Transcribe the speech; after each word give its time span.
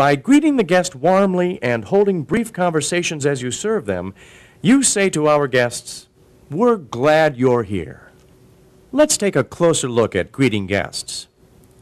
By 0.00 0.16
greeting 0.16 0.56
the 0.56 0.64
guest 0.64 0.94
warmly 0.94 1.62
and 1.62 1.84
holding 1.84 2.22
brief 2.22 2.54
conversations 2.54 3.26
as 3.26 3.42
you 3.42 3.50
serve 3.50 3.84
them, 3.84 4.14
you 4.62 4.82
say 4.82 5.10
to 5.10 5.28
our 5.28 5.46
guests, 5.46 6.08
We're 6.50 6.78
glad 6.78 7.36
you're 7.36 7.64
here. 7.64 8.10
Let's 8.92 9.18
take 9.18 9.36
a 9.36 9.44
closer 9.44 9.90
look 9.90 10.16
at 10.16 10.32
greeting 10.32 10.66
guests. 10.66 11.28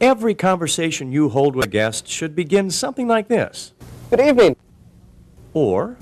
Every 0.01 0.35
conversation 0.35 1.13
you 1.13 1.29
hold 1.29 1.55
with 1.55 1.67
a 1.67 1.69
guest 1.69 2.09
should 2.09 2.35
begin 2.35 2.71
something 2.71 3.07
like 3.07 3.29
this. 3.29 3.71
Good 4.09 4.19
evening. 4.19 4.57
Or, 5.53 5.95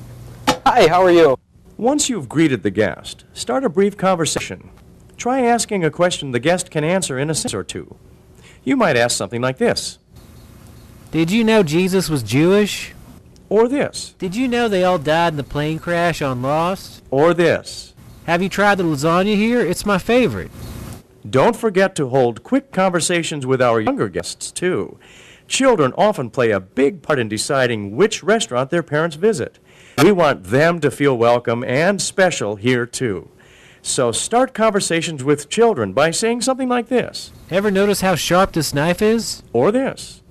Hi, 0.65 0.87
how 0.87 1.03
are 1.03 1.11
you? 1.11 1.37
once 1.77 2.09
you've 2.09 2.27
greeted 2.27 2.63
the 2.63 2.71
guest, 2.71 3.25
start 3.33 3.63
a 3.63 3.69
brief 3.69 3.95
conversation. 3.95 4.71
Try 5.17 5.41
asking 5.41 5.85
a 5.85 5.91
question 5.91 6.31
the 6.31 6.39
guest 6.39 6.71
can 6.71 6.83
answer 6.83 7.19
in 7.19 7.29
a 7.29 7.35
sentence 7.35 7.53
or 7.53 7.63
two. 7.63 7.95
You 8.63 8.75
might 8.75 8.97
ask 8.97 9.15
something 9.15 9.39
like 9.39 9.59
this, 9.59 9.99
Did 11.11 11.31
you 11.31 11.43
know 11.43 11.63
Jesus 11.63 12.09
was 12.09 12.23
Jewish? 12.23 12.93
or 13.49 13.69
this, 13.69 14.13
Did 14.19 14.35
you 14.35 14.45
know 14.45 14.67
they 14.67 14.83
all 14.83 14.97
died 14.99 15.31
in 15.31 15.37
the 15.37 15.43
plane 15.43 15.79
crash 15.79 16.21
on 16.21 16.41
Lost? 16.41 17.01
or 17.09 17.33
this. 17.33 17.93
Have 18.25 18.41
you 18.43 18.49
tried 18.49 18.75
the 18.75 18.83
lasagna 18.83 19.35
here? 19.37 19.61
It's 19.61 19.85
my 19.85 19.97
favorite. 19.97 20.51
Don't 21.29 21.55
forget 21.55 21.95
to 21.95 22.09
hold 22.09 22.43
quick 22.43 22.73
conversations 22.73 23.45
with 23.45 23.61
our 23.61 23.79
younger 23.79 24.09
guests, 24.09 24.51
too. 24.51 24.99
Children 25.47 25.93
often 25.97 26.29
play 26.29 26.51
a 26.51 26.59
big 26.59 27.01
part 27.01 27.19
in 27.19 27.29
deciding 27.29 27.95
which 27.95 28.21
restaurant 28.21 28.69
their 28.69 28.83
parents 28.83 29.15
visit. 29.15 29.59
We 30.03 30.11
want 30.11 30.43
them 30.43 30.81
to 30.81 30.91
feel 30.91 31.17
welcome 31.17 31.63
and 31.63 32.01
special 32.01 32.57
here, 32.57 32.85
too. 32.85 33.29
So 33.81 34.11
start 34.11 34.53
conversations 34.53 35.23
with 35.23 35.47
children 35.47 35.93
by 35.93 36.11
saying 36.11 36.41
something 36.41 36.67
like 36.67 36.89
this, 36.89 37.31
Ever 37.49 37.71
notice 37.71 38.01
how 38.01 38.15
sharp 38.15 38.51
this 38.51 38.73
knife 38.73 39.01
is? 39.01 39.41
or 39.53 39.71
this, 39.71 40.21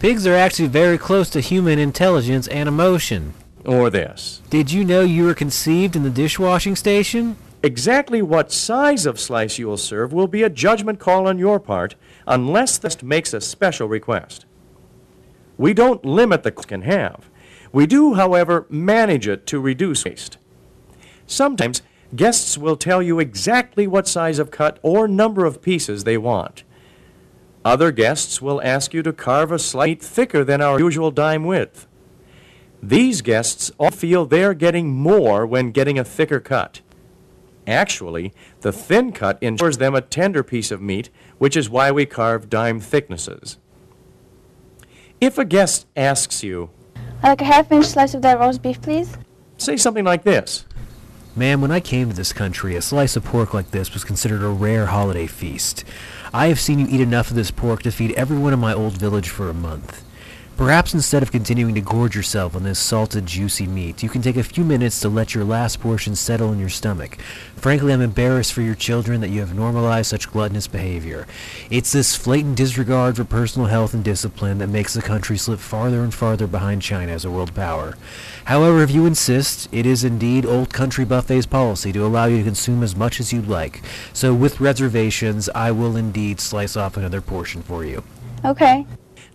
Pigs 0.00 0.26
are 0.26 0.34
actually 0.34 0.68
very 0.68 0.96
close 0.96 1.28
to 1.28 1.40
human 1.40 1.78
intelligence 1.78 2.48
and 2.48 2.66
emotion. 2.66 3.34
or 3.66 3.90
this. 3.90 4.40
Did 4.48 4.72
you 4.72 4.82
know 4.82 5.02
you 5.02 5.24
were 5.24 5.34
conceived 5.34 5.94
in 5.94 6.04
the 6.04 6.08
dishwashing 6.08 6.74
station? 6.74 7.36
Exactly 7.62 8.22
what 8.22 8.50
size 8.50 9.04
of 9.04 9.20
slice 9.20 9.58
you 9.58 9.66
will 9.66 9.76
serve 9.76 10.10
will 10.10 10.26
be 10.26 10.42
a 10.42 10.48
judgment 10.48 11.00
call 11.00 11.28
on 11.28 11.38
your 11.38 11.60
part 11.60 11.96
unless 12.26 12.78
the 12.78 12.88
guest 12.88 13.02
makes 13.02 13.34
a 13.34 13.42
special 13.42 13.88
request. 13.88 14.46
We 15.58 15.74
don't 15.74 16.02
limit 16.02 16.44
the 16.44 16.52
can 16.52 16.80
have. 16.80 17.28
We 17.70 17.86
do, 17.86 18.14
however, 18.14 18.64
manage 18.70 19.28
it 19.28 19.46
to 19.48 19.60
reduce 19.60 20.06
waste. 20.06 20.38
Sometimes 21.26 21.82
guests 22.16 22.56
will 22.56 22.76
tell 22.78 23.02
you 23.02 23.18
exactly 23.18 23.86
what 23.86 24.08
size 24.08 24.38
of 24.38 24.50
cut 24.50 24.78
or 24.82 25.06
number 25.06 25.44
of 25.44 25.60
pieces 25.60 26.04
they 26.04 26.16
want. 26.16 26.64
Other 27.64 27.92
guests 27.92 28.40
will 28.40 28.62
ask 28.62 28.94
you 28.94 29.02
to 29.02 29.12
carve 29.12 29.52
a 29.52 29.58
slice 29.58 29.98
thicker 29.98 30.44
than 30.44 30.62
our 30.62 30.78
usual 30.78 31.10
dime 31.10 31.44
width. 31.44 31.86
These 32.82 33.20
guests 33.20 33.70
all 33.78 33.90
feel 33.90 34.24
they're 34.24 34.54
getting 34.54 34.90
more 34.90 35.46
when 35.46 35.70
getting 35.70 35.98
a 35.98 36.04
thicker 36.04 36.40
cut. 36.40 36.80
Actually, 37.66 38.32
the 38.62 38.72
thin 38.72 39.12
cut 39.12 39.38
ensures 39.42 39.76
them 39.76 39.94
a 39.94 40.00
tender 40.00 40.42
piece 40.42 40.70
of 40.70 40.80
meat, 40.80 41.10
which 41.36 41.56
is 41.56 41.68
why 41.68 41.90
we 41.90 42.06
carve 42.06 42.48
dime 42.48 42.80
thicknesses. 42.80 43.58
If 45.20 45.36
a 45.36 45.44
guest 45.44 45.86
asks 45.94 46.42
you, 46.42 46.70
uh, 46.96 47.00
I'd 47.22 47.28
like 47.28 47.40
a 47.42 47.44
half 47.44 47.70
inch 47.70 47.84
slice 47.84 48.14
of 48.14 48.22
that 48.22 48.40
roast 48.40 48.62
beef, 48.62 48.80
please. 48.80 49.18
say 49.58 49.76
something 49.76 50.04
like 50.04 50.24
this 50.24 50.64
Man, 51.36 51.60
when 51.60 51.70
I 51.70 51.78
came 51.80 52.08
to 52.08 52.16
this 52.16 52.32
country, 52.32 52.74
a 52.74 52.82
slice 52.82 53.14
of 53.14 53.24
pork 53.24 53.54
like 53.54 53.70
this 53.70 53.92
was 53.92 54.02
considered 54.02 54.42
a 54.42 54.48
rare 54.48 54.86
holiday 54.86 55.26
feast. 55.26 55.84
I 56.32 56.46
have 56.46 56.60
seen 56.60 56.78
you 56.78 56.86
eat 56.88 57.00
enough 57.00 57.30
of 57.30 57.36
this 57.36 57.50
pork 57.50 57.82
to 57.82 57.90
feed 57.90 58.12
everyone 58.12 58.52
in 58.52 58.60
my 58.60 58.72
old 58.72 58.92
village 58.92 59.28
for 59.28 59.50
a 59.50 59.54
month. 59.54 60.04
Perhaps 60.60 60.92
instead 60.92 61.22
of 61.22 61.32
continuing 61.32 61.74
to 61.74 61.80
gorge 61.80 62.14
yourself 62.14 62.54
on 62.54 62.64
this 62.64 62.78
salted, 62.78 63.24
juicy 63.24 63.66
meat, 63.66 64.02
you 64.02 64.10
can 64.10 64.20
take 64.20 64.36
a 64.36 64.42
few 64.42 64.62
minutes 64.62 65.00
to 65.00 65.08
let 65.08 65.34
your 65.34 65.42
last 65.42 65.80
portion 65.80 66.14
settle 66.14 66.52
in 66.52 66.58
your 66.58 66.68
stomach. 66.68 67.16
Frankly, 67.56 67.94
I'm 67.94 68.02
embarrassed 68.02 68.52
for 68.52 68.60
your 68.60 68.74
children 68.74 69.22
that 69.22 69.30
you 69.30 69.40
have 69.40 69.54
normalized 69.54 70.10
such 70.10 70.30
gluttonous 70.30 70.66
behavior. 70.66 71.26
It's 71.70 71.92
this 71.92 72.14
flagrant 72.14 72.58
disregard 72.58 73.16
for 73.16 73.24
personal 73.24 73.68
health 73.68 73.94
and 73.94 74.04
discipline 74.04 74.58
that 74.58 74.66
makes 74.66 74.92
the 74.92 75.00
country 75.00 75.38
slip 75.38 75.60
farther 75.60 76.02
and 76.02 76.12
farther 76.12 76.46
behind 76.46 76.82
China 76.82 77.10
as 77.10 77.24
a 77.24 77.30
world 77.30 77.54
power. 77.54 77.96
However, 78.44 78.82
if 78.82 78.90
you 78.90 79.06
insist, 79.06 79.66
it 79.72 79.86
is 79.86 80.04
indeed 80.04 80.44
Old 80.44 80.74
Country 80.74 81.06
Buffet's 81.06 81.46
policy 81.46 81.90
to 81.92 82.04
allow 82.04 82.26
you 82.26 82.36
to 82.36 82.44
consume 82.44 82.82
as 82.82 82.94
much 82.94 83.18
as 83.18 83.32
you'd 83.32 83.48
like. 83.48 83.80
So, 84.12 84.34
with 84.34 84.60
reservations, 84.60 85.48
I 85.54 85.70
will 85.70 85.96
indeed 85.96 86.38
slice 86.38 86.76
off 86.76 86.98
another 86.98 87.22
portion 87.22 87.62
for 87.62 87.82
you. 87.82 88.04
Okay. 88.44 88.84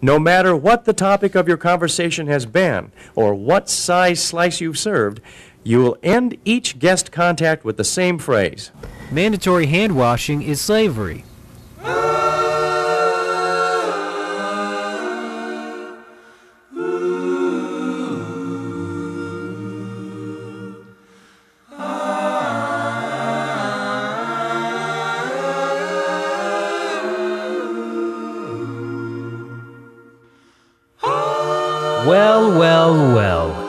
No 0.05 0.19
matter 0.19 0.55
what 0.55 0.85
the 0.85 0.93
topic 0.93 1.33
of 1.33 1.47
your 1.47 1.57
conversation 1.57 2.27
has 2.27 2.45
been, 2.45 2.91
or 3.15 3.33
what 3.33 3.67
size 3.71 4.21
slice 4.21 4.61
you've 4.61 4.77
served, 4.77 5.19
you 5.63 5.79
will 5.79 5.97
end 6.03 6.37
each 6.45 6.77
guest 6.77 7.11
contact 7.11 7.65
with 7.65 7.77
the 7.77 7.83
same 7.83 8.19
phrase. 8.19 8.69
Mandatory 9.09 9.65
hand 9.65 9.95
washing 9.95 10.43
is 10.43 10.61
slavery. 10.61 11.23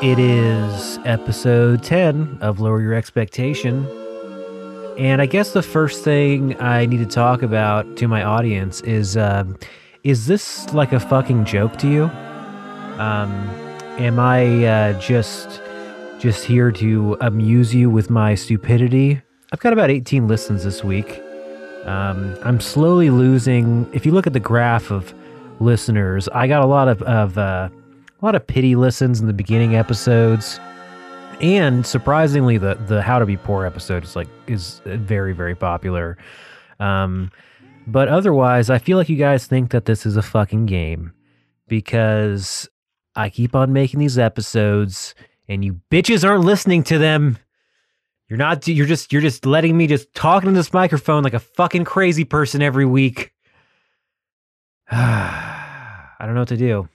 It 0.07 0.21
is 0.21 1.01
episode 1.05 1.83
10 1.83 2.39
of 2.41 2.61
Lower 2.61 2.81
Your 2.81 2.95
Expectation. 2.95 3.85
And 4.97 5.21
I 5.21 5.27
guess 5.27 5.53
the 5.53 5.65
first 5.65 6.05
thing 6.05 6.57
I 6.61 6.87
need 6.87 6.99
to 6.99 7.07
talk 7.07 7.43
about 7.43 7.97
to 7.97 8.07
my 8.07 8.23
audience 8.23 8.83
is 8.83 9.17
um, 9.17 9.59
is 10.05 10.29
this 10.29 10.73
like 10.73 10.93
a 10.93 11.01
fucking 11.01 11.45
joke 11.45 11.77
to 11.79 11.89
you? 11.89 12.05
Um, 13.01 13.33
am 13.99 14.21
I 14.21 14.65
uh, 14.65 15.01
just 15.01 15.61
just 16.21 16.45
here 16.45 16.71
to 16.71 17.17
amuse 17.21 17.75
you 17.75 17.91
with 17.91 18.09
my 18.09 18.37
stupidity? 18.37 19.21
I've 19.53 19.59
got 19.59 19.73
about 19.73 19.91
18 19.91 20.29
listens 20.29 20.63
this 20.63 20.85
week. 20.85 21.21
Um, 21.85 22.39
I'm 22.45 22.61
slowly 22.61 23.11
losing. 23.11 23.91
If 23.93 24.07
you 24.07 24.13
look 24.13 24.29
at 24.29 24.35
the 24.35 24.39
graph 24.39 24.93
of 24.93 25.13
listeners, 25.59 26.29
I 26.29 26.47
got 26.47 26.63
a 26.63 26.67
lot 26.67 26.87
of, 26.87 27.03
of 27.03 27.37
uh, 27.37 27.71
a 28.21 28.25
lot 28.25 28.35
of 28.35 28.47
pity 28.47 28.77
listens 28.77 29.21
in 29.21 29.27
the 29.27 29.33
beginning 29.33 29.75
episodes. 29.75 30.59
And 31.41 31.87
surprisingly 31.87 32.57
the 32.57 32.75
the 32.75 33.03
how 33.03 33.19
to 33.19 33.27
be 33.27 33.37
poor 33.37 33.67
episode 33.67 34.05
is 34.05 34.17
like 34.17 34.29
is 34.47 34.81
very 34.85 35.35
very 35.35 35.55
popular. 35.55 36.17
Um 36.81 37.31
but 37.89 38.09
otherwise 38.09 38.69
i 38.69 38.79
feel 38.79 38.99
like 38.99 39.09
you 39.09 39.17
guys 39.17 39.47
think 39.47 39.71
that 39.71 39.85
this 39.85 40.07
is 40.07 40.17
a 40.17 40.23
fucking 40.23 40.67
game 40.67 41.13
because 41.69 42.69
i 43.15 43.31
keep 43.31 43.55
on 43.55 43.73
making 43.73 44.01
these 44.01 44.19
episodes 44.19 45.15
and 45.49 45.65
you 45.65 45.81
bitches 45.91 46.29
aren't 46.29 46.45
listening 46.45 46.83
to 46.85 46.99
them. 46.99 47.39
You're 48.29 48.39
not 48.39 48.67
you're 48.67 48.87
just 48.87 49.13
you're 49.13 49.23
just 49.23 49.47
letting 49.47 49.77
me 49.77 49.87
just 49.87 50.13
talk 50.15 50.43
into 50.43 50.57
this 50.57 50.73
microphone 50.73 51.23
like 51.23 51.35
a 51.35 51.39
fucking 51.39 51.85
crazy 51.85 52.25
person 52.25 52.63
every 52.63 52.87
week. 52.87 53.33
I 54.91 56.17
don't 56.21 56.35
know 56.35 56.41
what 56.41 56.49
to 56.49 56.57
do 56.57 56.89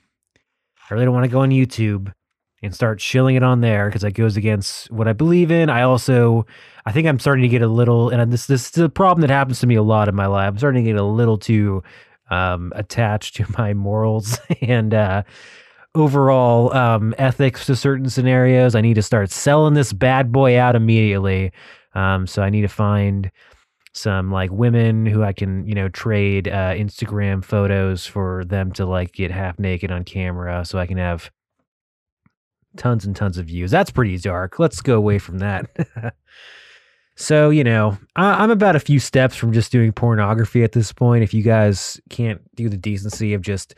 i 0.92 0.94
really 0.94 1.06
don't 1.06 1.14
want 1.14 1.26
to 1.26 1.32
go 1.32 1.40
on 1.40 1.50
youtube 1.50 2.14
and 2.62 2.74
start 2.74 3.02
shilling 3.02 3.36
it 3.36 3.44
on 3.44 3.62
there 3.62 3.88
because 3.88 4.02
that 4.02 4.14
goes 4.14 4.38
against 4.38 4.90
what 4.92 5.08
I 5.08 5.14
believe 5.14 5.52
in. 5.52 5.70
I 5.70 5.82
also, 5.82 6.46
I 6.86 6.92
think 6.92 7.08
I'm 7.08 7.20
starting 7.20 7.42
to 7.42 7.48
get 7.48 7.62
a 7.62 7.68
little, 7.68 8.10
and 8.10 8.32
this 8.32 8.46
this 8.46 8.70
is 8.70 8.78
a 8.78 8.90
problem 8.90 9.22
that 9.22 9.34
happens 9.34 9.60
to 9.62 9.68
me 9.68 9.76
a 9.76 9.84
lot 9.84 10.08
in 10.08 10.16
my 10.16 10.28
life. 10.28 10.48
I'm 10.48 10.58
starting 10.58 10.84
to 10.86 10.92
get 10.92 11.00
a 11.00 11.04
little 11.04 11.38
too 11.38 11.84
um, 12.30 12.72
attached 12.76 13.36
to 13.38 13.46
my 13.58 13.74
morals 13.74 14.40
and 14.62 14.94
uh, 14.94 15.24
overall 15.96 16.74
um, 16.74 17.16
ethics 17.18 17.66
to 17.66 17.76
certain 17.76 18.10
scenarios. 18.10 18.76
I 18.76 18.82
need 18.82 18.96
to 18.96 19.02
start 19.02 19.32
selling 19.32 19.74
this 19.74 19.94
bad 19.94 20.32
boy 20.32 20.60
out 20.60 20.76
immediately. 20.76 21.52
Um, 21.94 22.28
so 22.28 22.42
I 22.42 22.50
need 22.50 22.62
to 22.62 22.70
find 22.70 23.32
some 23.94 24.32
like 24.32 24.52
women 24.52 25.06
who 25.06 25.24
I 25.24 25.34
can, 25.34 25.66
you 25.68 25.76
know, 25.76 25.90
trade 25.90 26.48
uh, 26.48 26.74
Instagram 26.74 27.44
photos 27.44 28.06
for 28.06 28.46
them 28.46 28.72
to 28.74 28.86
like 28.86 29.14
get 29.14 29.32
half 29.32 29.60
naked 29.60 29.92
on 29.92 30.04
camera 30.04 30.64
so 30.66 30.80
I 30.80 30.88
can 30.88 30.98
have 30.98 31.30
tons 32.78 33.06
and 33.06 33.16
tons 33.16 33.38
of 33.38 33.48
views. 33.48 33.72
That's 33.72 33.92
pretty 33.92 34.18
dark. 34.18 34.60
Let's 34.60 34.82
go 34.82 34.96
away 34.96 35.20
from 35.20 35.40
that. 35.40 35.70
so, 37.16 37.50
you 37.50 37.64
know, 37.64 37.98
I, 38.16 38.44
I'm 38.44 38.52
about 38.52 38.76
a 38.76 38.80
few 38.80 39.00
steps 39.00 39.36
from 39.36 39.52
just 39.52 39.72
doing 39.72 39.92
pornography 39.92 40.64
at 40.64 40.72
this 40.72 40.94
point. 40.94 41.24
If 41.24 41.34
you 41.34 41.44
guys 41.44 42.00
can't 42.10 42.42
do 42.56 42.70
the 42.70 42.78
decency 42.78 43.34
of 43.34 43.42
just 43.42 43.76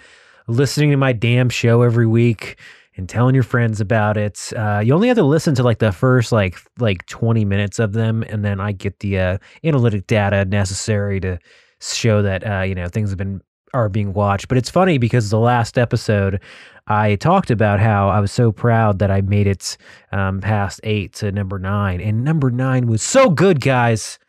listening 0.47 0.91
to 0.91 0.97
my 0.97 1.13
damn 1.13 1.49
show 1.49 1.81
every 1.81 2.05
week 2.07 2.57
and 2.95 3.09
telling 3.09 3.33
your 3.33 3.43
friends 3.43 3.81
about 3.81 4.17
it, 4.17 4.51
uh, 4.55 4.81
you 4.83 4.93
only 4.93 5.07
have 5.07 5.17
to 5.17 5.23
listen 5.23 5.55
to 5.55 5.63
like 5.63 5.79
the 5.79 5.91
first 5.91 6.31
like 6.31 6.57
like 6.79 7.05
20 7.07 7.45
minutes 7.45 7.79
of 7.79 7.93
them, 7.93 8.23
and 8.23 8.43
then 8.43 8.59
I 8.59 8.71
get 8.71 8.99
the 8.99 9.19
uh, 9.19 9.37
analytic 9.63 10.07
data 10.07 10.45
necessary 10.45 11.19
to 11.21 11.39
show 11.81 12.21
that 12.21 12.45
uh, 12.45 12.61
you 12.61 12.75
know 12.75 12.87
things 12.87 13.09
have 13.09 13.17
been 13.17 13.41
are 13.73 13.89
being 13.89 14.13
watched. 14.13 14.47
But 14.47 14.57
it's 14.57 14.69
funny 14.69 14.97
because 14.97 15.29
the 15.29 15.39
last 15.39 15.77
episode, 15.77 16.41
I 16.87 17.15
talked 17.15 17.49
about 17.49 17.79
how 17.79 18.09
I 18.09 18.19
was 18.19 18.31
so 18.31 18.51
proud 18.51 18.99
that 18.99 19.09
I 19.09 19.21
made 19.21 19.47
it 19.47 19.77
um, 20.11 20.41
past 20.41 20.79
eight 20.83 21.13
to 21.15 21.31
number 21.31 21.59
nine, 21.59 22.01
and 22.01 22.23
number 22.23 22.51
nine 22.51 22.87
was 22.87 23.01
so 23.01 23.29
good, 23.29 23.61
guys. 23.61 24.19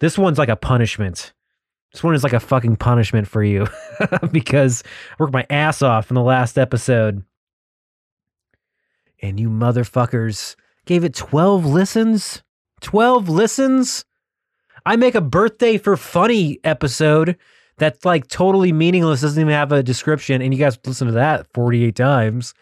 This 0.00 0.18
one's 0.18 0.38
like 0.38 0.48
a 0.48 0.56
punishment. 0.56 1.32
This 1.92 2.02
one 2.02 2.14
is 2.14 2.24
like 2.24 2.32
a 2.32 2.40
fucking 2.40 2.76
punishment 2.76 3.28
for 3.28 3.42
you 3.44 3.68
because 4.32 4.82
I 5.12 5.14
worked 5.22 5.32
my 5.32 5.46
ass 5.48 5.80
off 5.80 6.10
in 6.10 6.16
the 6.16 6.22
last 6.22 6.58
episode. 6.58 7.22
And 9.24 9.40
you 9.40 9.48
motherfuckers 9.48 10.54
gave 10.84 11.02
it 11.02 11.14
12 11.14 11.64
listens? 11.64 12.42
12 12.82 13.30
listens? 13.30 14.04
I 14.84 14.96
make 14.96 15.14
a 15.14 15.22
birthday 15.22 15.78
for 15.78 15.96
funny 15.96 16.60
episode 16.62 17.38
that's 17.78 18.04
like 18.04 18.28
totally 18.28 18.70
meaningless, 18.70 19.22
doesn't 19.22 19.40
even 19.40 19.54
have 19.54 19.72
a 19.72 19.82
description, 19.82 20.42
and 20.42 20.52
you 20.52 20.60
guys 20.60 20.78
listen 20.84 21.06
to 21.06 21.14
that 21.14 21.46
48 21.54 21.96
times. 21.96 22.52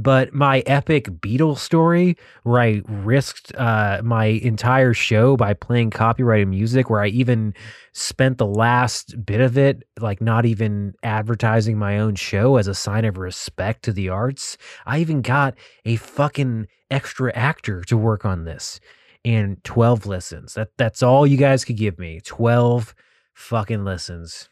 But 0.00 0.32
my 0.32 0.60
epic 0.60 1.06
Beatles 1.06 1.58
story, 1.58 2.16
where 2.44 2.60
I 2.60 2.82
risked 2.86 3.52
uh, 3.56 4.00
my 4.04 4.26
entire 4.26 4.94
show 4.94 5.36
by 5.36 5.54
playing 5.54 5.90
copyrighted 5.90 6.46
music, 6.46 6.88
where 6.88 7.02
I 7.02 7.08
even 7.08 7.52
spent 7.92 8.38
the 8.38 8.46
last 8.46 9.26
bit 9.26 9.40
of 9.40 9.58
it 9.58 9.82
like 9.98 10.20
not 10.20 10.46
even 10.46 10.94
advertising 11.02 11.78
my 11.78 11.98
own 11.98 12.14
show 12.14 12.58
as 12.58 12.68
a 12.68 12.74
sign 12.74 13.04
of 13.04 13.18
respect 13.18 13.82
to 13.86 13.92
the 13.92 14.08
arts. 14.08 14.56
I 14.86 15.00
even 15.00 15.20
got 15.20 15.56
a 15.84 15.96
fucking 15.96 16.68
extra 16.92 17.34
actor 17.34 17.82
to 17.82 17.96
work 17.96 18.24
on 18.24 18.44
this 18.44 18.78
and 19.24 19.62
12 19.64 20.06
listens. 20.06 20.54
That 20.54 20.68
that's 20.76 21.02
all 21.02 21.26
you 21.26 21.36
guys 21.36 21.64
could 21.64 21.76
give 21.76 21.98
me. 21.98 22.20
12 22.24 22.94
fucking 23.34 23.84
listens. 23.84 24.48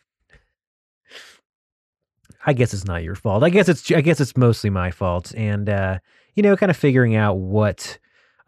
I 2.47 2.53
guess 2.53 2.73
it's 2.73 2.85
not 2.87 3.03
your 3.03 3.17
fault. 3.17 3.43
I 3.43 3.51
guess 3.51 3.69
it's 3.69 3.91
I 3.91 4.01
guess 4.01 4.21
it's 4.21 4.37
mostly 4.37 4.71
my 4.71 4.91
fault 4.91 5.35
and 5.37 5.69
uh 5.69 5.99
you 6.35 6.43
know 6.43 6.57
kind 6.57 6.71
of 6.71 6.77
figuring 6.77 7.17
out 7.17 7.35
what 7.39 7.99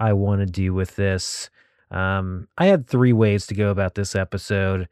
I 0.00 0.12
want 0.12 0.40
to 0.40 0.46
do 0.46 0.72
with 0.72 0.96
this. 0.96 1.50
Um 1.90 2.48
I 2.56 2.66
had 2.66 2.86
3 2.86 3.12
ways 3.12 3.46
to 3.48 3.54
go 3.54 3.70
about 3.70 3.94
this 3.94 4.14
episode. 4.14 4.88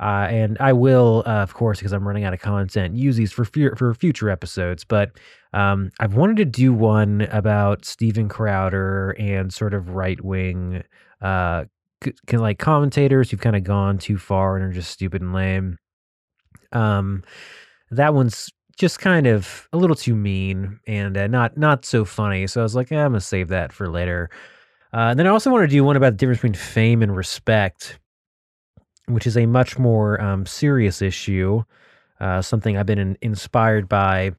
Uh, 0.00 0.26
and 0.30 0.56
I 0.60 0.72
will, 0.72 1.22
uh, 1.26 1.42
of 1.42 1.52
course, 1.52 1.78
because 1.78 1.92
I'm 1.92 2.08
running 2.08 2.24
out 2.24 2.32
of 2.32 2.40
content, 2.40 2.94
use 2.96 3.16
these 3.16 3.32
for 3.32 3.44
for 3.44 3.92
future 3.92 4.30
episodes. 4.30 4.82
But 4.82 5.10
um, 5.52 5.90
I've 6.00 6.14
wanted 6.14 6.38
to 6.38 6.46
do 6.46 6.72
one 6.72 7.22
about 7.30 7.84
Steven 7.84 8.26
Crowder 8.26 9.14
and 9.18 9.52
sort 9.52 9.74
of 9.74 9.90
right 9.90 10.22
wing, 10.24 10.84
uh, 11.20 11.64
c- 12.02 12.14
c- 12.30 12.36
like 12.38 12.58
commentators 12.58 13.30
who've 13.30 13.40
kind 13.40 13.56
of 13.56 13.64
gone 13.64 13.98
too 13.98 14.16
far 14.16 14.56
and 14.56 14.64
are 14.64 14.72
just 14.72 14.90
stupid 14.90 15.20
and 15.20 15.34
lame. 15.34 15.76
Um, 16.72 17.22
that 17.90 18.14
one's 18.14 18.50
just 18.78 18.98
kind 18.98 19.26
of 19.26 19.68
a 19.72 19.76
little 19.76 19.96
too 19.96 20.14
mean 20.14 20.80
and 20.86 21.16
uh, 21.16 21.26
not 21.26 21.56
not 21.56 21.84
so 21.84 22.04
funny. 22.04 22.46
So 22.46 22.60
I 22.60 22.62
was 22.62 22.74
like, 22.74 22.90
eh, 22.92 22.96
I'm 22.96 23.12
gonna 23.12 23.20
save 23.20 23.48
that 23.48 23.72
for 23.72 23.88
later. 23.90 24.30
Uh, 24.92 25.10
and 25.10 25.18
then 25.18 25.26
I 25.26 25.30
also 25.30 25.50
want 25.50 25.62
to 25.62 25.68
do 25.68 25.84
one 25.84 25.96
about 25.96 26.14
the 26.14 26.16
difference 26.16 26.38
between 26.38 26.54
fame 26.54 27.02
and 27.02 27.16
respect 27.16 28.00
which 29.10 29.26
is 29.26 29.36
a 29.36 29.46
much 29.46 29.78
more 29.78 30.20
um, 30.20 30.46
serious 30.46 31.02
issue, 31.02 31.62
uh, 32.20 32.42
something 32.42 32.76
I've 32.76 32.86
been 32.86 32.98
in, 32.98 33.18
inspired 33.22 33.88
by 33.88 34.32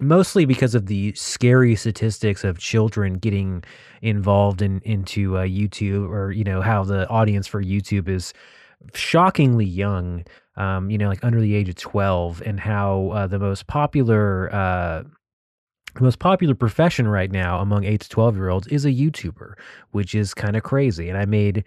mostly 0.00 0.44
because 0.44 0.74
of 0.74 0.86
the 0.86 1.12
scary 1.14 1.74
statistics 1.74 2.44
of 2.44 2.58
children 2.58 3.14
getting 3.14 3.64
involved 4.00 4.62
in 4.62 4.80
into 4.84 5.36
uh, 5.36 5.42
YouTube 5.42 6.08
or 6.08 6.30
you 6.30 6.44
know 6.44 6.60
how 6.60 6.84
the 6.84 7.08
audience 7.08 7.48
for 7.48 7.62
YouTube 7.62 8.08
is 8.08 8.32
shockingly 8.94 9.64
young 9.64 10.24
um, 10.58 10.90
you 10.90 10.98
know 10.98 11.08
like 11.08 11.24
under 11.24 11.40
the 11.40 11.54
age 11.54 11.68
of 11.68 11.76
12 11.76 12.42
and 12.44 12.60
how 12.60 13.10
uh, 13.14 13.26
the 13.26 13.38
most 13.38 13.66
popular 13.66 14.52
uh, 14.54 15.02
the 15.94 16.02
most 16.02 16.18
popular 16.18 16.54
profession 16.54 17.08
right 17.08 17.30
now 17.30 17.60
among 17.60 17.84
8 17.84 18.00
to 18.00 18.08
12 18.08 18.36
year 18.36 18.48
olds 18.50 18.66
is 18.68 18.84
a 18.84 18.90
YouTuber 18.90 19.54
which 19.92 20.14
is 20.14 20.34
kind 20.34 20.56
of 20.56 20.62
crazy. 20.62 21.08
And 21.08 21.18
I 21.18 21.24
made 21.24 21.64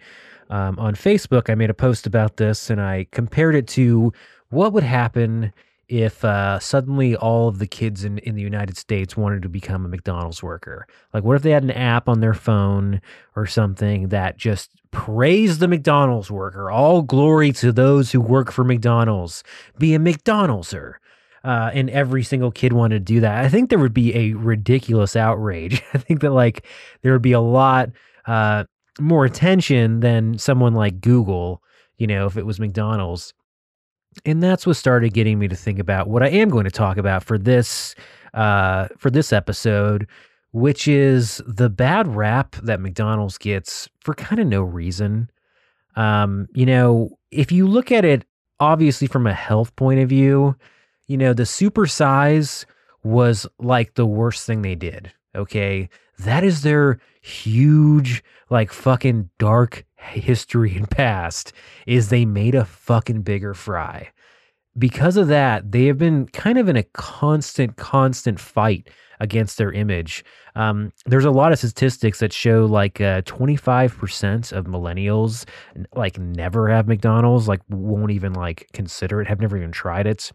um, 0.50 0.78
on 0.78 0.94
Facebook, 0.94 1.50
I 1.50 1.54
made 1.54 1.70
a 1.70 1.74
post 1.74 2.06
about 2.06 2.36
this 2.36 2.70
and 2.70 2.80
I 2.80 3.06
compared 3.10 3.54
it 3.54 3.66
to 3.68 4.12
what 4.50 4.72
would 4.72 4.84
happen 4.84 5.52
if 5.92 6.24
uh, 6.24 6.58
suddenly 6.58 7.14
all 7.14 7.48
of 7.48 7.58
the 7.58 7.66
kids 7.66 8.02
in, 8.02 8.16
in 8.18 8.34
the 8.34 8.40
United 8.40 8.78
States 8.78 9.14
wanted 9.14 9.42
to 9.42 9.48
become 9.50 9.84
a 9.84 9.88
McDonald's 9.88 10.42
worker. 10.42 10.86
Like, 11.12 11.22
what 11.22 11.36
if 11.36 11.42
they 11.42 11.50
had 11.50 11.64
an 11.64 11.70
app 11.70 12.08
on 12.08 12.20
their 12.20 12.32
phone 12.32 13.02
or 13.36 13.44
something 13.44 14.08
that 14.08 14.38
just 14.38 14.70
praised 14.90 15.60
the 15.60 15.68
McDonald's 15.68 16.30
worker? 16.30 16.70
All 16.70 17.02
glory 17.02 17.52
to 17.52 17.72
those 17.72 18.10
who 18.10 18.22
work 18.22 18.50
for 18.50 18.64
McDonald's. 18.64 19.44
Be 19.78 19.94
a 19.94 19.98
McDonald'ser. 19.98 20.94
Uh, 21.44 21.70
and 21.74 21.90
every 21.90 22.22
single 22.22 22.50
kid 22.50 22.72
wanted 22.72 23.06
to 23.06 23.12
do 23.12 23.20
that. 23.20 23.44
I 23.44 23.50
think 23.50 23.68
there 23.68 23.78
would 23.78 23.92
be 23.92 24.16
a 24.16 24.32
ridiculous 24.32 25.14
outrage. 25.14 25.82
I 25.92 25.98
think 25.98 26.20
that 26.20 26.30
like 26.30 26.66
there 27.02 27.12
would 27.12 27.20
be 27.20 27.32
a 27.32 27.40
lot 27.40 27.90
uh, 28.24 28.64
more 28.98 29.26
attention 29.26 30.00
than 30.00 30.38
someone 30.38 30.72
like 30.72 31.02
Google, 31.02 31.62
you 31.98 32.06
know, 32.06 32.24
if 32.24 32.38
it 32.38 32.46
was 32.46 32.58
McDonald's. 32.58 33.34
And 34.24 34.42
that's 34.42 34.66
what 34.66 34.76
started 34.76 35.14
getting 35.14 35.38
me 35.38 35.48
to 35.48 35.56
think 35.56 35.78
about 35.78 36.08
what 36.08 36.22
I 36.22 36.28
am 36.28 36.50
going 36.50 36.64
to 36.64 36.70
talk 36.70 36.96
about 36.96 37.24
for 37.24 37.38
this 37.38 37.94
uh 38.34 38.88
for 38.98 39.10
this 39.10 39.32
episode, 39.32 40.06
which 40.52 40.88
is 40.88 41.42
the 41.46 41.68
bad 41.68 42.08
rap 42.08 42.56
that 42.62 42.80
McDonald's 42.80 43.38
gets 43.38 43.88
for 44.00 44.14
kind 44.14 44.40
of 44.40 44.46
no 44.46 44.62
reason. 44.62 45.30
Um, 45.96 46.48
you 46.54 46.64
know, 46.64 47.18
if 47.30 47.52
you 47.52 47.66
look 47.66 47.92
at 47.92 48.04
it 48.04 48.24
obviously 48.60 49.08
from 49.08 49.26
a 49.26 49.34
health 49.34 49.74
point 49.76 50.00
of 50.00 50.08
view, 50.08 50.56
you 51.08 51.16
know, 51.16 51.34
the 51.34 51.44
super 51.44 51.86
size 51.86 52.64
was 53.02 53.46
like 53.58 53.94
the 53.94 54.06
worst 54.06 54.46
thing 54.46 54.62
they 54.62 54.76
did. 54.76 55.12
Okay. 55.34 55.88
That 56.20 56.44
is 56.44 56.62
their 56.62 57.00
huge, 57.22 58.22
like 58.50 58.72
fucking 58.72 59.30
dark 59.38 59.84
history 60.02 60.76
and 60.76 60.90
past 60.90 61.52
is 61.86 62.08
they 62.08 62.24
made 62.24 62.54
a 62.54 62.64
fucking 62.64 63.22
bigger 63.22 63.54
fry. 63.54 64.10
Because 64.78 65.16
of 65.16 65.28
that, 65.28 65.70
they 65.70 65.86
have 65.86 65.98
been 65.98 66.26
kind 66.28 66.58
of 66.58 66.68
in 66.68 66.76
a 66.76 66.82
constant, 66.82 67.76
constant 67.76 68.40
fight 68.40 68.88
against 69.20 69.56
their 69.56 69.70
image. 69.70 70.24
Um, 70.56 70.92
there's 71.06 71.24
a 71.24 71.30
lot 71.30 71.52
of 71.52 71.58
statistics 71.58 72.18
that 72.18 72.32
show 72.32 72.64
like 72.66 73.00
uh, 73.00 73.22
25% 73.22 74.52
of 74.52 74.66
millennials 74.66 75.44
like 75.94 76.18
never 76.18 76.68
have 76.68 76.88
McDonald's, 76.88 77.48
like 77.48 77.60
won't 77.68 78.10
even 78.10 78.32
like 78.32 78.68
consider 78.72 79.20
it, 79.20 79.28
have 79.28 79.40
never 79.40 79.56
even 79.56 79.72
tried 79.72 80.06
it. 80.06 80.32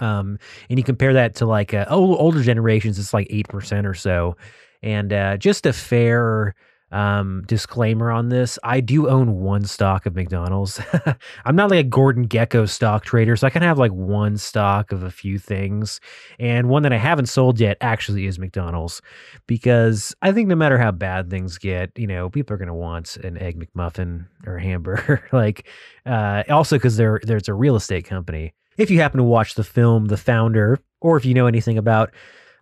Um, 0.00 0.38
and 0.68 0.78
you 0.78 0.84
compare 0.84 1.14
that 1.14 1.36
to 1.36 1.46
like 1.46 1.72
uh, 1.72 1.86
older 1.88 2.42
generations, 2.42 2.98
it's 2.98 3.14
like 3.14 3.28
8% 3.28 3.86
or 3.86 3.94
so. 3.94 4.36
And 4.82 5.12
uh, 5.12 5.36
just 5.36 5.64
a 5.64 5.72
fair 5.72 6.54
um, 6.94 7.42
disclaimer 7.46 8.12
on 8.12 8.28
this 8.28 8.56
I 8.62 8.80
do 8.80 9.08
own 9.08 9.40
one 9.40 9.64
stock 9.64 10.06
of 10.06 10.14
McDonald's. 10.14 10.80
I'm 11.44 11.56
not 11.56 11.68
like 11.68 11.80
a 11.80 11.88
Gordon 11.88 12.28
Gekko 12.28 12.68
stock 12.68 13.04
trader, 13.04 13.34
so 13.34 13.48
I 13.48 13.50
can 13.50 13.62
have 13.62 13.78
like 13.78 13.90
one 13.90 14.36
stock 14.36 14.92
of 14.92 15.02
a 15.02 15.10
few 15.10 15.38
things. 15.38 16.00
And 16.38 16.68
one 16.68 16.84
that 16.84 16.92
I 16.92 16.96
haven't 16.96 17.26
sold 17.26 17.58
yet 17.58 17.76
actually 17.80 18.26
is 18.26 18.38
McDonald's 18.38 19.02
because 19.48 20.14
I 20.22 20.30
think 20.30 20.48
no 20.48 20.54
matter 20.54 20.78
how 20.78 20.92
bad 20.92 21.30
things 21.30 21.58
get, 21.58 21.90
you 21.96 22.06
know, 22.06 22.30
people 22.30 22.54
are 22.54 22.58
going 22.58 22.68
to 22.68 22.74
want 22.74 23.16
an 23.16 23.38
egg 23.38 23.58
McMuffin 23.58 24.26
or 24.46 24.58
a 24.58 24.62
hamburger. 24.62 25.26
like, 25.32 25.68
uh, 26.06 26.44
also 26.48 26.76
because 26.76 26.96
there, 26.96 27.20
there's 27.24 27.48
a 27.48 27.54
real 27.54 27.74
estate 27.74 28.04
company. 28.04 28.54
If 28.78 28.90
you 28.90 29.00
happen 29.00 29.18
to 29.18 29.24
watch 29.24 29.54
the 29.54 29.64
film 29.64 30.06
The 30.06 30.16
Founder, 30.16 30.78
or 31.00 31.16
if 31.16 31.24
you 31.24 31.34
know 31.34 31.46
anything 31.46 31.76
about 31.76 32.12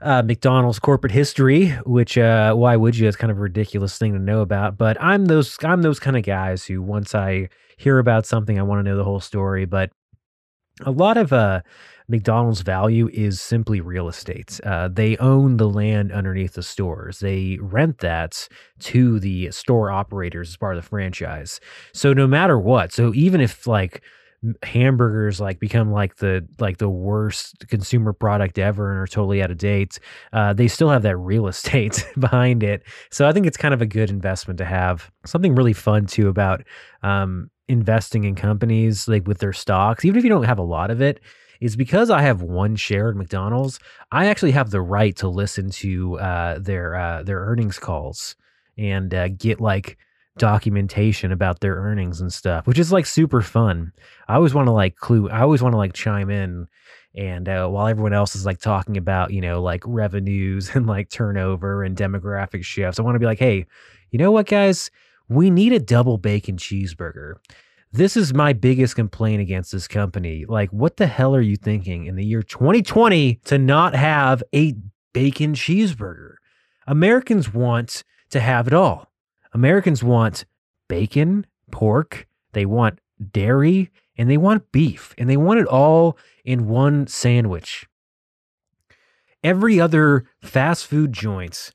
uh, 0.03 0.23
McDonald's 0.23 0.79
corporate 0.79 1.13
history, 1.13 1.69
which 1.85 2.19
uh, 2.19 2.55
why 2.55 2.77
would 2.77 2.97
you? 2.97 3.09
It's 3.09 3.17
kind 3.17 3.31
of 3.31 3.39
a 3.39 3.41
ridiculous 3.41 3.99
thing 3.99 4.13
to 4.13 4.19
know 4.19 4.41
about. 4.41 4.77
But 4.77 5.01
I'm 5.01 5.27
those 5.27 5.57
I'm 5.63 5.83
those 5.83 5.99
kind 5.99 6.17
of 6.17 6.25
guys 6.25 6.65
who 6.65 6.83
once 6.83 7.15
I 7.15 7.49
hear 7.77 7.99
about 7.99 8.27
something, 8.27 8.59
I 8.59 8.63
want 8.63 8.81
to 8.85 8.91
know 8.91 8.97
the 8.97 9.05
whole 9.05 9.21
story. 9.21 9.65
But 9.65 9.91
a 10.85 10.91
lot 10.91 11.17
of 11.17 11.33
uh, 11.33 11.63
McDonald's 12.09 12.63
value 12.63 13.09
is 13.13 13.41
simply 13.41 13.81
real 13.81 14.09
estate. 14.09 14.61
Uh, 14.65 14.89
they 14.89 15.17
own 15.19 15.57
the 15.57 15.69
land 15.69 16.13
underneath 16.13 16.55
the 16.55 16.63
stores. 16.63 17.21
They 17.21 17.59
rent 17.61 17.99
that 17.99 18.49
to 18.81 19.21
the 19.21 19.51
store 19.51 19.91
operators 19.91 20.51
as 20.51 20.57
part 20.57 20.77
of 20.77 20.83
the 20.83 20.89
franchise. 20.89 21.61
So 21.93 22.13
no 22.13 22.27
matter 22.27 22.59
what, 22.59 22.93
so 22.93 23.13
even 23.15 23.41
if 23.41 23.67
like 23.67 24.03
hamburgers 24.63 25.41
like 25.41 25.61
become 25.61 25.93
like 25.93 26.17
the 26.17 26.47
like 26.59 26.79
the 26.79 26.89
worst 26.89 27.67
consumer 27.69 28.13
product 28.13 28.59
ever 28.59 28.91
and 28.91 28.99
are 28.99 29.07
totally 29.07 29.43
out 29.43 29.51
of 29.51 29.59
date 29.59 29.99
uh, 30.33 30.53
they 30.53 30.67
still 30.67 30.89
have 30.89 31.03
that 31.03 31.17
real 31.17 31.47
estate 31.53 32.07
behind 32.19 32.63
it 32.63 32.83
so 33.11 33.29
i 33.29 33.33
think 33.33 33.47
it's 33.47 33.57
kind 33.57 33.75
of 33.75 33.81
a 33.81 33.87
good 33.87 34.11
investment 34.11 34.59
to 34.59 34.65
have 34.65 35.11
something 35.25 35.55
really 35.55 35.73
fun 35.73 36.07
too 36.07 36.29
about 36.29 36.63
um, 37.03 37.51
investing 37.69 38.25
in 38.25 38.35
companies 38.35 39.07
like 39.07 39.27
with 39.27 39.39
their 39.39 39.53
stocks 39.53 40.05
even 40.05 40.19
if 40.19 40.25
you 40.25 40.31
don't 40.31 40.45
have 40.45 40.59
a 40.59 40.63
lot 40.63 40.91
of 40.91 41.01
it 41.01 41.21
is 41.61 41.77
because 41.77 42.11
I 42.11 42.23
have 42.23 42.43
one 42.43 42.75
share 42.75 43.11
at 43.11 43.15
McDonald's. 43.15 43.79
I 44.11 44.27
actually 44.27 44.51
have 44.51 44.71
the 44.71 44.81
right 44.81 45.15
to 45.19 45.29
listen 45.29 45.71
to 45.71 46.19
uh, 46.19 46.59
their 46.59 46.97
uh, 46.97 47.23
their 47.23 47.39
earnings 47.39 47.79
calls 47.79 48.35
and 48.77 49.15
uh, 49.15 49.29
get 49.29 49.61
like 49.61 49.97
documentation 50.39 51.33
about 51.33 51.61
their 51.61 51.75
earnings 51.77 52.21
and 52.21 52.33
stuff, 52.33 52.67
which 52.67 52.79
is 52.79 52.93
like 52.93 53.07
super 53.07 53.43
fun. 53.43 53.93
I 54.29 54.37
always 54.37 54.55
want 54.55 54.67
to 54.67 54.73
like 54.73 54.97
clue, 54.97 55.29
I 55.29 55.41
always 55.41 55.63
want 55.63 55.73
to 55.75 55.79
like 55.79 55.93
chime 55.93 56.31
in. 56.31 56.69
And 57.15 57.49
uh, 57.49 57.69
while 57.69 57.89
everyone 57.89 58.15
else 58.15 58.35
is 58.35 58.47
like 58.47 58.59
talking 58.59 58.97
about, 58.97 59.33
you 59.33 59.43
know, 59.43 59.61
like 59.63 59.83
revenues 59.87 60.71
and 60.75 60.87
like 60.87 61.11
turnover 61.11 61.83
and 61.83 61.97
demographic 61.97 62.65
shifts, 62.65 62.99
I 62.99 63.03
want 63.03 63.15
to 63.17 63.21
be 63.21 63.27
like, 63.27 63.39
hey, 63.39 63.67
you 64.11 64.19
know 64.19 64.31
what, 64.31 64.47
guys? 64.47 64.91
We 65.29 65.51
need 65.51 65.73
a 65.73 65.79
double 65.79 66.19
bacon 66.19 66.57
cheeseburger. 66.57 67.35
This 67.93 68.17
is 68.17 68.33
my 68.33 68.55
biggest 68.55 68.97
complaint 68.97 69.43
against 69.43 69.73
this 69.73 69.87
company. 69.87 70.47
Like, 70.49 70.71
what 70.71 70.97
the 70.97 71.07
hell 71.07 71.37
are 71.37 71.43
you 71.43 71.57
thinking 71.57 72.07
in 72.07 72.17
the 72.17 72.25
year 72.25 72.43
2020 72.43 73.35
to 73.45 73.59
not 73.59 73.95
have 73.95 74.43
a 74.55 74.75
bacon 75.13 75.53
cheeseburger? 75.53 76.37
Americans 76.87 77.53
want 77.53 78.03
to 78.31 78.41
have 78.41 78.67
it 78.67 78.73
all. 78.73 79.12
Americans 79.53 80.03
want 80.03 80.45
bacon, 80.89 81.47
pork, 81.71 82.27
they 82.53 82.67
want 82.67 82.99
dairy, 83.33 83.91
and 84.17 84.31
they 84.31 84.37
want 84.37 84.71
beef, 84.73 85.15
and 85.19 85.29
they 85.29 85.37
want 85.37 85.61
it 85.61 85.67
all 85.67 86.19
in 86.45 86.69
one 86.69 87.07
sandwich. 87.07 87.87
Every 89.43 89.81
other 89.81 90.25
fast 90.41 90.87
food 90.87 91.13
joint 91.13 91.73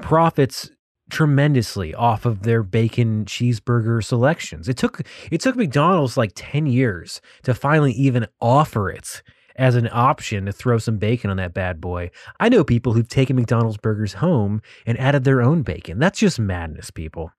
profits 0.00 0.70
tremendously 1.10 1.94
off 1.94 2.24
of 2.24 2.42
their 2.42 2.62
bacon 2.62 3.24
cheeseburger 3.24 4.02
selections. 4.02 4.68
It 4.68 4.76
took 4.76 5.02
it 5.30 5.40
took 5.40 5.56
McDonald's 5.56 6.16
like 6.16 6.32
10 6.34 6.66
years 6.66 7.20
to 7.42 7.54
finally 7.54 7.92
even 7.92 8.26
offer 8.40 8.90
it 8.90 9.22
as 9.56 9.74
an 9.74 9.88
option 9.92 10.46
to 10.46 10.52
throw 10.52 10.78
some 10.78 10.98
bacon 10.98 11.30
on 11.30 11.36
that 11.38 11.54
bad 11.54 11.80
boy. 11.80 12.10
I 12.38 12.48
know 12.48 12.64
people 12.64 12.92
who've 12.92 13.08
taken 13.08 13.36
McDonald's 13.36 13.78
burgers 13.78 14.14
home 14.14 14.62
and 14.86 14.98
added 14.98 15.24
their 15.24 15.42
own 15.42 15.62
bacon. 15.62 15.98
That's 15.98 16.18
just 16.18 16.38
madness, 16.38 16.90
people. 16.90 17.32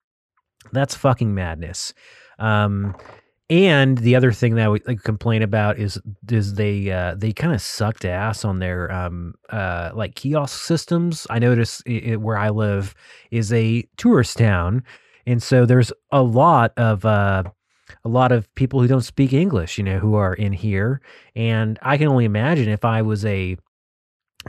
That's 0.72 0.96
fucking 0.96 1.34
madness. 1.34 1.94
Um, 2.40 2.96
and 3.52 3.98
the 3.98 4.16
other 4.16 4.32
thing 4.32 4.56
that 4.56 4.72
we 4.72 4.80
like, 4.88 5.04
complain 5.04 5.42
about 5.42 5.78
is 5.78 6.00
is 6.30 6.54
they 6.54 6.90
uh, 6.90 7.16
they 7.18 7.34
kind 7.34 7.54
of 7.54 7.62
sucked 7.62 8.06
ass 8.06 8.46
on 8.46 8.60
their 8.60 8.90
um, 8.90 9.36
uh, 9.50 9.92
like 9.94 10.16
kiosk 10.16 10.64
systems. 10.64 11.28
I 11.30 11.40
notice 11.40 11.82
it, 11.86 12.04
it, 12.04 12.22
where 12.22 12.38
I 12.38 12.50
live 12.50 12.96
is 13.30 13.52
a 13.52 13.84
tourist 13.98 14.38
town, 14.38 14.84
and 15.26 15.44
so 15.44 15.66
there's 15.66 15.92
a 16.14 16.24
lot 16.24 16.72
of 16.78 17.04
uh, 17.04 17.44
a 18.04 18.10
lot 18.10 18.32
of 18.32 18.54
people 18.56 18.82
who 18.82 18.88
don't 18.88 19.02
speak 19.02 19.34
English, 19.34 19.78
you 19.78 19.84
know, 19.84 20.00
who 20.00 20.16
are 20.16 20.34
in 20.34 20.54
here, 20.54 21.02
and 21.36 21.78
I 21.82 21.98
can 21.98 22.08
only 22.08 22.26
imagine 22.26 22.70
if 22.70 22.86
I 22.86 23.02
was 23.02 23.26
a 23.26 23.58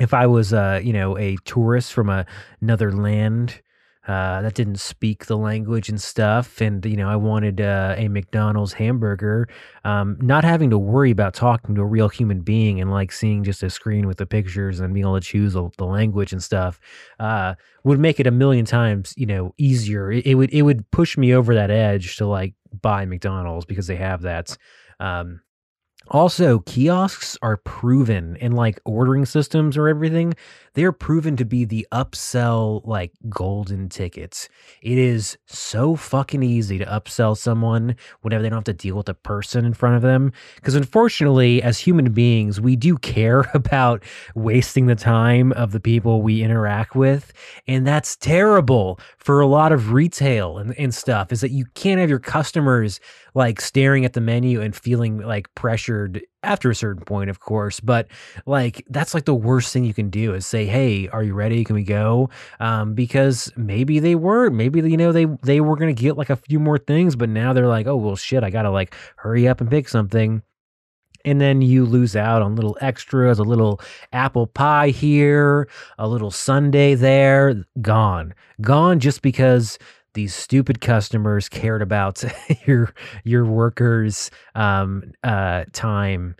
if 0.00 0.14
I 0.14 0.26
was 0.26 0.52
a, 0.52 0.80
you 0.82 0.92
know 0.92 1.18
a 1.18 1.36
tourist 1.44 1.92
from 1.92 2.08
a, 2.08 2.26
another 2.60 2.92
land 2.92 3.60
uh, 4.08 4.42
that 4.42 4.54
didn't 4.54 4.80
speak 4.80 5.26
the 5.26 5.36
language 5.36 5.88
and 5.88 6.00
stuff. 6.00 6.60
And, 6.60 6.84
you 6.84 6.96
know, 6.96 7.08
I 7.08 7.14
wanted 7.14 7.60
uh, 7.60 7.94
a 7.96 8.08
McDonald's 8.08 8.72
hamburger, 8.72 9.48
um, 9.84 10.18
not 10.20 10.44
having 10.44 10.70
to 10.70 10.78
worry 10.78 11.12
about 11.12 11.34
talking 11.34 11.74
to 11.76 11.82
a 11.82 11.86
real 11.86 12.08
human 12.08 12.40
being 12.40 12.80
and 12.80 12.90
like 12.90 13.12
seeing 13.12 13.44
just 13.44 13.62
a 13.62 13.70
screen 13.70 14.08
with 14.08 14.18
the 14.18 14.26
pictures 14.26 14.80
and 14.80 14.92
being 14.92 15.06
able 15.06 15.20
to 15.20 15.26
choose 15.26 15.52
the, 15.52 15.70
the 15.78 15.86
language 15.86 16.32
and 16.32 16.42
stuff 16.42 16.80
uh, 17.20 17.54
would 17.84 18.00
make 18.00 18.18
it 18.18 18.26
a 18.26 18.32
million 18.32 18.64
times, 18.64 19.14
you 19.16 19.26
know, 19.26 19.54
easier. 19.56 20.10
It, 20.10 20.26
it, 20.26 20.34
would, 20.34 20.50
it 20.52 20.62
would 20.62 20.90
push 20.90 21.16
me 21.16 21.32
over 21.32 21.54
that 21.54 21.70
edge 21.70 22.16
to 22.16 22.26
like 22.26 22.54
buy 22.80 23.04
McDonald's 23.04 23.66
because 23.66 23.86
they 23.86 23.96
have 23.96 24.22
that. 24.22 24.56
Um, 24.98 25.42
also, 26.08 26.58
kiosks 26.60 27.38
are 27.42 27.56
proven 27.56 28.36
in 28.36 28.52
like 28.52 28.80
ordering 28.84 29.24
systems 29.24 29.76
or 29.76 29.88
everything. 29.88 30.34
They 30.74 30.84
are 30.84 30.92
proven 30.92 31.36
to 31.36 31.44
be 31.44 31.64
the 31.64 31.86
upsell 31.92 32.86
like 32.86 33.12
golden 33.28 33.88
tickets. 33.88 34.48
It 34.82 34.98
is 34.98 35.36
so 35.46 35.96
fucking 35.96 36.42
easy 36.42 36.78
to 36.78 36.86
upsell 36.86 37.36
someone 37.36 37.96
whenever 38.22 38.42
they 38.42 38.48
don't 38.48 38.58
have 38.58 38.64
to 38.64 38.72
deal 38.72 38.96
with 38.96 39.08
a 39.08 39.14
person 39.14 39.64
in 39.64 39.74
front 39.74 39.96
of 39.96 40.02
them. 40.02 40.32
Because 40.56 40.74
unfortunately, 40.74 41.62
as 41.62 41.78
human 41.78 42.12
beings, 42.12 42.60
we 42.60 42.74
do 42.74 42.96
care 42.96 43.50
about 43.54 44.02
wasting 44.34 44.86
the 44.86 44.94
time 44.94 45.52
of 45.52 45.72
the 45.72 45.80
people 45.80 46.22
we 46.22 46.42
interact 46.42 46.94
with. 46.94 47.32
And 47.66 47.86
that's 47.86 48.16
terrible 48.16 48.98
for 49.18 49.40
a 49.40 49.46
lot 49.46 49.72
of 49.72 49.92
retail 49.92 50.58
and, 50.58 50.74
and 50.78 50.94
stuff, 50.94 51.32
is 51.32 51.42
that 51.42 51.50
you 51.50 51.66
can't 51.74 52.00
have 52.00 52.10
your 52.10 52.18
customers 52.18 52.98
like 53.34 53.60
staring 53.60 54.04
at 54.04 54.12
the 54.12 54.20
menu 54.20 54.60
and 54.60 54.74
feeling 54.74 55.18
like 55.18 55.52
pressured 55.54 56.22
after 56.42 56.70
a 56.70 56.74
certain 56.74 57.04
point, 57.04 57.30
of 57.30 57.40
course. 57.40 57.80
But 57.80 58.08
like 58.46 58.84
that's 58.90 59.14
like 59.14 59.24
the 59.24 59.34
worst 59.34 59.72
thing 59.72 59.84
you 59.84 59.94
can 59.94 60.10
do 60.10 60.34
is 60.34 60.46
say, 60.46 60.66
"Hey, 60.66 61.08
are 61.08 61.22
you 61.22 61.34
ready? 61.34 61.64
Can 61.64 61.76
we 61.76 61.84
go?" 61.84 62.30
Um, 62.60 62.94
because 62.94 63.52
maybe 63.56 63.98
they 63.98 64.14
were, 64.14 64.50
maybe 64.50 64.80
you 64.80 64.96
know 64.96 65.12
they 65.12 65.26
they 65.42 65.60
were 65.60 65.76
gonna 65.76 65.92
get 65.92 66.16
like 66.16 66.30
a 66.30 66.36
few 66.36 66.60
more 66.60 66.78
things, 66.78 67.16
but 67.16 67.28
now 67.28 67.52
they're 67.52 67.68
like, 67.68 67.86
"Oh 67.86 67.96
well, 67.96 68.16
shit, 68.16 68.44
I 68.44 68.50
gotta 68.50 68.70
like 68.70 68.94
hurry 69.16 69.48
up 69.48 69.60
and 69.60 69.70
pick 69.70 69.88
something." 69.88 70.42
And 71.24 71.40
then 71.40 71.62
you 71.62 71.84
lose 71.84 72.16
out 72.16 72.42
on 72.42 72.56
little 72.56 72.76
extras, 72.80 73.38
a 73.38 73.44
little 73.44 73.80
apple 74.12 74.48
pie 74.48 74.88
here, 74.88 75.68
a 75.96 76.08
little 76.08 76.32
sundae 76.32 76.94
there, 76.94 77.64
gone. 77.80 78.34
Gone 78.60 78.98
just 78.98 79.22
because 79.22 79.78
these 80.14 80.34
stupid 80.34 80.80
customers 80.80 81.48
cared 81.48 81.82
about 81.82 82.24
your 82.66 82.92
your 83.24 83.44
workers 83.44 84.30
um 84.54 85.12
uh 85.24 85.64
time 85.72 86.36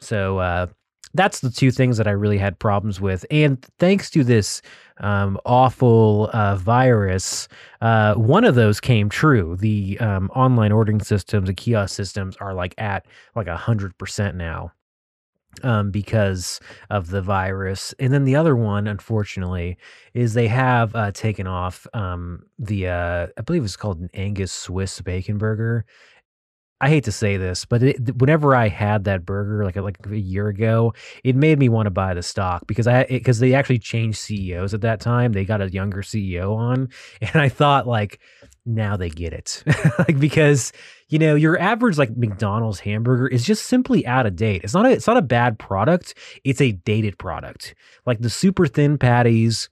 so 0.00 0.38
uh 0.38 0.66
that's 1.14 1.40
the 1.40 1.50
two 1.50 1.70
things 1.70 1.96
that 1.96 2.08
I 2.08 2.10
really 2.10 2.38
had 2.38 2.58
problems 2.58 3.00
with. 3.00 3.24
And 3.30 3.64
thanks 3.78 4.10
to 4.10 4.24
this 4.24 4.60
um, 4.98 5.38
awful 5.46 6.28
uh, 6.32 6.56
virus, 6.56 7.48
uh, 7.80 8.14
one 8.14 8.44
of 8.44 8.56
those 8.56 8.80
came 8.80 9.08
true. 9.08 9.56
The 9.56 9.98
um, 10.00 10.28
online 10.34 10.72
ordering 10.72 11.00
systems, 11.00 11.46
the 11.46 11.54
kiosk 11.54 11.94
systems 11.94 12.36
are 12.38 12.52
like 12.52 12.74
at 12.78 13.06
like 13.36 13.46
a 13.46 13.56
hundred 13.56 13.96
percent 13.96 14.36
now 14.36 14.72
um, 15.62 15.90
because 15.90 16.60
of 16.90 17.08
the 17.10 17.22
virus. 17.22 17.94
And 17.98 18.12
then 18.12 18.24
the 18.24 18.36
other 18.36 18.56
one, 18.56 18.86
unfortunately, 18.86 19.76
is 20.14 20.34
they 20.34 20.48
have 20.48 20.94
uh, 20.94 21.12
taken 21.12 21.46
off 21.46 21.86
um, 21.94 22.44
the, 22.58 22.88
uh, 22.88 23.26
I 23.36 23.42
believe 23.42 23.64
it's 23.64 23.76
called 23.76 24.00
an 24.00 24.10
Angus 24.14 24.52
Swiss 24.52 25.00
bacon 25.00 25.38
burger. 25.38 25.84
I 26.80 26.88
hate 26.88 27.04
to 27.04 27.12
say 27.12 27.36
this, 27.36 27.64
but 27.64 27.82
it, 27.82 28.16
whenever 28.16 28.54
I 28.54 28.68
had 28.68 29.04
that 29.04 29.24
burger 29.24 29.64
like 29.64 29.76
like 29.76 29.96
a 30.06 30.18
year 30.18 30.48
ago, 30.48 30.92
it 31.22 31.34
made 31.34 31.58
me 31.58 31.70
want 31.70 31.86
to 31.86 31.90
buy 31.90 32.12
the 32.12 32.22
stock 32.22 32.66
because 32.66 32.86
I 32.86 33.04
because 33.04 33.38
they 33.38 33.54
actually 33.54 33.78
changed 33.78 34.18
CEOs 34.18 34.74
at 34.74 34.82
that 34.82 35.00
time. 35.00 35.32
They 35.32 35.46
got 35.46 35.62
a 35.62 35.70
younger 35.70 36.02
CEO 36.02 36.54
on, 36.54 36.90
and 37.22 37.36
I 37.40 37.48
thought 37.48 37.86
like 37.86 38.20
now 38.66 38.96
they 38.96 39.10
get 39.10 39.32
it. 39.32 39.62
Like 39.98 40.18
because 40.18 40.72
you 41.08 41.18
know 41.18 41.34
your 41.34 41.58
average 41.58 41.98
like 41.98 42.16
mcdonald's 42.16 42.80
hamburger 42.80 43.28
is 43.28 43.44
just 43.44 43.66
simply 43.66 44.06
out 44.06 44.26
of 44.26 44.36
date. 44.36 44.62
It's 44.64 44.74
not 44.74 44.86
a 44.86 44.90
it's 44.90 45.06
not 45.06 45.16
a 45.16 45.22
bad 45.22 45.58
product. 45.58 46.14
It's 46.44 46.60
a 46.60 46.72
dated 46.72 47.18
product. 47.18 47.74
Like 48.06 48.20
the 48.20 48.30
super 48.30 48.66
thin 48.66 48.98
patties 48.98 49.68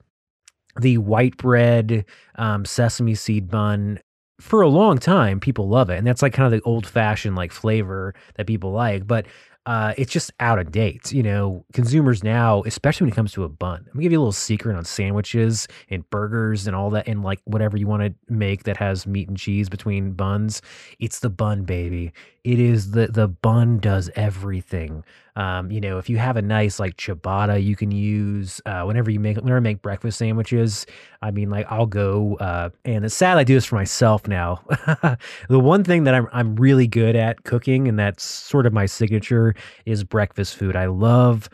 the 0.79 0.97
white 0.97 1.37
bread 1.37 2.05
um, 2.35 2.65
sesame 2.65 3.15
seed 3.15 3.49
bun 3.49 3.99
for 4.39 4.61
a 4.61 4.67
long 4.67 4.97
time 4.97 5.39
people 5.39 5.69
love 5.69 5.89
it. 5.89 5.97
And 5.97 6.07
that's 6.07 6.21
like 6.21 6.33
kind 6.33 6.51
of 6.51 6.51
the 6.51 6.67
old 6.67 6.87
fashioned 6.87 7.35
like 7.35 7.51
flavor 7.51 8.15
that 8.35 8.47
people 8.47 8.71
like. 8.71 9.05
But 9.05 9.25
uh, 9.65 9.93
it's 9.97 10.11
just 10.11 10.31
out 10.39 10.59
of 10.59 10.71
date. 10.71 11.11
You 11.11 11.23
know, 11.23 11.65
consumers 11.73 12.23
now, 12.23 12.63
especially 12.63 13.05
when 13.05 13.13
it 13.13 13.15
comes 13.15 13.31
to 13.33 13.43
a 13.43 13.49
bun. 13.49 13.79
I'm 13.79 13.93
gonna 13.93 14.03
give 14.03 14.11
you 14.11 14.19
a 14.19 14.21
little 14.21 14.31
secret 14.31 14.75
on 14.75 14.85
sandwiches 14.85 15.67
and 15.89 16.07
burgers 16.09 16.67
and 16.67 16.75
all 16.75 16.89
that, 16.91 17.07
and 17.07 17.23
like 17.23 17.39
whatever 17.45 17.77
you 17.77 17.87
want 17.87 18.03
to 18.03 18.33
make 18.33 18.63
that 18.63 18.77
has 18.77 19.07
meat 19.07 19.27
and 19.27 19.37
cheese 19.37 19.69
between 19.69 20.13
buns. 20.13 20.61
It's 20.99 21.19
the 21.19 21.29
bun, 21.29 21.63
baby. 21.63 22.11
It 22.43 22.59
is 22.59 22.91
the 22.91 23.07
the 23.07 23.27
bun 23.27 23.79
does 23.79 24.09
everything. 24.15 25.03
Um, 25.35 25.71
you 25.71 25.81
know, 25.81 25.97
if 25.97 26.09
you 26.09 26.17
have 26.17 26.37
a 26.37 26.41
nice 26.41 26.79
like 26.79 26.97
ciabatta, 26.97 27.63
you 27.63 27.75
can 27.75 27.91
use 27.91 28.61
uh, 28.65 28.83
whenever 28.83 29.09
you 29.09 29.19
make 29.19 29.37
whenever 29.37 29.57
I 29.57 29.61
make 29.61 29.81
breakfast 29.81 30.17
sandwiches. 30.17 30.85
I 31.21 31.31
mean, 31.31 31.49
like 31.49 31.65
I'll 31.71 31.87
go, 31.87 32.35
uh, 32.35 32.69
and 32.85 33.03
it's 33.03 33.15
sad 33.15 33.37
I 33.37 33.43
do 33.43 33.55
this 33.55 33.65
for 33.65 33.75
myself 33.75 34.27
now. 34.27 34.63
the 35.49 35.59
one 35.59 35.83
thing 35.83 36.03
that 36.03 36.13
I'm 36.13 36.27
I'm 36.31 36.55
really 36.55 36.87
good 36.87 37.15
at 37.15 37.43
cooking, 37.43 37.87
and 37.87 37.97
that's 37.97 38.23
sort 38.23 38.65
of 38.65 38.73
my 38.73 38.85
signature, 38.85 39.55
is 39.85 40.03
breakfast 40.03 40.55
food. 40.55 40.75
I 40.75 40.85
love 40.85 41.49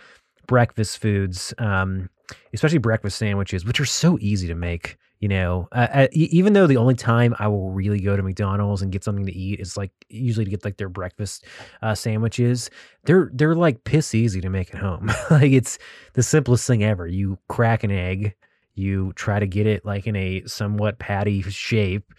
breakfast 0.48 0.98
foods, 0.98 1.54
um, 1.60 2.10
especially 2.54 2.80
breakfast 2.80 3.18
sandwiches, 3.18 3.64
which 3.64 3.80
are 3.80 3.86
so 3.86 4.18
easy 4.20 4.48
to 4.48 4.56
make. 4.56 4.98
You 5.20 5.28
know, 5.28 5.68
uh, 5.74 5.88
uh, 5.92 6.08
even 6.14 6.54
though 6.54 6.66
the 6.66 6.78
only 6.78 6.96
time 6.96 7.36
I 7.40 7.50
will 7.50 7.72
really 7.72 8.00
go 8.00 8.16
to 8.16 8.24
McDonald's 8.24 8.82
and 8.82 8.90
get 8.90 9.04
something 9.04 9.26
to 9.26 9.36
eat 9.36 9.60
is 9.60 9.76
like 9.76 9.92
usually 10.08 10.46
to 10.46 10.52
get 10.52 10.64
like 10.64 10.78
their 10.78 10.88
breakfast 10.88 11.46
uh, 11.82 11.94
sandwiches, 11.94 12.70
they're 13.04 13.30
they're 13.34 13.54
like 13.54 13.84
piss 13.84 14.16
easy 14.16 14.40
to 14.40 14.50
make 14.50 14.74
at 14.74 14.80
home. 14.80 15.12
like 15.30 15.52
it's 15.52 15.78
the 16.14 16.24
simplest 16.24 16.66
thing 16.66 16.86
ever. 16.86 17.06
You 17.06 17.38
crack 17.50 17.84
an 17.84 17.92
egg, 17.92 18.34
you 18.76 19.12
try 19.16 19.40
to 19.40 19.46
get 19.46 19.68
it 19.68 19.86
like 19.86 20.08
in 20.08 20.16
a 20.16 20.42
somewhat 20.46 21.00
patty 21.00 21.42
shape, 21.42 22.14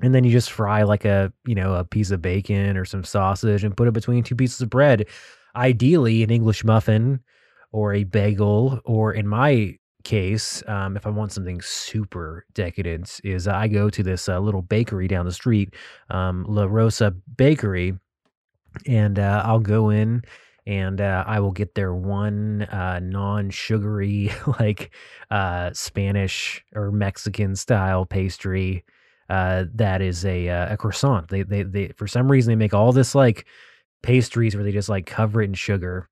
and 0.00 0.12
then 0.12 0.24
you 0.24 0.32
just 0.32 0.50
fry 0.50 0.82
like 0.82 1.04
a 1.04 1.32
you 1.46 1.54
know 1.54 1.74
a 1.74 1.84
piece 1.84 2.10
of 2.10 2.20
bacon 2.20 2.76
or 2.76 2.84
some 2.84 3.04
sausage 3.04 3.62
and 3.62 3.76
put 3.76 3.86
it 3.86 3.94
between 3.94 4.24
two 4.24 4.34
pieces 4.34 4.60
of 4.60 4.70
bread. 4.70 5.06
Ideally, 5.54 6.24
an 6.24 6.30
English 6.30 6.64
muffin 6.64 7.20
or 7.70 7.94
a 7.94 8.02
bagel, 8.02 8.80
or 8.84 9.12
in 9.12 9.28
my 9.28 9.78
case, 10.04 10.62
um, 10.68 10.96
if 10.96 11.06
I 11.06 11.10
want 11.10 11.32
something 11.32 11.60
super 11.60 12.46
decadent, 12.54 13.20
is 13.24 13.48
I 13.48 13.68
go 13.68 13.90
to 13.90 14.02
this 14.02 14.28
uh, 14.28 14.38
little 14.40 14.62
bakery 14.62 15.08
down 15.08 15.26
the 15.26 15.32
street, 15.32 15.74
um, 16.10 16.44
La 16.48 16.64
Rosa 16.64 17.14
Bakery, 17.36 17.94
and 18.86 19.18
uh, 19.18 19.42
I'll 19.44 19.60
go 19.60 19.90
in 19.90 20.22
and 20.66 21.00
uh, 21.00 21.24
I 21.26 21.40
will 21.40 21.50
get 21.50 21.74
their 21.74 21.94
one 21.94 22.62
uh, 22.64 23.00
non-sugary, 23.02 24.30
like 24.60 24.94
uh, 25.30 25.72
Spanish 25.72 26.62
or 26.74 26.92
Mexican 26.92 27.56
style 27.56 28.04
pastry. 28.04 28.84
Uh, 29.30 29.64
that 29.74 30.02
is 30.02 30.24
a 30.24 30.48
uh, 30.48 30.74
a 30.74 30.76
croissant. 30.76 31.28
They, 31.28 31.42
they 31.42 31.62
they 31.62 31.88
for 31.96 32.06
some 32.06 32.30
reason 32.30 32.50
they 32.50 32.56
make 32.56 32.74
all 32.74 32.92
this 32.92 33.14
like 33.14 33.46
pastries 34.02 34.54
where 34.54 34.64
they 34.64 34.72
just 34.72 34.88
like 34.88 35.06
cover 35.06 35.42
it 35.42 35.46
in 35.46 35.54
sugar. 35.54 36.08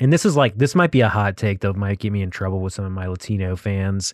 And 0.00 0.12
this 0.12 0.24
is 0.24 0.36
like 0.36 0.58
this 0.58 0.74
might 0.74 0.90
be 0.90 1.00
a 1.00 1.08
hot 1.08 1.36
take 1.36 1.60
though, 1.60 1.72
might 1.72 1.98
get 1.98 2.12
me 2.12 2.22
in 2.22 2.30
trouble 2.30 2.60
with 2.60 2.74
some 2.74 2.84
of 2.84 2.92
my 2.92 3.06
Latino 3.06 3.56
fans. 3.56 4.12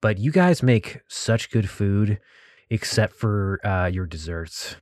But 0.00 0.18
you 0.18 0.32
guys 0.32 0.62
make 0.62 1.00
such 1.08 1.50
good 1.50 1.68
food, 1.68 2.18
except 2.70 3.14
for 3.14 3.60
uh, 3.64 3.86
your 3.86 4.06
desserts. 4.06 4.76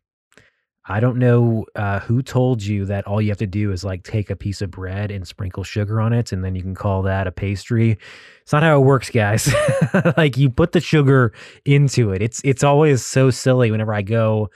I 0.90 1.00
don't 1.00 1.18
know 1.18 1.66
uh, 1.74 2.00
who 2.00 2.22
told 2.22 2.62
you 2.62 2.86
that 2.86 3.06
all 3.06 3.20
you 3.20 3.28
have 3.28 3.38
to 3.38 3.46
do 3.46 3.72
is 3.72 3.84
like 3.84 4.04
take 4.04 4.30
a 4.30 4.36
piece 4.36 4.62
of 4.62 4.70
bread 4.70 5.10
and 5.10 5.28
sprinkle 5.28 5.62
sugar 5.62 6.00
on 6.00 6.14
it, 6.14 6.32
and 6.32 6.42
then 6.42 6.54
you 6.54 6.62
can 6.62 6.74
call 6.74 7.02
that 7.02 7.26
a 7.26 7.32
pastry. 7.32 7.98
It's 8.40 8.52
not 8.52 8.62
how 8.62 8.80
it 8.80 8.84
works, 8.84 9.10
guys. 9.10 9.52
like 10.16 10.38
you 10.38 10.48
put 10.48 10.72
the 10.72 10.80
sugar 10.80 11.34
into 11.66 12.12
it. 12.12 12.22
It's 12.22 12.40
it's 12.42 12.64
always 12.64 13.04
so 13.04 13.30
silly 13.30 13.70
whenever 13.70 13.92
I 13.92 14.00
go 14.00 14.50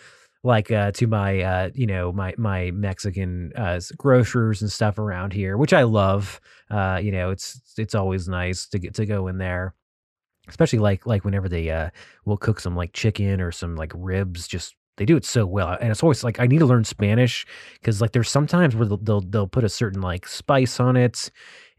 like 0.45 0.71
uh, 0.71 0.91
to 0.93 1.07
my 1.07 1.41
uh, 1.41 1.71
you 1.75 1.87
know 1.87 2.13
my 2.13 2.35
my 2.37 2.71
Mexican 2.73 3.53
uh, 3.57 3.81
grocers 3.97 4.63
and 4.63 4.71
stuff 4.71 4.99
around 4.99 5.33
here, 5.33 5.57
which 5.57 5.73
I 5.73 5.83
love. 5.85 6.41
Uh, 6.71 7.01
you 7.03 7.13
know, 7.13 7.31
it's 7.31 7.61
it's 7.79 7.95
always 7.95 8.29
nice 8.29 8.67
to 8.69 8.79
get 8.79 8.95
to 8.95 9.07
go 9.07 9.29
in 9.29 9.39
there, 9.39 9.75
especially 10.49 10.81
like 10.81 11.07
like 11.07 11.25
whenever 11.25 11.49
they 11.49 11.71
uh, 11.71 11.91
will 12.25 12.37
cook 12.37 12.61
some 12.61 12.77
like 12.77 12.93
chicken 12.93 13.41
or 13.41 13.53
some 13.53 13.77
like 13.77 13.93
ribs, 13.95 14.49
just 14.49 14.75
they 14.97 15.05
do 15.05 15.17
it 15.17 15.25
so 15.25 15.47
well 15.47 15.77
and 15.81 15.91
it's 15.91 16.03
always 16.03 16.23
like 16.23 16.39
i 16.39 16.47
need 16.47 16.59
to 16.59 16.67
learn 16.67 16.85
spanish 16.85 17.47
because 17.81 18.01
like 18.01 18.13
there's 18.13 18.31
sometimes 18.31 18.77
where 18.77 18.87
they'll, 18.87 18.99
they'll, 18.99 19.21
they'll 19.23 19.49
put 19.49 19.65
a 19.65 19.69
certain 19.69 20.01
like 20.01 20.27
spice 20.29 20.79
on 20.79 20.97
it 20.97 21.31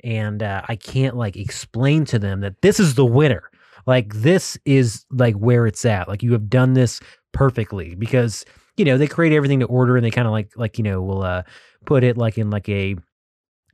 and 0.04 0.42
uh, 0.42 0.62
i 0.68 0.76
can't 0.76 1.16
like 1.16 1.38
explain 1.38 2.06
to 2.06 2.18
them 2.18 2.42
that 2.42 2.62
this 2.62 2.80
is 2.80 2.96
the 2.96 3.06
winner 3.06 3.50
like 3.86 4.14
this 4.14 4.58
is 4.66 5.06
like 5.12 5.36
where 5.36 5.68
it's 5.68 5.86
at 5.86 6.08
like 6.08 6.24
you 6.24 6.34
have 6.34 6.50
done 6.50 6.74
this 6.74 7.00
perfectly 7.34 7.96
because 7.96 8.46
you 8.78 8.86
know 8.86 8.98
they 8.98 9.08
create 9.08 9.34
everything 9.34 9.60
to 9.60 9.66
order 9.66 9.96
and 9.98 10.06
they 10.06 10.12
kind 10.12 10.28
of 10.28 10.32
like 10.32 10.52
like 10.56 10.78
you 10.78 10.84
know 10.84 11.02
will 11.02 11.24
uh 11.24 11.44
put 11.86 12.04
it 12.04 12.18
like 12.18 12.38
in 12.38 12.50
like 12.50 12.70
a 12.70 12.96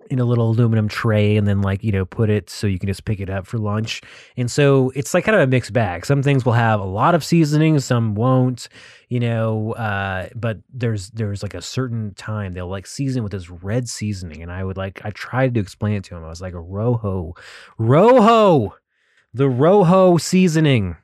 in 0.10 0.20
a 0.20 0.25
little 0.25 0.50
aluminum 0.50 0.88
tray 0.88 1.38
and 1.38 1.48
then 1.48 1.62
like 1.62 1.84
you 1.84 1.92
know 1.92 2.04
put 2.04 2.30
it 2.30 2.50
so 2.50 2.66
you 2.66 2.80
can 2.80 2.88
just 2.88 3.06
pick 3.06 3.20
it 3.20 3.30
up 3.30 3.46
for 3.46 3.60
lunch. 3.60 4.01
And 4.38 4.50
so 4.50 4.92
it's 4.96 5.13
like 5.13 5.24
kind 5.24 5.36
of 5.36 5.42
a 5.42 5.48
mixed 5.48 5.72
bag. 5.72 6.04
Some 6.06 6.24
things 6.24 6.44
will 6.46 6.54
have 6.54 6.80
a 6.80 6.86
lot 6.86 7.13
of 7.13 7.24
seasoning 7.24 7.80
some 7.80 8.16
won't 8.16 8.70
you 9.10 9.20
know 9.20 9.74
uh 9.74 10.30
but 10.36 10.58
there's 10.74 11.10
there's 11.12 11.44
like 11.44 11.54
a 11.54 11.62
certain 11.62 12.13
time 12.16 12.54
they'll 12.54 12.68
like 12.68 12.88
season 12.88 13.24
with 13.24 13.32
this 13.32 13.50
red 13.50 13.89
seasoning 13.89 14.44
and 14.44 14.51
i 14.51 14.63
would 14.63 14.78
like 14.78 15.01
i 15.04 15.10
tried 15.12 15.54
to 15.54 15.60
explain 15.60 15.96
it 15.96 16.04
to 16.04 16.16
him 16.16 16.24
i 16.24 16.28
was 16.28 16.42
like 16.42 16.54
rojo 16.56 17.34
rojo 17.80 18.74
the 19.34 19.50
rojo 19.50 20.18
seasoning. 20.18 20.96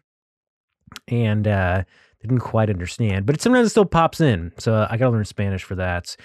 And 1.08 1.48
uh 1.48 1.84
didn't 2.25 2.39
quite 2.39 2.70
understand 2.70 3.25
but 3.25 3.36
it 3.36 3.41
sometimes 3.41 3.72
still 3.72 3.86
pops 3.86 4.20
in 4.20 4.51
so 4.58 4.88
i 4.89 4.98
gotta 4.98 5.12
learn 5.12 5.25
spanish 5.25 5.63
for 5.63 5.75
that 5.75 6.15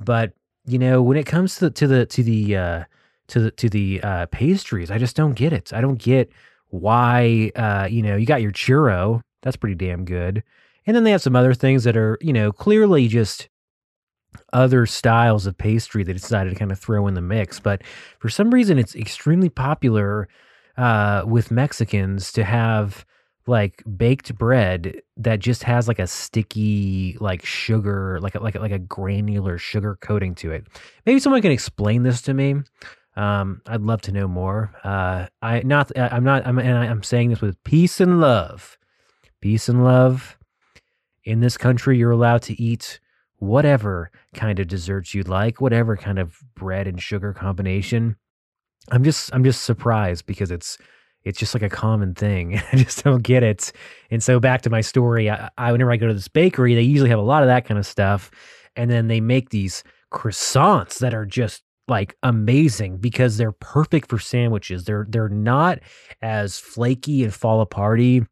but 0.00 0.32
you 0.68 0.78
know, 0.78 1.02
when 1.02 1.16
it 1.16 1.24
comes 1.26 1.56
to 1.56 1.66
the 1.66 1.70
to 1.70 1.86
the 1.86 2.06
to 2.06 2.22
the 2.22 2.56
uh, 2.56 2.84
to 3.28 3.40
the 3.40 3.50
to 3.52 3.68
the 3.70 4.00
uh, 4.02 4.26
pastries, 4.26 4.90
I 4.90 4.98
just 4.98 5.16
don't 5.16 5.34
get 5.34 5.52
it. 5.52 5.72
I 5.72 5.80
don't 5.80 6.00
get 6.00 6.30
why. 6.68 7.50
Uh, 7.56 7.88
you 7.90 8.02
know, 8.02 8.16
you 8.16 8.26
got 8.26 8.42
your 8.42 8.52
churro, 8.52 9.22
that's 9.42 9.56
pretty 9.56 9.74
damn 9.74 10.04
good, 10.04 10.42
and 10.86 10.94
then 10.94 11.04
they 11.04 11.10
have 11.10 11.22
some 11.22 11.34
other 11.34 11.54
things 11.54 11.84
that 11.84 11.96
are 11.96 12.18
you 12.20 12.32
know 12.32 12.52
clearly 12.52 13.08
just 13.08 13.48
other 14.52 14.84
styles 14.84 15.46
of 15.46 15.56
pastry 15.56 16.04
they 16.04 16.12
decided 16.12 16.50
to 16.50 16.56
kind 16.56 16.70
of 16.70 16.78
throw 16.78 17.06
in 17.06 17.14
the 17.14 17.22
mix. 17.22 17.58
But 17.58 17.82
for 18.18 18.28
some 18.28 18.50
reason, 18.50 18.78
it's 18.78 18.94
extremely 18.94 19.48
popular 19.48 20.28
uh, 20.76 21.22
with 21.26 21.50
Mexicans 21.50 22.30
to 22.32 22.44
have 22.44 23.06
like 23.48 23.82
baked 23.96 24.34
bread 24.36 25.00
that 25.16 25.40
just 25.40 25.62
has 25.62 25.88
like 25.88 25.98
a 25.98 26.06
sticky 26.06 27.16
like 27.20 27.44
sugar 27.44 28.18
like 28.20 28.34
a, 28.34 28.40
like 28.40 28.54
a, 28.54 28.60
like 28.60 28.72
a 28.72 28.78
granular 28.78 29.58
sugar 29.58 29.98
coating 30.00 30.34
to 30.36 30.52
it. 30.52 30.66
Maybe 31.06 31.18
someone 31.18 31.42
can 31.42 31.50
explain 31.52 32.02
this 32.02 32.22
to 32.22 32.34
me. 32.34 32.56
Um 33.16 33.62
i'd 33.66 33.80
love 33.80 34.02
to 34.02 34.12
know 34.12 34.28
more. 34.28 34.72
Uh 34.84 35.26
i 35.42 35.60
not 35.60 35.90
i'm 35.96 36.24
not 36.24 36.46
i'm 36.46 36.58
and 36.58 36.76
i'm 36.78 37.02
saying 37.02 37.30
this 37.30 37.40
with 37.40 37.62
peace 37.64 38.00
and 38.00 38.20
love. 38.20 38.76
Peace 39.40 39.68
and 39.68 39.84
love. 39.84 40.36
In 41.24 41.40
this 41.40 41.56
country 41.56 41.98
you're 41.98 42.10
allowed 42.10 42.42
to 42.42 42.60
eat 42.60 43.00
whatever 43.38 44.10
kind 44.34 44.58
of 44.58 44.66
desserts 44.66 45.14
you'd 45.14 45.28
like 45.28 45.60
whatever 45.60 45.96
kind 45.96 46.18
of 46.18 46.38
bread 46.54 46.86
and 46.86 47.00
sugar 47.00 47.32
combination. 47.32 48.16
I'm 48.90 49.04
just 49.04 49.34
i'm 49.34 49.44
just 49.44 49.62
surprised 49.62 50.26
because 50.26 50.50
it's 50.50 50.78
it's 51.28 51.38
just 51.38 51.54
like 51.54 51.62
a 51.62 51.68
common 51.68 52.14
thing. 52.14 52.58
I 52.72 52.76
just 52.76 53.04
don't 53.04 53.22
get 53.22 53.42
it. 53.42 53.70
And 54.10 54.22
so 54.22 54.40
back 54.40 54.62
to 54.62 54.70
my 54.70 54.80
story, 54.80 55.30
I, 55.30 55.50
I 55.58 55.70
whenever 55.70 55.92
I 55.92 55.96
go 55.96 56.08
to 56.08 56.14
this 56.14 56.28
bakery, 56.28 56.74
they 56.74 56.82
usually 56.82 57.10
have 57.10 57.18
a 57.18 57.22
lot 57.22 57.42
of 57.42 57.48
that 57.48 57.66
kind 57.66 57.78
of 57.78 57.86
stuff, 57.86 58.30
and 58.74 58.90
then 58.90 59.08
they 59.08 59.20
make 59.20 59.50
these 59.50 59.84
croissants 60.10 60.98
that 61.00 61.12
are 61.12 61.26
just 61.26 61.62
like 61.86 62.16
amazing 62.22 62.96
because 62.96 63.36
they're 63.36 63.52
perfect 63.52 64.08
for 64.08 64.18
sandwiches. 64.18 64.84
They're 64.84 65.06
they're 65.08 65.28
not 65.28 65.80
as 66.22 66.58
flaky 66.58 67.24
and 67.24 67.32
fall 67.32 67.64
aparty 67.64 68.26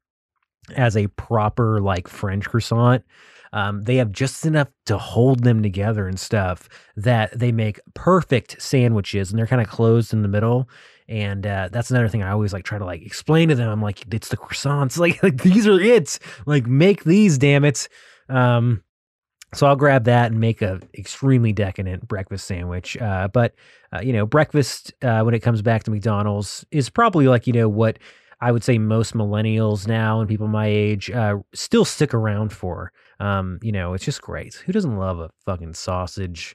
as 0.75 0.97
a 0.97 1.07
proper 1.09 1.81
like 1.81 2.09
French 2.09 2.49
croissant. 2.49 3.05
Um, 3.53 3.85
they 3.85 3.97
have 3.97 4.11
just 4.11 4.45
enough 4.45 4.69
to 4.87 4.99
hold 4.99 5.45
them 5.45 5.63
together 5.63 6.09
and 6.09 6.19
stuff 6.19 6.69
that 6.97 7.39
they 7.39 7.53
make 7.53 7.79
perfect 7.95 8.61
sandwiches, 8.61 9.31
and 9.31 9.39
they're 9.39 9.47
kind 9.47 9.63
of 9.63 9.69
closed 9.69 10.13
in 10.13 10.23
the 10.23 10.29
middle 10.29 10.69
and 11.09 11.47
uh, 11.47 11.69
that's 11.71 11.91
another 11.91 12.09
thing 12.09 12.23
I 12.23 12.33
always 12.33 12.53
like 12.53 12.65
try 12.65 12.79
to 12.79 12.85
like 12.85 13.03
explain 13.03 13.49
to 13.51 13.55
them. 13.55 13.69
I'm 13.69 13.83
like, 13.83 14.13
it's 14.13 14.29
the 14.29 14.37
croissants. 14.37 14.99
Like, 15.07 15.23
like 15.23 15.43
these 15.43 15.67
are 15.67 15.81
it. 15.81 16.19
Like, 16.47 16.67
make 16.67 17.05
these, 17.05 17.39
damn 17.39 17.65
it. 17.65 17.89
Um, 18.29 18.83
so 19.55 19.67
I'll 19.67 19.77
grab 19.77 20.05
that 20.05 20.33
and 20.33 20.41
make 20.41 20.63
a 20.63 20.81
extremely 20.99 21.53
decadent 21.53 22.07
breakfast 22.09 22.47
sandwich. 22.47 22.97
Uh, 22.97 23.29
but 23.29 23.55
uh, 23.93 24.01
you 24.01 24.13
know, 24.13 24.27
breakfast 24.27 24.93
uh, 25.03 25.23
when 25.23 25.35
it 25.35 25.41
comes 25.41 25.63
back 25.63 25.85
to 25.85 25.91
McDonald's 25.91 26.65
is 26.71 26.91
probably 26.91 27.29
like 27.29 27.47
you 27.47 27.53
know 27.53 27.69
what 27.69 27.99
I 28.41 28.53
would 28.53 28.65
say 28.65 28.77
most 28.79 29.15
millennials 29.15 29.87
now 29.87 30.21
and 30.21 30.29
people 30.29 30.49
my 30.49 30.67
age 30.67 31.11
uh, 31.11 31.37
still 31.55 31.85
stick 31.85 32.13
around 32.13 32.53
for. 32.53 32.93
Um, 33.21 33.59
you 33.63 33.73
know, 33.73 33.95
it's 33.95 34.05
just 34.05 34.21
great. 34.21 34.55
Who 34.55 34.73
doesn't 34.73 34.99
love 34.99 35.21
a 35.21 35.31
fucking 35.45 35.75
sausage 35.75 36.55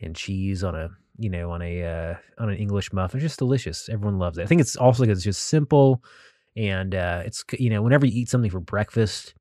and 0.00 0.16
cheese 0.16 0.64
on 0.64 0.74
a 0.74 0.90
you 1.20 1.30
know, 1.30 1.50
on 1.50 1.62
a 1.62 1.82
uh, 1.82 2.14
on 2.38 2.48
an 2.48 2.56
English 2.56 2.92
muffin. 2.92 3.18
It's 3.18 3.24
just 3.24 3.38
delicious. 3.38 3.88
Everyone 3.88 4.18
loves 4.18 4.38
it. 4.38 4.42
I 4.42 4.46
think 4.46 4.60
it's 4.60 4.76
also 4.76 5.02
because 5.02 5.18
it's 5.18 5.24
just 5.24 5.46
simple, 5.46 6.02
and 6.56 6.94
uh, 6.94 7.22
it's 7.24 7.44
you 7.58 7.70
know, 7.70 7.82
whenever 7.82 8.06
you 8.06 8.20
eat 8.20 8.28
something 8.28 8.50
for 8.50 8.60
breakfast, 8.60 9.34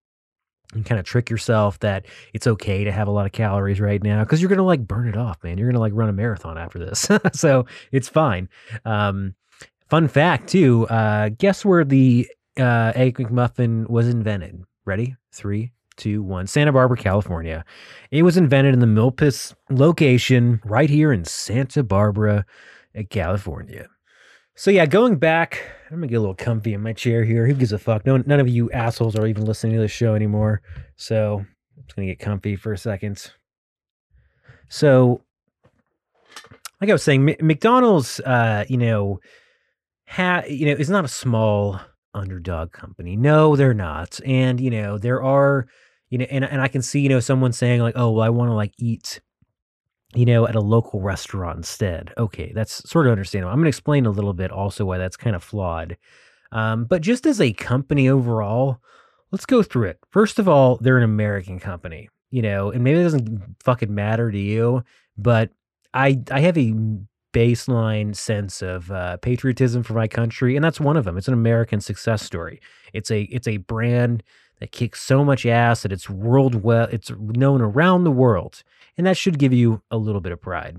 you 0.76 0.84
kind 0.84 1.00
of 1.00 1.06
trick 1.06 1.30
yourself 1.30 1.80
that 1.80 2.06
it's 2.34 2.48
okay 2.48 2.84
to 2.84 2.92
have 2.92 3.08
a 3.08 3.12
lot 3.12 3.26
of 3.26 3.32
calories 3.32 3.80
right 3.80 4.04
now 4.04 4.24
because 4.24 4.42
you're 4.42 4.50
gonna 4.50 4.64
like 4.64 4.86
burn 4.86 5.08
it 5.08 5.18
off, 5.18 5.44
man. 5.44 5.58
You're 5.58 5.70
gonna 5.70 5.80
like 5.80 5.94
run 5.96 6.10
a 6.10 6.14
marathon 6.14 6.58
after 6.58 6.80
this, 6.80 7.08
so 7.34 7.66
it's 7.92 8.10
fine. 8.10 8.50
Um, 8.86 9.36
fun 9.90 10.08
fact 10.08 10.50
too. 10.50 10.88
Uh, 10.88 11.30
guess 11.30 11.66
where 11.66 11.84
the 11.84 12.28
uh, 12.58 12.92
egg 12.96 13.18
McMuffin 13.18 13.90
was 13.90 14.08
invented? 14.08 14.64
Ready? 14.86 15.16
Three, 15.32 15.72
two, 16.00 16.24
one. 16.24 16.48
Santa 16.48 16.72
Barbara, 16.72 16.98
California. 16.98 17.64
It 18.10 18.24
was 18.24 18.38
invented 18.38 18.74
in 18.74 18.80
the 18.80 18.88
Milpas 18.88 19.54
location 19.70 20.60
right 20.66 20.90
here 20.90 21.12
in 21.12 21.26
Santa 21.26 21.84
Barbara, 21.84 22.46
uh, 22.98 23.04
California. 23.10 23.88
So 24.56 24.72
yeah, 24.72 24.88
going 24.88 25.18
back, 25.18 25.62
I'm 25.90 25.98
gonna 25.98 26.08
get 26.08 26.16
a 26.16 26.20
little 26.20 26.36
comfy 26.36 26.74
in 26.74 26.82
my 26.82 26.94
chair 26.94 27.24
here. 27.24 27.46
Who 27.46 27.54
gives 27.54 27.72
a 27.72 27.78
fuck? 27.78 28.06
No, 28.06 28.18
none 28.18 28.40
of 28.40 28.50
you 28.50 28.72
assholes 28.72 29.16
are 29.16 29.28
even 29.28 29.46
listening 29.46 29.76
to 29.76 29.82
this 29.82 29.92
show 29.92 30.16
anymore. 30.16 30.62
So 30.96 31.46
I'm 31.78 31.84
just 31.84 31.96
gonna 31.96 32.08
get 32.08 32.20
comfy 32.20 32.56
for 32.56 32.74
a 32.74 32.78
second. 32.78 33.32
So, 34.68 35.22
like 36.82 36.90
I 36.90 36.94
was 36.94 37.04
saying, 37.04 37.38
McDonald's, 37.42 38.20
uh, 38.22 38.66
you 38.68 38.78
know, 38.78 39.20
ha, 40.08 40.44
you 40.48 40.66
know, 40.66 40.74
is 40.74 40.90
not 40.90 41.06
a 41.06 41.10
small 41.10 41.80
underdog 42.14 42.72
company. 42.72 43.16
No, 43.16 43.56
they're 43.56 43.74
not. 43.74 44.20
And 44.26 44.60
you 44.60 44.70
know, 44.70 44.98
there 44.98 45.24
are 45.24 45.68
you 46.10 46.18
know, 46.18 46.26
and 46.30 46.44
and 46.44 46.62
I 46.62 46.68
can 46.68 46.82
see, 46.82 47.00
you 47.02 47.10
know, 47.10 47.20
someone 47.20 47.52
saying 47.52 47.82
like, 47.82 47.96
"Oh, 47.98 48.12
well, 48.12 48.24
I 48.24 48.30
want 48.30 48.50
to 48.50 48.56
like 48.56 48.74
eat, 48.78 49.22
you 50.16 50.26
know, 50.26 50.48
at 50.48 50.56
a 50.56 50.62
local 50.62 51.02
restaurant 51.02 51.58
instead." 51.58 52.14
Okay, 52.18 52.52
that's 52.54 52.90
sort 52.90 53.06
of 53.08 53.12
understandable. 53.12 53.52
I'm 53.52 53.58
going 53.58 53.66
to 53.66 53.70
explain 53.70 54.06
a 54.06 54.12
little 54.12 54.34
bit 54.34 54.52
also 54.52 54.86
why 54.86 54.98
that's 54.98 55.18
kind 55.18 55.36
of 55.36 55.44
flawed. 55.44 55.98
Um, 56.52 56.86
but 56.86 57.02
just 57.02 57.26
as 57.26 57.40
a 57.40 57.54
company 57.54 58.10
overall, 58.10 58.82
let's 59.32 59.46
go 59.46 59.62
through 59.62 59.90
it. 59.90 60.00
First 60.10 60.40
of 60.40 60.50
all, 60.50 60.78
they're 60.78 60.98
an 60.98 61.04
American 61.04 61.60
company, 61.60 62.10
you 62.32 62.42
know, 62.42 62.72
and 62.72 62.84
maybe 62.84 63.00
it 63.00 63.04
doesn't 63.04 63.56
fucking 63.64 63.94
matter 63.94 64.32
to 64.32 64.40
you, 64.40 64.84
but 65.18 65.52
I 65.94 66.22
I 66.32 66.40
have 66.42 66.58
a 66.58 66.74
baseline 67.34 68.16
sense 68.16 68.62
of 68.62 68.92
uh, 68.92 69.18
patriotism 69.18 69.84
for 69.84 69.94
my 69.94 70.08
country, 70.08 70.56
and 70.56 70.64
that's 70.64 70.80
one 70.80 70.98
of 70.98 71.06
them. 71.06 71.18
It's 71.18 71.28
an 71.28 71.34
American 71.34 71.82
success 71.82 72.24
story. 72.24 72.60
It's 72.94 73.12
a 73.12 73.22
it's 73.24 73.48
a 73.48 73.58
brand 73.58 74.24
that 74.60 74.72
kicks 74.72 75.02
so 75.02 75.24
much 75.24 75.46
ass 75.46 75.84
that 75.84 75.92
it's 75.92 76.10
world 76.10 76.56
well 76.56 76.88
it's 76.92 77.12
known 77.20 77.62
around 77.62 78.04
the 78.04 78.12
world, 78.12 78.64
and 78.98 79.06
that 79.08 79.18
should 79.18 79.40
give 79.40 79.54
you 79.54 79.82
a 79.90 79.98
little 79.98 80.22
bit 80.22 80.32
of 80.32 80.42
pride. 80.42 80.78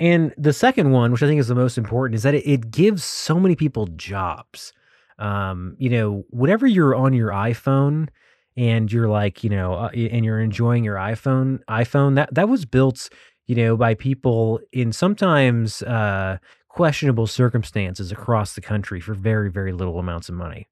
And 0.00 0.34
the 0.36 0.52
second 0.52 0.90
one, 0.90 1.12
which 1.12 1.22
I 1.22 1.26
think 1.26 1.40
is 1.40 1.48
the 1.48 1.54
most 1.54 1.78
important, 1.78 2.16
is 2.16 2.24
that 2.24 2.34
it, 2.34 2.46
it 2.48 2.70
gives 2.70 3.04
so 3.04 3.38
many 3.38 3.54
people 3.54 3.86
jobs. 3.96 4.72
Um, 5.18 5.76
you 5.78 5.88
know, 5.88 6.24
whenever 6.30 6.66
you're 6.66 6.94
on 6.94 7.12
your 7.12 7.30
iPhone 7.30 8.08
and 8.56 8.90
you're 8.90 9.08
like, 9.08 9.44
you 9.44 9.50
know, 9.50 9.74
uh, 9.74 9.90
and 9.94 10.24
you're 10.24 10.40
enjoying 10.40 10.82
your 10.82 10.96
iPhone, 10.96 11.60
iPhone 11.70 12.16
that 12.16 12.34
that 12.34 12.48
was 12.48 12.64
built, 12.64 13.08
you 13.46 13.54
know, 13.54 13.76
by 13.76 13.94
people 13.94 14.60
in 14.72 14.92
sometimes 14.92 15.82
uh, 15.82 16.38
questionable 16.68 17.28
circumstances 17.28 18.10
across 18.10 18.56
the 18.56 18.60
country 18.60 19.00
for 19.00 19.14
very 19.14 19.50
very 19.50 19.72
little 19.72 20.00
amounts 20.00 20.28
of 20.28 20.34
money. 20.34 20.66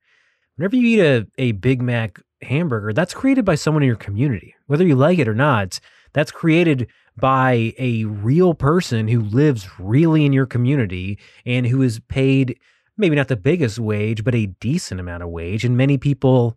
Whenever 0.63 0.77
you 0.77 0.87
eat 0.87 1.01
a 1.01 1.27
a 1.39 1.53
Big 1.53 1.83
Mac 1.83 2.21
hamburger, 2.41 2.93
that's 2.93 3.15
created 3.15 3.45
by 3.45 3.57
someone 3.57 3.83
in 3.83 3.89
your 3.89 3.97
community, 3.97 4.55
whether 4.69 4.87
you 4.87 4.95
like 4.95 5.19
it 5.19 5.27
or 5.27 5.35
not. 5.35 5.81
That's 6.13 6.31
created 6.31 6.87
by 7.17 7.75
a 7.81 8.05
real 8.05 8.55
person 8.55 9.09
who 9.09 9.23
lives 9.23 9.81
really 9.81 10.25
in 10.25 10.33
your 10.33 10.47
community 10.47 11.19
and 11.45 11.67
who 11.67 11.83
is 11.83 11.99
paid 11.99 12.61
maybe 12.97 13.17
not 13.17 13.27
the 13.27 13.35
biggest 13.35 13.81
wage, 13.81 14.23
but 14.23 14.37
a 14.37 14.47
decent 14.61 15.01
amount 15.01 15.25
of 15.25 15.31
wage. 15.31 15.65
And 15.65 15.77
many 15.77 15.99
people, 15.99 16.57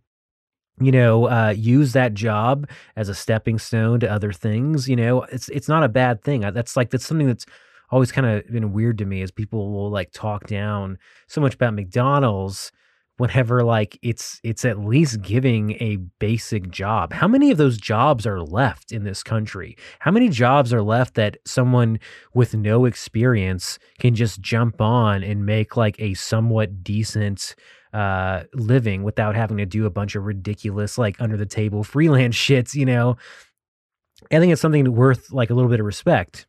you 0.79 0.91
know, 0.91 1.27
uh, 1.27 1.55
use 1.57 1.93
that 1.93 2.13
job 2.13 2.69
as 2.95 3.09
a 3.09 3.15
stepping 3.15 3.57
stone 3.57 3.99
to 4.01 4.11
other 4.11 4.31
things. 4.31 4.87
You 4.87 4.97
know, 4.97 5.23
it's 5.23 5.49
it's 5.49 5.67
not 5.67 5.83
a 5.83 5.89
bad 5.89 6.21
thing. 6.23 6.41
That's 6.41 6.77
like 6.77 6.91
that's 6.91 7.07
something 7.07 7.25
that's 7.25 7.47
always 7.89 8.11
kind 8.11 8.27
of 8.27 8.45
been 8.51 8.71
weird 8.71 8.99
to 8.99 9.05
me 9.05 9.23
is 9.23 9.31
people 9.31 9.71
will 9.71 9.89
like 9.89 10.11
talk 10.11 10.45
down 10.45 10.99
so 11.25 11.41
much 11.41 11.55
about 11.55 11.73
McDonald's 11.73 12.71
whenever 13.17 13.63
like 13.63 13.97
it's 14.01 14.39
it's 14.43 14.65
at 14.65 14.79
least 14.79 15.21
giving 15.21 15.71
a 15.73 15.97
basic 16.19 16.69
job. 16.69 17.13
How 17.13 17.27
many 17.27 17.51
of 17.51 17.57
those 17.57 17.77
jobs 17.77 18.25
are 18.27 18.41
left 18.41 18.91
in 18.91 19.03
this 19.03 19.23
country? 19.23 19.77
How 19.99 20.11
many 20.11 20.29
jobs 20.29 20.73
are 20.73 20.81
left 20.81 21.15
that 21.15 21.37
someone 21.45 21.99
with 22.33 22.55
no 22.55 22.85
experience 22.85 23.79
can 23.99 24.15
just 24.15 24.41
jump 24.41 24.81
on 24.81 25.23
and 25.23 25.45
make 25.45 25.77
like 25.77 25.99
a 25.99 26.13
somewhat 26.15 26.83
decent 26.83 27.55
uh 27.93 28.43
living 28.53 29.03
without 29.03 29.35
having 29.35 29.57
to 29.57 29.65
do 29.65 29.85
a 29.85 29.89
bunch 29.89 30.15
of 30.15 30.23
ridiculous 30.25 30.97
like 30.97 31.15
under 31.21 31.37
the 31.37 31.45
table 31.45 31.83
freelance 31.95 32.35
shits 32.35 32.75
you 32.75 32.85
know? 32.85 33.15
I 34.31 34.39
think 34.39 34.51
it's 34.51 34.61
something 34.61 34.93
worth 34.93 35.31
like 35.31 35.49
a 35.49 35.53
little 35.53 35.69
bit 35.69 35.79
of 35.79 35.85
respect. 35.85 36.47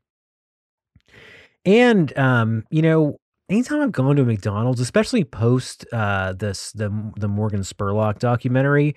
And 1.65 2.17
um 2.19 2.65
you 2.71 2.83
know 2.83 3.19
anytime 3.49 3.81
I've 3.81 3.93
gone 3.93 4.17
to 4.17 4.23
a 4.23 4.25
McDonald's, 4.25 4.81
especially 4.81 5.25
post 5.25 5.87
uh, 5.93 6.33
this 6.33 6.73
the 6.73 7.13
the 7.17 7.29
Morgan 7.29 7.61
Spurlock 7.61 8.19
documentary, 8.19 8.95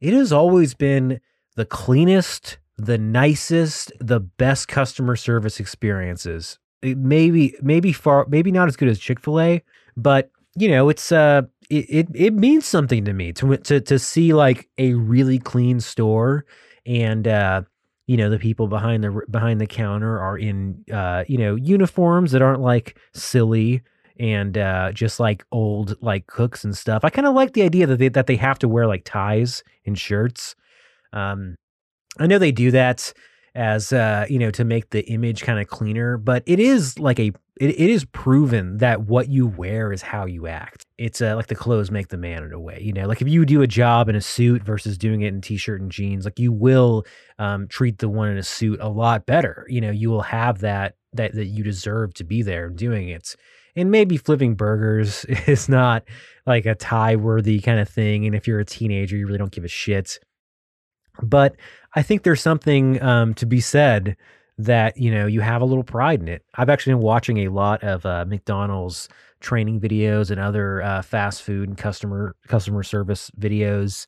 it 0.00 0.12
has 0.14 0.32
always 0.32 0.74
been 0.74 1.20
the 1.56 1.64
cleanest, 1.64 2.58
the 2.76 2.98
nicest, 2.98 3.92
the 4.00 4.20
best 4.20 4.68
customer 4.68 5.16
service 5.16 5.60
experiences. 5.60 6.58
It 6.82 6.98
maybe 6.98 7.54
maybe 7.62 7.92
far 7.92 8.26
maybe 8.28 8.52
not 8.52 8.68
as 8.68 8.76
good 8.76 8.88
as 8.88 8.98
Chick 8.98 9.20
Fil 9.20 9.40
A, 9.40 9.62
but 9.96 10.30
you 10.56 10.68
know 10.68 10.88
it's 10.88 11.10
uh 11.12 11.42
it, 11.70 11.86
it 11.88 12.08
it 12.14 12.34
means 12.34 12.66
something 12.66 13.04
to 13.04 13.12
me 13.12 13.32
to 13.34 13.56
to 13.58 13.80
to 13.80 13.98
see 13.98 14.32
like 14.34 14.68
a 14.78 14.94
really 14.94 15.38
clean 15.38 15.80
store 15.80 16.44
and 16.84 17.26
uh 17.26 17.62
you 18.06 18.16
know 18.16 18.30
the 18.30 18.38
people 18.38 18.68
behind 18.68 19.02
the 19.04 19.22
behind 19.30 19.60
the 19.60 19.66
counter 19.66 20.20
are 20.20 20.38
in 20.38 20.84
uh 20.92 21.24
you 21.28 21.38
know 21.38 21.56
uniforms 21.56 22.32
that 22.32 22.42
aren't 22.42 22.60
like 22.60 22.98
silly 23.12 23.82
and 24.18 24.56
uh 24.56 24.92
just 24.92 25.20
like 25.20 25.44
old 25.52 26.00
like 26.00 26.26
cooks 26.26 26.64
and 26.64 26.76
stuff. 26.76 27.04
I 27.04 27.10
kind 27.10 27.26
of 27.26 27.34
like 27.34 27.52
the 27.52 27.62
idea 27.62 27.86
that 27.86 27.98
they 27.98 28.08
that 28.08 28.26
they 28.26 28.36
have 28.36 28.58
to 28.60 28.68
wear 28.68 28.86
like 28.86 29.04
ties 29.04 29.62
and 29.84 29.98
shirts. 29.98 30.54
Um 31.12 31.56
i 32.18 32.26
know 32.26 32.38
they 32.38 32.52
do 32.52 32.70
that 32.70 33.12
as 33.54 33.92
uh 33.92 34.26
you 34.28 34.38
know 34.38 34.50
to 34.50 34.64
make 34.64 34.90
the 34.90 35.02
image 35.06 35.42
kind 35.42 35.58
of 35.60 35.66
cleaner 35.68 36.16
but 36.16 36.42
it 36.46 36.58
is 36.58 36.98
like 36.98 37.20
a 37.20 37.32
it, 37.58 37.70
it 37.70 37.90
is 37.90 38.04
proven 38.04 38.78
that 38.78 39.02
what 39.02 39.28
you 39.28 39.46
wear 39.46 39.92
is 39.92 40.02
how 40.02 40.26
you 40.26 40.46
act. 40.46 40.84
It's 40.98 41.22
uh, 41.22 41.34
like 41.36 41.46
the 41.46 41.54
clothes 41.54 41.90
make 41.90 42.08
the 42.08 42.16
man 42.16 42.44
in 42.44 42.52
a 42.52 42.60
way 42.60 42.80
you 42.80 42.92
know? 42.92 43.06
Like 43.06 43.22
if 43.22 43.28
you 43.28 43.44
do 43.44 43.62
a 43.62 43.66
job 43.66 44.08
in 44.08 44.16
a 44.16 44.20
suit 44.20 44.62
versus 44.62 44.98
doing 44.98 45.22
it 45.22 45.28
in 45.28 45.40
t-shirt 45.40 45.80
and 45.80 45.90
jeans 45.90 46.24
like 46.24 46.38
you 46.38 46.52
will 46.52 47.04
um 47.38 47.66
treat 47.68 47.98
the 47.98 48.08
one 48.08 48.28
in 48.28 48.36
a 48.36 48.42
suit 48.42 48.80
a 48.80 48.88
lot 48.88 49.26
better. 49.26 49.66
You 49.68 49.80
know 49.80 49.90
you 49.90 50.10
will 50.10 50.22
have 50.22 50.60
that 50.60 50.96
that 51.14 51.34
that 51.34 51.46
you 51.46 51.64
deserve 51.64 52.14
to 52.14 52.24
be 52.24 52.42
there 52.42 52.68
doing 52.68 53.08
it. 53.08 53.34
And 53.74 53.90
maybe 53.90 54.16
flipping 54.16 54.54
burgers 54.54 55.24
is 55.46 55.68
not 55.68 56.04
like 56.46 56.66
a 56.66 56.74
tie 56.74 57.16
worthy 57.16 57.60
kind 57.60 57.80
of 57.80 57.88
thing 57.88 58.26
and 58.26 58.34
if 58.34 58.46
you're 58.46 58.60
a 58.60 58.64
teenager 58.64 59.16
you 59.16 59.26
really 59.26 59.38
don't 59.38 59.52
give 59.52 59.64
a 59.64 59.68
shit. 59.68 60.18
But 61.22 61.56
I 61.94 62.02
think 62.02 62.22
there's 62.22 62.42
something 62.42 63.02
um, 63.02 63.32
to 63.34 63.46
be 63.46 63.60
said 63.60 64.18
that 64.58 64.96
you 64.96 65.10
know 65.10 65.26
you 65.26 65.40
have 65.40 65.62
a 65.62 65.64
little 65.66 65.84
pride 65.84 66.20
in 66.20 66.28
it. 66.28 66.44
I've 66.54 66.70
actually 66.70 66.94
been 66.94 67.02
watching 67.02 67.38
a 67.38 67.48
lot 67.48 67.82
of 67.82 68.06
uh, 68.06 68.24
McDonald's 68.26 69.08
training 69.40 69.80
videos 69.80 70.30
and 70.30 70.40
other 70.40 70.82
uh, 70.82 71.02
fast 71.02 71.42
food 71.42 71.68
and 71.68 71.76
customer 71.78 72.34
customer 72.48 72.82
service 72.82 73.30
videos. 73.38 74.06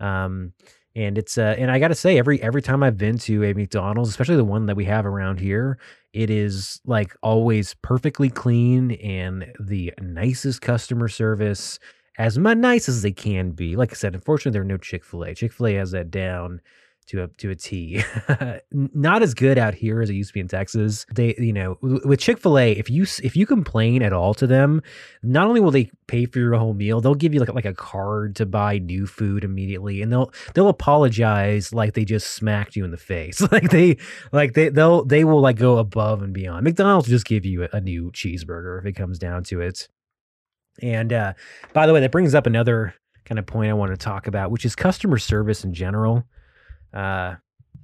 Um, 0.00 0.52
and 0.94 1.18
it's 1.18 1.36
uh, 1.36 1.54
and 1.58 1.70
I 1.70 1.78
got 1.78 1.88
to 1.88 1.94
say 1.94 2.18
every 2.18 2.40
every 2.42 2.62
time 2.62 2.82
I've 2.82 2.98
been 2.98 3.18
to 3.18 3.44
a 3.44 3.52
McDonald's, 3.54 4.10
especially 4.10 4.36
the 4.36 4.44
one 4.44 4.66
that 4.66 4.76
we 4.76 4.84
have 4.86 5.06
around 5.06 5.40
here, 5.40 5.78
it 6.12 6.30
is 6.30 6.80
like 6.86 7.14
always 7.22 7.74
perfectly 7.82 8.30
clean 8.30 8.92
and 8.92 9.52
the 9.60 9.92
nicest 10.00 10.62
customer 10.62 11.08
service 11.08 11.78
as 12.18 12.38
nice 12.38 12.88
as 12.88 13.02
they 13.02 13.12
can 13.12 13.50
be. 13.50 13.76
Like 13.76 13.92
I 13.92 13.94
said, 13.94 14.14
unfortunately, 14.14 14.52
there 14.52 14.62
are 14.62 14.64
no 14.64 14.78
Chick 14.78 15.04
Fil 15.04 15.24
A. 15.24 15.34
Chick 15.34 15.52
Fil 15.52 15.66
A 15.66 15.74
has 15.74 15.90
that 15.90 16.10
down 16.10 16.60
to 17.08 17.22
a 17.22 17.28
to 17.28 17.50
a 17.50 17.54
T. 17.54 18.02
Not 18.72 19.22
as 19.22 19.34
good 19.34 19.58
out 19.58 19.74
here 19.74 20.00
as 20.00 20.10
it 20.10 20.14
used 20.14 20.30
to 20.30 20.34
be 20.34 20.40
in 20.40 20.48
Texas. 20.48 21.06
They, 21.12 21.34
you 21.38 21.52
know, 21.52 21.78
with 21.80 22.20
Chick 22.20 22.38
Fil 22.38 22.58
A, 22.58 22.72
if 22.72 22.90
you 22.90 23.04
if 23.22 23.36
you 23.36 23.46
complain 23.46 24.02
at 24.02 24.12
all 24.12 24.34
to 24.34 24.46
them, 24.46 24.82
not 25.22 25.46
only 25.46 25.60
will 25.60 25.70
they 25.70 25.90
pay 26.06 26.26
for 26.26 26.38
your 26.38 26.54
whole 26.54 26.74
meal, 26.74 27.00
they'll 27.00 27.14
give 27.14 27.32
you 27.32 27.40
like 27.40 27.52
like 27.54 27.64
a 27.64 27.74
card 27.74 28.36
to 28.36 28.46
buy 28.46 28.78
new 28.78 29.06
food 29.06 29.44
immediately, 29.44 30.02
and 30.02 30.12
they'll 30.12 30.32
they'll 30.54 30.68
apologize 30.68 31.72
like 31.72 31.94
they 31.94 32.04
just 32.04 32.30
smacked 32.32 32.76
you 32.76 32.84
in 32.84 32.90
the 32.90 32.96
face. 32.96 33.40
like 33.52 33.70
they 33.70 33.96
like 34.32 34.54
they 34.54 34.68
they'll 34.68 35.04
they 35.04 35.24
will 35.24 35.40
like 35.40 35.56
go 35.56 35.78
above 35.78 36.22
and 36.22 36.32
beyond. 36.32 36.64
McDonald's 36.64 37.08
will 37.08 37.14
just 37.14 37.26
give 37.26 37.44
you 37.44 37.68
a, 37.72 37.80
new 37.86 38.10
cheeseburger 38.10 38.80
if 38.80 38.86
it 38.86 38.94
comes 38.94 39.16
down 39.16 39.44
to 39.44 39.60
it. 39.60 39.86
And 40.82 41.12
uh, 41.12 41.34
by 41.72 41.86
the 41.86 41.92
way, 41.92 42.00
that 42.00 42.10
brings 42.10 42.34
up 42.34 42.46
another 42.46 42.94
kind 43.24 43.38
of 43.38 43.46
point 43.46 43.70
I 43.70 43.74
want 43.74 43.92
to 43.92 43.96
talk 43.96 44.26
about, 44.26 44.50
which 44.50 44.64
is 44.64 44.74
customer 44.74 45.18
service 45.18 45.62
in 45.62 45.72
general. 45.72 46.24
Uh, 46.92 47.36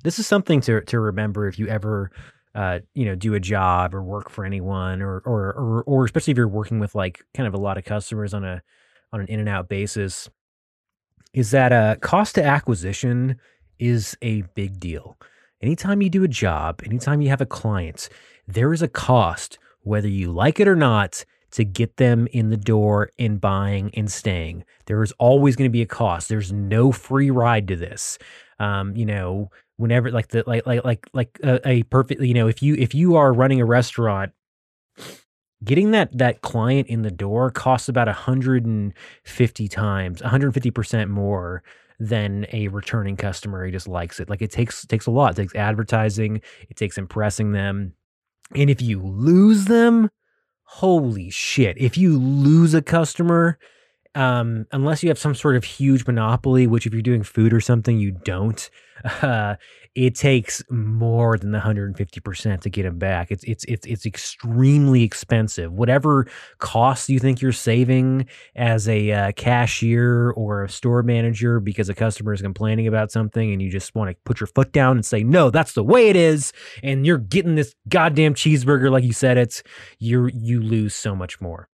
this 0.02 0.18
is 0.18 0.26
something 0.26 0.60
to 0.62 0.80
to 0.82 1.00
remember 1.00 1.46
if 1.48 1.58
you 1.58 1.68
ever 1.68 2.10
uh, 2.54 2.80
you 2.94 3.04
know 3.04 3.14
do 3.14 3.34
a 3.34 3.40
job 3.40 3.94
or 3.94 4.02
work 4.02 4.30
for 4.30 4.44
anyone, 4.44 5.02
or, 5.02 5.22
or 5.24 5.52
or 5.52 5.82
or 5.84 6.04
especially 6.04 6.32
if 6.32 6.36
you're 6.36 6.48
working 6.48 6.78
with 6.78 6.94
like 6.94 7.24
kind 7.34 7.46
of 7.46 7.54
a 7.54 7.58
lot 7.58 7.78
of 7.78 7.84
customers 7.84 8.34
on 8.34 8.44
a 8.44 8.62
on 9.12 9.20
an 9.20 9.26
in 9.28 9.40
and 9.40 9.48
out 9.48 9.68
basis. 9.68 10.28
Is 11.32 11.50
that 11.52 11.72
uh, 11.72 11.96
cost 11.96 12.34
to 12.34 12.44
acquisition 12.44 13.38
is 13.78 14.16
a 14.22 14.42
big 14.54 14.78
deal. 14.78 15.16
Anytime 15.62 16.02
you 16.02 16.10
do 16.10 16.24
a 16.24 16.28
job, 16.28 16.82
anytime 16.84 17.22
you 17.22 17.28
have 17.30 17.40
a 17.40 17.46
client, 17.46 18.08
there 18.46 18.72
is 18.72 18.82
a 18.82 18.88
cost, 18.88 19.58
whether 19.82 20.08
you 20.08 20.30
like 20.30 20.60
it 20.60 20.68
or 20.68 20.76
not, 20.76 21.24
to 21.52 21.64
get 21.64 21.96
them 21.96 22.26
in 22.32 22.50
the 22.50 22.56
door 22.56 23.10
and 23.18 23.40
buying 23.40 23.90
and 23.94 24.10
staying. 24.10 24.64
There 24.86 25.02
is 25.02 25.12
always 25.18 25.54
going 25.54 25.68
to 25.68 25.72
be 25.72 25.82
a 25.82 25.86
cost. 25.86 26.28
There's 26.28 26.52
no 26.52 26.92
free 26.92 27.30
ride 27.30 27.68
to 27.68 27.76
this. 27.76 28.18
Um, 28.58 28.96
you 28.96 29.06
know, 29.06 29.50
whenever 29.76 30.10
like 30.10 30.28
the 30.28 30.44
like 30.46 30.66
like 30.66 30.84
like 30.84 31.06
like 31.12 31.40
a, 31.42 31.68
a 31.68 31.82
perfect 31.84 32.20
you 32.22 32.34
know 32.34 32.48
if 32.48 32.62
you 32.62 32.74
if 32.74 32.94
you 32.94 33.16
are 33.16 33.32
running 33.32 33.60
a 33.60 33.64
restaurant 33.64 34.32
getting 35.64 35.92
that 35.92 36.16
that 36.16 36.40
client 36.42 36.88
in 36.88 37.02
the 37.02 37.10
door 37.10 37.50
costs 37.50 37.88
about 37.88 38.06
150 38.06 39.68
times 39.68 40.22
150% 40.22 41.08
more 41.08 41.62
than 41.98 42.46
a 42.52 42.68
returning 42.68 43.16
customer 43.16 43.64
who 43.64 43.70
just 43.70 43.86
likes 43.86 44.18
it. 44.18 44.28
Like 44.28 44.42
it 44.42 44.50
takes 44.50 44.84
takes 44.86 45.06
a 45.06 45.10
lot. 45.10 45.32
It 45.32 45.42
takes 45.42 45.54
advertising. 45.54 46.40
It 46.68 46.76
takes 46.76 46.98
impressing 46.98 47.52
them. 47.52 47.92
And 48.54 48.68
if 48.68 48.82
you 48.82 49.00
lose 49.00 49.66
them 49.66 50.10
holy 50.64 51.28
shit. 51.28 51.76
If 51.78 51.98
you 51.98 52.18
lose 52.18 52.72
a 52.72 52.80
customer 52.80 53.58
um, 54.14 54.66
unless 54.72 55.02
you 55.02 55.08
have 55.08 55.18
some 55.18 55.34
sort 55.34 55.56
of 55.56 55.64
huge 55.64 56.06
monopoly, 56.06 56.66
which 56.66 56.86
if 56.86 56.92
you're 56.92 57.02
doing 57.02 57.22
food 57.22 57.52
or 57.52 57.60
something, 57.60 57.98
you 57.98 58.12
don't. 58.12 58.68
Uh, 59.20 59.56
it 59.94 60.14
takes 60.14 60.62
more 60.70 61.36
than 61.36 61.50
the 61.50 61.58
150% 61.58 62.60
to 62.60 62.70
get 62.70 62.84
them 62.84 62.98
back. 62.98 63.32
It's 63.32 63.42
it's 63.44 63.64
it's 63.64 63.84
it's 63.86 64.06
extremely 64.06 65.02
expensive. 65.02 65.72
Whatever 65.72 66.28
costs 66.58 67.10
you 67.10 67.18
think 67.18 67.42
you're 67.42 67.52
saving 67.52 68.26
as 68.54 68.88
a 68.88 69.10
uh, 69.10 69.32
cashier 69.32 70.30
or 70.30 70.64
a 70.64 70.68
store 70.68 71.02
manager 71.02 71.60
because 71.60 71.88
a 71.88 71.94
customer 71.94 72.32
is 72.32 72.40
complaining 72.40 72.86
about 72.86 73.10
something 73.10 73.52
and 73.52 73.60
you 73.60 73.70
just 73.70 73.94
want 73.94 74.10
to 74.10 74.16
put 74.24 74.40
your 74.40 74.46
foot 74.46 74.72
down 74.72 74.96
and 74.96 75.04
say 75.04 75.24
no, 75.24 75.50
that's 75.50 75.72
the 75.72 75.84
way 75.84 76.08
it 76.08 76.16
is 76.16 76.52
and 76.82 77.04
you're 77.04 77.18
getting 77.18 77.56
this 77.56 77.74
goddamn 77.88 78.34
cheeseburger 78.34 78.90
like 78.90 79.04
you 79.04 79.12
said 79.12 79.36
it's 79.36 79.62
you 79.98 80.30
you 80.32 80.62
lose 80.62 80.94
so 80.94 81.14
much 81.14 81.40
more. 81.40 81.68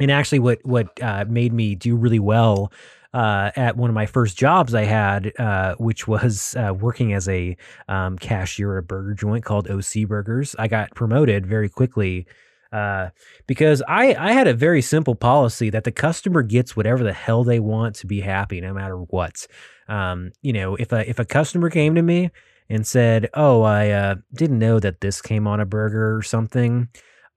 And 0.00 0.10
actually 0.10 0.40
what 0.40 0.64
what 0.64 0.88
uh, 1.02 1.24
made 1.28 1.52
me 1.52 1.74
do 1.74 1.96
really 1.96 2.18
well 2.18 2.72
uh, 3.14 3.52
at 3.54 3.76
one 3.76 3.88
of 3.88 3.94
my 3.94 4.06
first 4.06 4.36
jobs 4.36 4.74
I 4.74 4.84
had, 4.84 5.32
uh, 5.38 5.76
which 5.76 6.08
was 6.08 6.56
uh, 6.56 6.74
working 6.74 7.12
as 7.12 7.28
a 7.28 7.56
um, 7.88 8.18
cashier 8.18 8.76
at 8.76 8.80
a 8.80 8.82
burger 8.82 9.14
joint 9.14 9.44
called 9.44 9.70
OC 9.70 10.08
Burgers. 10.08 10.56
I 10.58 10.66
got 10.66 10.94
promoted 10.96 11.46
very 11.46 11.68
quickly 11.68 12.26
uh, 12.72 13.10
because 13.46 13.84
I, 13.86 14.14
I 14.16 14.32
had 14.32 14.48
a 14.48 14.52
very 14.54 14.82
simple 14.82 15.14
policy 15.14 15.70
that 15.70 15.84
the 15.84 15.92
customer 15.92 16.42
gets 16.42 16.76
whatever 16.76 17.04
the 17.04 17.12
hell 17.12 17.44
they 17.44 17.60
want 17.60 17.94
to 17.96 18.08
be 18.08 18.20
happy, 18.20 18.60
no 18.60 18.74
matter 18.74 18.96
what. 18.96 19.46
Um, 19.86 20.32
you 20.42 20.52
know, 20.52 20.74
if 20.74 20.90
a 20.90 21.08
if 21.08 21.20
a 21.20 21.24
customer 21.24 21.70
came 21.70 21.94
to 21.94 22.02
me 22.02 22.30
and 22.68 22.84
said, 22.84 23.28
"Oh, 23.34 23.62
I 23.62 23.90
uh, 23.90 24.14
didn't 24.34 24.58
know 24.58 24.80
that 24.80 25.00
this 25.00 25.22
came 25.22 25.46
on 25.46 25.60
a 25.60 25.66
burger 25.66 26.16
or 26.16 26.22
something," 26.22 26.88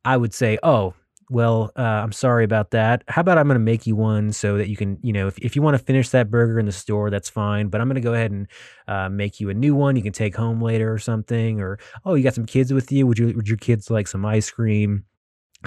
I 0.04 0.18
would 0.18 0.34
say, 0.34 0.58
"Oh." 0.64 0.96
Well, 1.30 1.72
uh, 1.76 1.82
I'm 1.82 2.14
sorry 2.14 2.46
about 2.46 2.72
that. 2.72 3.04
How 3.08 3.22
about 3.22 3.38
I'm 3.38 3.48
going 3.48 3.56
to 3.56 3.60
make 3.60 3.86
you 3.86 3.96
one 3.96 4.32
so 4.32 4.58
that 4.58 4.70
you 4.70 4.78
can, 4.78 4.98
you 5.02 5.12
know, 5.12 5.28
if, 5.28 5.38
if 5.40 5.56
you 5.56 5.62
want 5.62 5.78
to 5.78 5.84
finish 5.84 6.10
that 6.10 6.32
burger 6.32 6.58
in 6.60 6.66
the 6.66 6.72
store, 6.72 7.10
that's 7.10 7.30
fine. 7.30 7.68
But 7.68 7.82
I'm 7.82 7.88
going 7.88 7.96
to 7.96 8.02
go 8.02 8.14
ahead 8.14 8.32
and 8.32 8.48
uh, 8.88 9.10
make 9.10 9.40
you 9.40 9.50
a 9.50 9.54
new 9.54 9.76
one 9.76 9.96
you 9.98 10.04
can 10.04 10.14
take 10.14 10.36
home 10.36 10.62
later 10.62 10.92
or 10.92 11.00
something. 11.00 11.60
Or, 11.60 11.80
oh, 12.06 12.16
you 12.16 12.24
got 12.24 12.34
some 12.34 12.46
kids 12.46 12.72
with 12.72 12.92
you? 12.92 13.06
Would, 13.08 13.20
you, 13.20 13.34
would 13.36 13.48
your 13.48 13.58
kids 13.58 13.92
like 13.92 14.08
some 14.08 14.26
ice 14.26 14.50
cream? 14.50 15.04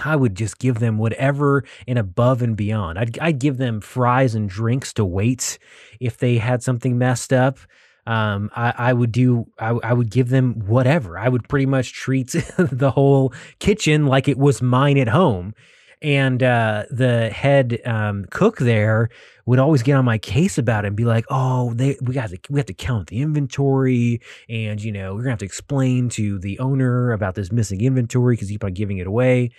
I 0.02 0.16
would 0.16 0.34
just 0.34 0.58
give 0.58 0.78
them 0.78 0.96
whatever 0.96 1.64
and 1.86 1.98
above 1.98 2.40
and 2.42 2.56
beyond. 2.56 2.98
I'd, 2.98 3.18
I'd 3.18 3.38
give 3.38 3.58
them 3.58 3.80
fries 3.80 4.34
and 4.34 4.48
drinks 4.48 4.92
to 4.94 5.04
wait 5.04 5.58
if 5.98 6.16
they 6.16 6.38
had 6.38 6.62
something 6.62 6.96
messed 6.96 7.32
up 7.32 7.58
um, 8.06 8.50
I, 8.54 8.74
I, 8.76 8.92
would 8.92 9.12
do, 9.12 9.46
I, 9.58 9.70
I, 9.70 9.92
would 9.92 10.10
give 10.10 10.30
them 10.30 10.54
whatever. 10.66 11.18
I 11.18 11.28
would 11.28 11.48
pretty 11.48 11.66
much 11.66 11.92
treat 11.92 12.28
the 12.58 12.90
whole 12.90 13.32
kitchen 13.58 14.06
like 14.06 14.28
it 14.28 14.38
was 14.38 14.62
mine 14.62 14.98
at 14.98 15.08
home. 15.08 15.54
And 16.02 16.42
uh, 16.42 16.84
the 16.90 17.28
head 17.28 17.78
um, 17.84 18.24
cook 18.30 18.56
there 18.56 19.10
would 19.44 19.58
always 19.58 19.82
get 19.82 19.96
on 19.96 20.04
my 20.06 20.16
case 20.16 20.56
about 20.56 20.84
it 20.84 20.88
and 20.88 20.96
be 20.96 21.04
like, 21.04 21.26
"Oh, 21.28 21.74
they 21.74 21.98
we 22.00 22.14
got 22.14 22.30
to 22.30 22.38
we 22.48 22.58
have 22.58 22.64
to 22.66 22.72
count 22.72 23.08
the 23.08 23.20
inventory, 23.20 24.22
and 24.48 24.82
you 24.82 24.92
know 24.92 25.12
we're 25.12 25.20
gonna 25.20 25.32
have 25.32 25.40
to 25.40 25.44
explain 25.44 26.08
to 26.10 26.38
the 26.38 26.58
owner 26.58 27.12
about 27.12 27.34
this 27.34 27.52
missing 27.52 27.82
inventory 27.82 28.34
because 28.34 28.48
he's 28.48 28.54
keep 28.54 28.64
on 28.64 28.72
giving 28.72 28.96
it 28.96 29.06
away." 29.06 29.50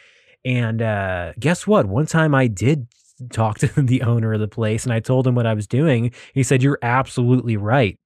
And 0.44 0.82
uh, 0.82 1.34
guess 1.40 1.68
what? 1.68 1.86
One 1.86 2.08
time 2.08 2.34
I 2.34 2.48
did 2.48 2.88
talk 3.30 3.60
to 3.60 3.68
the 3.68 4.02
owner 4.02 4.34
of 4.34 4.40
the 4.40 4.48
place 4.48 4.84
and 4.84 4.94
I 4.94 5.00
told 5.00 5.28
him 5.28 5.36
what 5.36 5.46
I 5.46 5.54
was 5.54 5.68
doing. 5.68 6.12
He 6.34 6.44
said, 6.44 6.64
You're 6.64 6.80
absolutely 6.82 7.58
right 7.58 7.98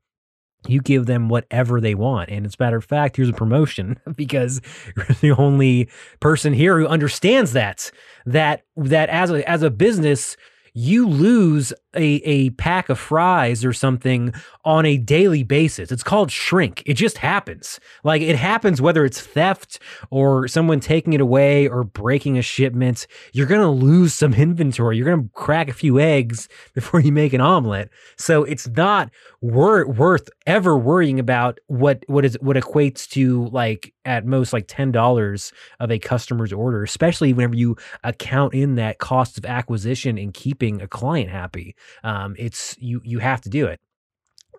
you 0.67 0.81
give 0.81 1.05
them 1.05 1.29
whatever 1.29 1.79
they 1.79 1.95
want. 1.95 2.29
And 2.29 2.45
as 2.45 2.55
a 2.59 2.63
matter 2.63 2.77
of 2.77 2.85
fact, 2.85 3.17
here's 3.17 3.29
a 3.29 3.33
promotion 3.33 3.99
because 4.15 4.61
you're 4.95 5.05
the 5.21 5.31
only 5.31 5.89
person 6.19 6.53
here 6.53 6.79
who 6.79 6.87
understands 6.87 7.53
that, 7.53 7.91
that, 8.25 8.63
that 8.75 9.09
as 9.09 9.31
a, 9.31 9.49
as 9.49 9.63
a 9.63 9.69
business, 9.69 10.37
you 10.75 11.07
lose 11.07 11.71
a, 11.95 12.15
a 12.25 12.49
pack 12.51 12.89
of 12.89 12.99
fries 12.99 13.63
or 13.63 13.71
something 13.71 14.33
on 14.65 14.85
a 14.85 14.97
daily 14.97 15.41
basis. 15.41 15.89
It's 15.89 16.03
called 16.03 16.29
shrink. 16.31 16.83
It 16.85 16.95
just 16.95 17.17
happens. 17.19 17.79
Like 18.03 18.21
it 18.21 18.35
happens 18.35 18.81
whether 18.81 19.05
it's 19.05 19.21
theft 19.21 19.79
or 20.09 20.49
someone 20.49 20.81
taking 20.81 21.13
it 21.13 21.21
away 21.21 21.67
or 21.69 21.85
breaking 21.85 22.37
a 22.37 22.41
shipment. 22.41 23.07
You're 23.31 23.47
going 23.47 23.61
to 23.61 23.69
lose 23.69 24.13
some 24.13 24.33
inventory. 24.35 24.97
You're 24.97 25.05
going 25.05 25.23
to 25.23 25.33
crack 25.33 25.69
a 25.69 25.73
few 25.73 25.97
eggs 25.97 26.49
before 26.73 26.99
you 26.99 27.13
make 27.13 27.31
an 27.31 27.41
omelet. 27.41 27.89
So 28.17 28.43
it's 28.43 28.67
not 28.67 29.11
wor- 29.39 29.87
worth 29.87 30.29
ever 30.45 30.77
worrying 30.77 31.19
about 31.19 31.59
what 31.67 32.03
what 32.07 32.25
is 32.25 32.37
what 32.41 32.57
equates 32.57 33.07
to 33.11 33.45
like 33.47 33.93
at 34.03 34.25
most 34.25 34.53
like 34.53 34.67
$10 34.67 35.51
of 35.79 35.91
a 35.91 35.99
customer's 35.99 36.53
order, 36.53 36.83
especially 36.83 37.33
whenever 37.33 37.55
you 37.55 37.75
account 38.03 38.53
in 38.53 38.75
that 38.75 38.99
cost 38.99 39.37
of 39.37 39.45
acquisition 39.45 40.17
and 40.17 40.33
keeping 40.33 40.64
a 40.81 40.87
client 40.87 41.29
happy. 41.29 41.75
Um, 42.03 42.35
it's 42.37 42.75
you 42.79 43.01
you 43.03 43.19
have 43.19 43.41
to 43.41 43.49
do 43.49 43.65
it. 43.67 43.79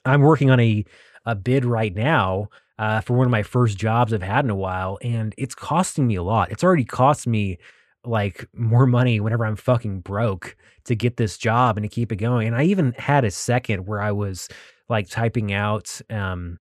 I'm 0.05 0.23
working 0.23 0.51
on 0.51 0.61
a 0.61 0.85
a 1.25 1.35
bid 1.35 1.65
right 1.65 1.95
now 1.95 2.49
uh, 2.79 3.01
for 3.01 3.15
one 3.17 3.27
of 3.27 3.31
my 3.31 3.43
first 3.43 3.79
jobs 3.79 4.13
I've 4.13 4.23
had 4.23 4.45
in 4.45 4.51
a 4.51 4.57
while, 4.57 4.99
and 5.03 5.35
it's 5.37 5.55
costing 5.55 6.07
me 6.07 6.17
a 6.17 6.23
lot. 6.23 6.51
It's 6.53 6.65
already 6.65 6.85
cost 6.85 7.27
me 7.27 7.59
like 8.05 8.47
more 8.55 8.87
money 8.87 9.19
whenever 9.19 9.45
I'm 9.45 9.57
fucking 9.57 10.01
broke 10.01 10.57
to 10.85 10.95
get 10.95 11.17
this 11.17 11.37
job 11.37 11.77
and 11.77 11.85
to 11.85 11.89
keep 11.89 12.13
it 12.13 12.17
going. 12.17 12.47
And 12.47 12.57
I 12.57 12.65
even 12.65 12.93
had 12.97 13.25
a 13.25 13.31
second 13.31 13.87
where 13.87 14.01
I 14.01 14.13
was 14.13 14.49
like 14.89 15.09
typing 15.09 15.53
out 15.53 16.01
um 16.11 16.59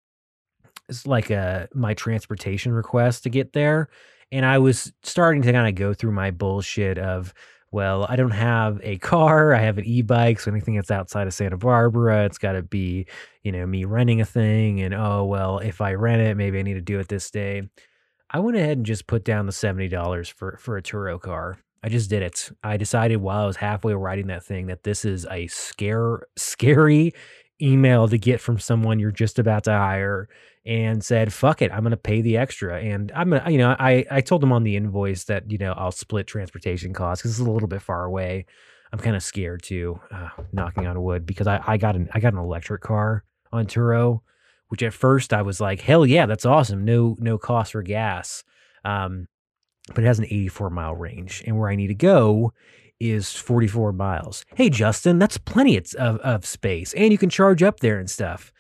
it's 0.88 1.06
like 1.06 1.30
a 1.30 1.68
my 1.74 1.94
transportation 1.94 2.72
request 2.72 3.24
to 3.24 3.30
get 3.30 3.52
there 3.52 3.88
and 4.30 4.46
I 4.46 4.58
was 4.58 4.92
starting 5.02 5.42
to 5.42 5.52
kind 5.52 5.68
of 5.68 5.74
go 5.74 5.92
through 5.94 6.12
my 6.12 6.30
bullshit 6.30 6.98
of 6.98 7.34
well, 7.72 8.06
I 8.08 8.16
don't 8.16 8.30
have 8.30 8.80
a 8.82 8.98
car. 8.98 9.54
I 9.54 9.60
have 9.60 9.78
an 9.78 9.86
e-bike, 9.86 10.38
so 10.38 10.50
anything 10.50 10.76
that's 10.76 10.90
outside 10.90 11.26
of 11.26 11.34
Santa 11.34 11.56
Barbara, 11.56 12.26
it's 12.26 12.38
got 12.38 12.52
to 12.52 12.62
be, 12.62 13.06
you 13.42 13.50
know, 13.50 13.66
me 13.66 13.84
renting 13.84 14.20
a 14.20 14.26
thing. 14.26 14.82
And 14.82 14.94
oh 14.94 15.24
well, 15.24 15.58
if 15.58 15.80
I 15.80 15.94
rent 15.94 16.22
it, 16.22 16.36
maybe 16.36 16.58
I 16.58 16.62
need 16.62 16.74
to 16.74 16.82
do 16.82 17.00
it 17.00 17.08
this 17.08 17.30
day. 17.30 17.62
I 18.30 18.38
went 18.40 18.56
ahead 18.56 18.76
and 18.76 18.86
just 18.86 19.06
put 19.06 19.24
down 19.24 19.46
the 19.46 19.52
seventy 19.52 19.88
dollars 19.88 20.28
for 20.28 20.58
for 20.60 20.76
a 20.76 20.82
Turo 20.82 21.20
car. 21.20 21.58
I 21.82 21.88
just 21.88 22.10
did 22.10 22.22
it. 22.22 22.50
I 22.62 22.76
decided 22.76 23.16
while 23.16 23.42
I 23.42 23.46
was 23.46 23.56
halfway 23.56 23.94
writing 23.94 24.28
that 24.28 24.44
thing 24.44 24.66
that 24.68 24.84
this 24.84 25.04
is 25.04 25.26
a 25.30 25.46
scare 25.48 26.20
scary 26.36 27.12
email 27.60 28.06
to 28.08 28.18
get 28.18 28.40
from 28.40 28.58
someone 28.58 28.98
you're 28.98 29.10
just 29.10 29.38
about 29.38 29.64
to 29.64 29.72
hire 29.72 30.28
and 30.64 31.04
said, 31.04 31.32
fuck 31.32 31.60
it, 31.60 31.72
I'm 31.72 31.80
going 31.80 31.90
to 31.90 31.96
pay 31.96 32.20
the 32.20 32.36
extra. 32.36 32.80
And 32.80 33.10
I'm 33.14 33.30
to, 33.30 33.42
you 33.48 33.58
know, 33.58 33.74
I, 33.78 34.04
I 34.10 34.20
told 34.20 34.42
them 34.42 34.52
on 34.52 34.62
the 34.62 34.76
invoice 34.76 35.24
that, 35.24 35.50
you 35.50 35.58
know, 35.58 35.72
I'll 35.72 35.92
split 35.92 36.26
transportation 36.26 36.92
costs 36.92 37.22
because 37.22 37.32
it's 37.32 37.46
a 37.46 37.50
little 37.50 37.68
bit 37.68 37.82
far 37.82 38.04
away. 38.04 38.46
I'm 38.92 38.98
kind 38.98 39.16
of 39.16 39.22
scared 39.22 39.62
too, 39.62 40.00
uh, 40.10 40.28
knocking 40.52 40.86
on 40.86 41.02
wood, 41.02 41.26
because 41.26 41.46
I, 41.46 41.62
I 41.66 41.76
got 41.78 41.96
an, 41.96 42.08
I 42.12 42.20
got 42.20 42.34
an 42.34 42.38
electric 42.38 42.82
car 42.82 43.24
on 43.50 43.66
Turo, 43.66 44.20
which 44.68 44.82
at 44.82 44.92
first 44.92 45.32
I 45.32 45.42
was 45.42 45.60
like, 45.60 45.80
hell 45.80 46.06
yeah, 46.06 46.26
that's 46.26 46.44
awesome. 46.44 46.84
No, 46.84 47.16
no 47.18 47.38
cost 47.38 47.72
for 47.72 47.82
gas. 47.82 48.44
Um, 48.84 49.28
but 49.88 50.04
it 50.04 50.06
has 50.06 50.18
an 50.18 50.26
84 50.26 50.70
mile 50.70 50.94
range 50.94 51.42
and 51.46 51.58
where 51.58 51.70
I 51.70 51.74
need 51.76 51.88
to 51.88 51.94
go 51.94 52.52
is 53.00 53.32
44 53.32 53.92
miles. 53.92 54.44
Hey, 54.54 54.70
Justin, 54.70 55.18
that's 55.18 55.38
plenty 55.38 55.76
of, 55.76 55.94
of 55.96 56.46
space 56.46 56.92
and 56.94 57.10
you 57.10 57.18
can 57.18 57.30
charge 57.30 57.62
up 57.62 57.80
there 57.80 57.98
and 57.98 58.08
stuff. 58.08 58.51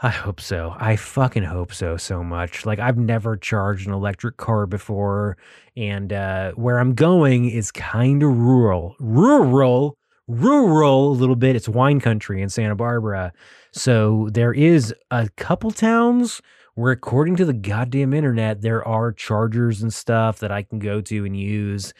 I 0.00 0.10
hope 0.10 0.42
so. 0.42 0.74
I 0.78 0.96
fucking 0.96 1.44
hope 1.44 1.72
so 1.72 1.96
so 1.96 2.22
much. 2.22 2.66
Like 2.66 2.78
I've 2.78 2.98
never 2.98 3.36
charged 3.36 3.86
an 3.86 3.94
electric 3.94 4.36
car 4.36 4.66
before 4.66 5.38
and 5.74 6.12
uh 6.12 6.52
where 6.52 6.78
I'm 6.78 6.94
going 6.94 7.48
is 7.48 7.72
kind 7.72 8.22
of 8.22 8.36
rural. 8.36 8.94
Rural, 9.00 9.96
rural 10.28 11.08
a 11.08 11.16
little 11.16 11.36
bit. 11.36 11.56
It's 11.56 11.68
wine 11.68 12.00
country 12.00 12.42
in 12.42 12.50
Santa 12.50 12.74
Barbara. 12.74 13.32
So 13.72 14.28
there 14.32 14.52
is 14.52 14.94
a 15.10 15.30
couple 15.36 15.70
towns 15.70 16.42
where 16.74 16.92
according 16.92 17.36
to 17.36 17.46
the 17.46 17.54
goddamn 17.54 18.12
internet 18.12 18.60
there 18.60 18.86
are 18.86 19.12
chargers 19.12 19.80
and 19.80 19.92
stuff 19.94 20.40
that 20.40 20.52
I 20.52 20.62
can 20.62 20.78
go 20.78 21.00
to 21.00 21.24
and 21.24 21.34
use. 21.34 21.94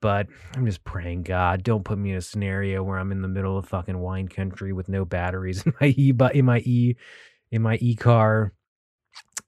But 0.00 0.28
I'm 0.54 0.64
just 0.64 0.82
praying, 0.84 1.24
God, 1.24 1.62
don't 1.62 1.84
put 1.84 1.98
me 1.98 2.12
in 2.12 2.16
a 2.16 2.22
scenario 2.22 2.82
where 2.82 2.98
I'm 2.98 3.12
in 3.12 3.20
the 3.20 3.28
middle 3.28 3.58
of 3.58 3.68
fucking 3.68 3.98
wine 3.98 4.28
country 4.28 4.72
with 4.72 4.88
no 4.88 5.04
batteries 5.04 5.66
in 5.66 5.74
my 5.80 5.88
e 5.88 6.14
in 6.32 6.44
my 6.44 6.58
e 6.60 6.94
in 7.50 7.62
my 7.62 7.76
e 7.80 7.94
car. 7.94 8.52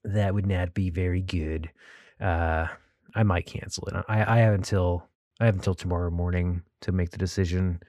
That 0.03 0.33
would 0.33 0.45
not 0.45 0.73
be 0.73 0.89
very 0.89 1.21
good. 1.21 1.69
Uh, 2.19 2.67
I 3.15 3.23
might 3.23 3.45
cancel 3.45 3.87
it. 3.87 3.95
I, 4.09 4.35
I 4.35 4.37
have 4.39 4.53
until 4.53 5.07
I 5.39 5.45
have 5.45 5.55
until 5.55 5.75
tomorrow 5.75 6.11
morning 6.11 6.63
to 6.81 6.91
make 6.91 7.11
the 7.11 7.17
decision 7.17 7.81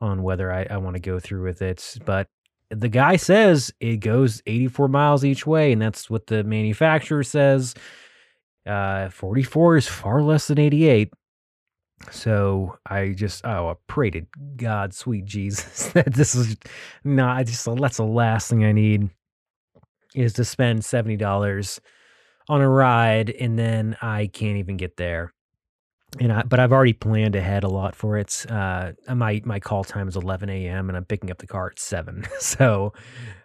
on 0.00 0.22
whether 0.22 0.52
I, 0.52 0.66
I 0.68 0.76
want 0.78 0.94
to 0.94 1.00
go 1.00 1.20
through 1.20 1.44
with 1.44 1.62
it. 1.62 1.98
But 2.04 2.28
the 2.70 2.88
guy 2.88 3.16
says 3.16 3.72
it 3.80 3.98
goes 3.98 4.42
84 4.46 4.88
miles 4.88 5.24
each 5.24 5.46
way, 5.46 5.72
and 5.72 5.82
that's 5.82 6.08
what 6.08 6.26
the 6.26 6.42
manufacturer 6.44 7.22
says. 7.22 7.74
Uh, 8.66 9.08
44 9.10 9.76
is 9.76 9.88
far 9.88 10.22
less 10.22 10.48
than 10.48 10.58
88. 10.58 11.12
So 12.10 12.78
I 12.86 13.10
just 13.10 13.46
oh 13.46 13.70
I 13.70 13.74
pray 13.86 14.10
to 14.10 14.22
God, 14.56 14.92
sweet 14.92 15.24
Jesus, 15.24 15.88
that 15.92 16.12
this 16.12 16.34
is 16.34 16.56
not. 17.04 17.46
Just 17.46 17.64
that's 17.64 17.98
the 17.98 18.04
last 18.04 18.50
thing 18.50 18.64
I 18.64 18.72
need 18.72 19.08
is 20.14 20.32
to 20.34 20.44
spend 20.44 20.84
seventy 20.84 21.16
dollars 21.16 21.80
on 22.48 22.60
a 22.60 22.68
ride, 22.68 23.30
and 23.30 23.58
then 23.58 23.96
I 24.02 24.26
can't 24.26 24.58
even 24.58 24.76
get 24.76 24.96
there. 24.96 25.32
and 26.20 26.30
I, 26.32 26.42
but 26.42 26.60
I've 26.60 26.72
already 26.72 26.92
planned 26.92 27.36
ahead 27.36 27.64
a 27.64 27.68
lot 27.68 27.94
for 27.94 28.18
it. 28.18 28.44
Uh, 28.48 28.92
my 29.14 29.40
my 29.44 29.60
call 29.60 29.82
time 29.84 30.08
is 30.08 30.16
11 30.16 30.50
a.m. 30.50 30.88
and 30.90 30.96
I'm 30.96 31.04
picking 31.06 31.30
up 31.30 31.38
the 31.38 31.46
car 31.46 31.68
at 31.70 31.78
seven, 31.78 32.24
so 32.38 32.92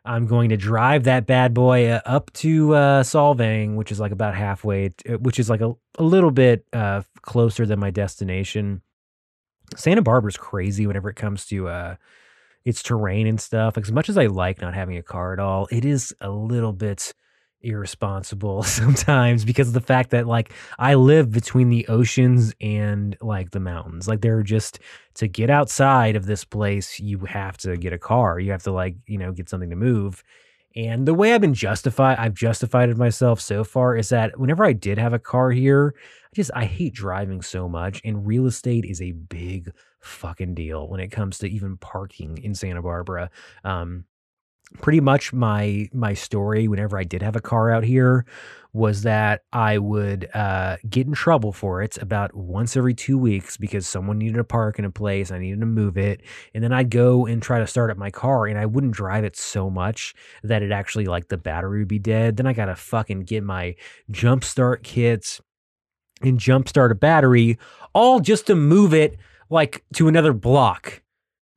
I'm 0.03 0.25
going 0.27 0.49
to 0.49 0.57
drive 0.57 1.05
that 1.05 1.25
bad 1.27 1.53
boy 1.53 1.89
uh, 1.89 2.01
up 2.05 2.31
to 2.33 2.73
uh, 2.75 3.03
Solvang, 3.03 3.75
which 3.75 3.91
is 3.91 3.99
like 3.99 4.11
about 4.11 4.35
halfway, 4.35 4.93
uh, 5.09 5.13
which 5.19 5.39
is 5.39 5.49
like 5.49 5.61
a, 5.61 5.73
a 5.97 6.03
little 6.03 6.31
bit 6.31 6.65
uh, 6.73 7.03
closer 7.21 7.65
than 7.65 7.79
my 7.79 7.91
destination. 7.91 8.81
Santa 9.75 10.01
Barbara's 10.01 10.37
crazy 10.37 10.87
whenever 10.87 11.09
it 11.09 11.15
comes 11.15 11.45
to 11.47 11.67
uh, 11.69 11.95
its 12.67 12.83
terrain 12.83 13.27
and 13.27 13.39
stuff. 13.39 13.77
Like, 13.77 13.85
As 13.85 13.91
much 13.91 14.09
as 14.09 14.17
I 14.17 14.25
like 14.27 14.61
not 14.61 14.73
having 14.73 14.97
a 14.97 15.03
car 15.03 15.33
at 15.33 15.39
all, 15.39 15.67
it 15.71 15.85
is 15.85 16.13
a 16.21 16.29
little 16.29 16.73
bit 16.73 17.13
irresponsible 17.61 18.61
sometimes 18.63 19.43
because 19.43 19.69
of 19.69 19.73
the 19.73 19.81
fact 19.81 20.11
that 20.11 20.27
like 20.27 20.53
I 20.77 20.93
live 20.93 21.31
between 21.31 21.69
the 21.69 21.87
oceans 21.87 22.53
and 22.61 23.17
like 23.21 23.51
the 23.51 23.59
mountains. 23.59 24.07
Like 24.07 24.21
they're 24.21 24.43
just 24.43 24.79
to 25.15 25.27
get 25.27 25.49
outside 25.49 26.15
of 26.15 26.25
this 26.25 26.43
place, 26.43 26.99
you 26.99 27.19
have 27.19 27.57
to 27.59 27.77
get 27.77 27.93
a 27.93 27.97
car. 27.97 28.39
You 28.39 28.51
have 28.51 28.63
to 28.63 28.71
like, 28.71 28.95
you 29.07 29.17
know, 29.17 29.31
get 29.31 29.49
something 29.49 29.69
to 29.69 29.75
move. 29.75 30.23
And 30.77 31.07
the 31.07 31.13
way 31.15 31.33
I've 31.33 31.41
been 31.41 31.55
justified, 31.55 32.19
I've 32.19 32.35
justified 32.35 32.89
it 32.89 32.97
myself 32.97 33.41
so 33.41 33.63
far 33.63 33.95
is 33.95 34.09
that 34.09 34.39
whenever 34.39 34.63
I 34.63 34.73
did 34.73 34.99
have 34.99 35.11
a 35.11 35.17
car 35.17 35.49
here, 35.49 35.95
I 35.97 36.35
just 36.35 36.51
I 36.53 36.65
hate 36.65 36.93
driving 36.93 37.41
so 37.41 37.67
much, 37.67 37.99
and 38.05 38.27
real 38.27 38.45
estate 38.45 38.85
is 38.85 39.01
a 39.01 39.11
big 39.11 39.71
fucking 40.01 40.53
deal 40.53 40.87
when 40.87 40.99
it 40.99 41.07
comes 41.07 41.39
to 41.39 41.49
even 41.49 41.77
parking 41.77 42.37
in 42.43 42.53
Santa 42.53 42.83
Barbara. 42.83 43.31
Um, 43.63 44.05
pretty 44.81 44.99
much 44.99 45.33
my 45.33 45.89
my 45.93 46.13
story 46.13 46.67
whenever 46.67 46.97
I 46.97 47.03
did 47.03 47.21
have 47.21 47.35
a 47.35 47.41
car 47.41 47.71
out 47.71 47.83
here 47.83 48.25
was 48.73 49.01
that 49.03 49.41
I 49.51 49.79
would 49.79 50.29
uh, 50.35 50.77
get 50.87 51.07
in 51.07 51.13
trouble 51.13 51.51
for 51.51 51.81
it 51.81 51.97
about 51.97 52.35
once 52.35 52.77
every 52.77 52.93
two 52.93 53.17
weeks 53.17 53.57
because 53.57 53.87
someone 53.87 54.19
needed 54.19 54.35
to 54.37 54.43
park 54.43 54.77
in 54.77 54.85
a 54.85 54.91
place, 54.91 55.31
I 55.31 55.39
needed 55.39 55.61
to 55.61 55.65
move 55.65 55.97
it, 55.97 56.21
and 56.53 56.63
then 56.63 56.71
I'd 56.71 56.91
go 56.91 57.25
and 57.25 57.41
try 57.41 57.59
to 57.59 57.65
start 57.65 57.89
up 57.89 57.97
my 57.97 58.11
car, 58.11 58.45
and 58.45 58.59
I 58.59 58.67
wouldn't 58.67 58.93
drive 58.93 59.23
it 59.23 59.35
so 59.35 59.69
much 59.69 60.13
that 60.43 60.61
it 60.61 60.71
actually 60.71 61.05
like 61.05 61.29
the 61.29 61.37
battery 61.37 61.79
would 61.79 61.87
be 61.87 61.97
dead. 61.97 62.37
Then 62.37 62.45
I 62.45 62.53
gotta 62.53 62.75
fucking 62.75 63.21
get 63.21 63.43
my 63.43 63.75
jump 64.11 64.43
start 64.43 64.83
kits 64.83 65.41
and 66.21 66.39
jump 66.39 66.69
start 66.69 66.91
a 66.91 66.95
battery, 66.95 67.57
all 67.93 68.19
just 68.19 68.45
to 68.47 68.55
move 68.55 68.93
it 68.93 69.17
like 69.49 69.83
to 69.93 70.07
another 70.07 70.33
block. 70.33 71.01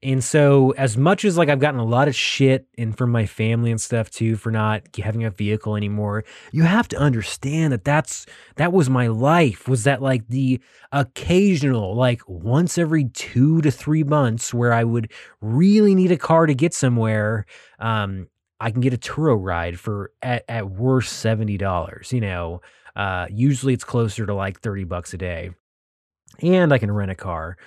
And 0.02 0.24
so, 0.24 0.70
as 0.78 0.96
much 0.96 1.26
as 1.26 1.36
like 1.36 1.50
I've 1.50 1.60
gotten 1.60 1.78
a 1.78 1.84
lot 1.84 2.08
of 2.08 2.14
shit 2.14 2.66
in 2.78 2.94
from 2.94 3.10
my 3.10 3.26
family 3.26 3.70
and 3.70 3.78
stuff 3.78 4.08
too 4.10 4.36
for 4.36 4.50
not 4.50 4.82
having 4.96 5.24
a 5.24 5.30
vehicle 5.30 5.76
anymore, 5.76 6.24
you 6.52 6.62
have 6.62 6.88
to 6.88 6.96
understand 6.96 7.74
that 7.74 7.84
that's 7.84 8.24
that 8.56 8.72
was 8.72 8.88
my 8.88 9.08
life. 9.08 9.68
Was 9.68 9.84
that 9.84 10.00
like 10.00 10.26
the 10.28 10.58
occasional, 10.90 11.94
like 11.94 12.22
once 12.26 12.78
every 12.78 13.10
two 13.10 13.60
to 13.60 13.70
three 13.70 14.02
months, 14.02 14.54
where 14.54 14.72
I 14.72 14.84
would 14.84 15.12
really 15.42 15.94
need 15.94 16.12
a 16.12 16.16
car 16.16 16.46
to 16.46 16.54
get 16.54 16.72
somewhere. 16.72 17.44
Um, 17.78 18.28
I 18.58 18.70
can 18.70 18.80
get 18.80 18.94
a 18.94 18.98
Turo 18.98 19.36
ride 19.38 19.78
for 19.78 20.12
at, 20.22 20.46
at 20.48 20.70
worst 20.70 21.12
seventy 21.18 21.58
dollars. 21.58 22.10
You 22.10 22.22
know, 22.22 22.62
uh, 22.96 23.26
usually 23.30 23.74
it's 23.74 23.84
closer 23.84 24.24
to 24.24 24.32
like 24.32 24.60
thirty 24.60 24.84
bucks 24.84 25.12
a 25.12 25.18
day, 25.18 25.50
and 26.40 26.72
I 26.72 26.78
can 26.78 26.90
rent 26.90 27.10
a 27.10 27.14
car 27.14 27.58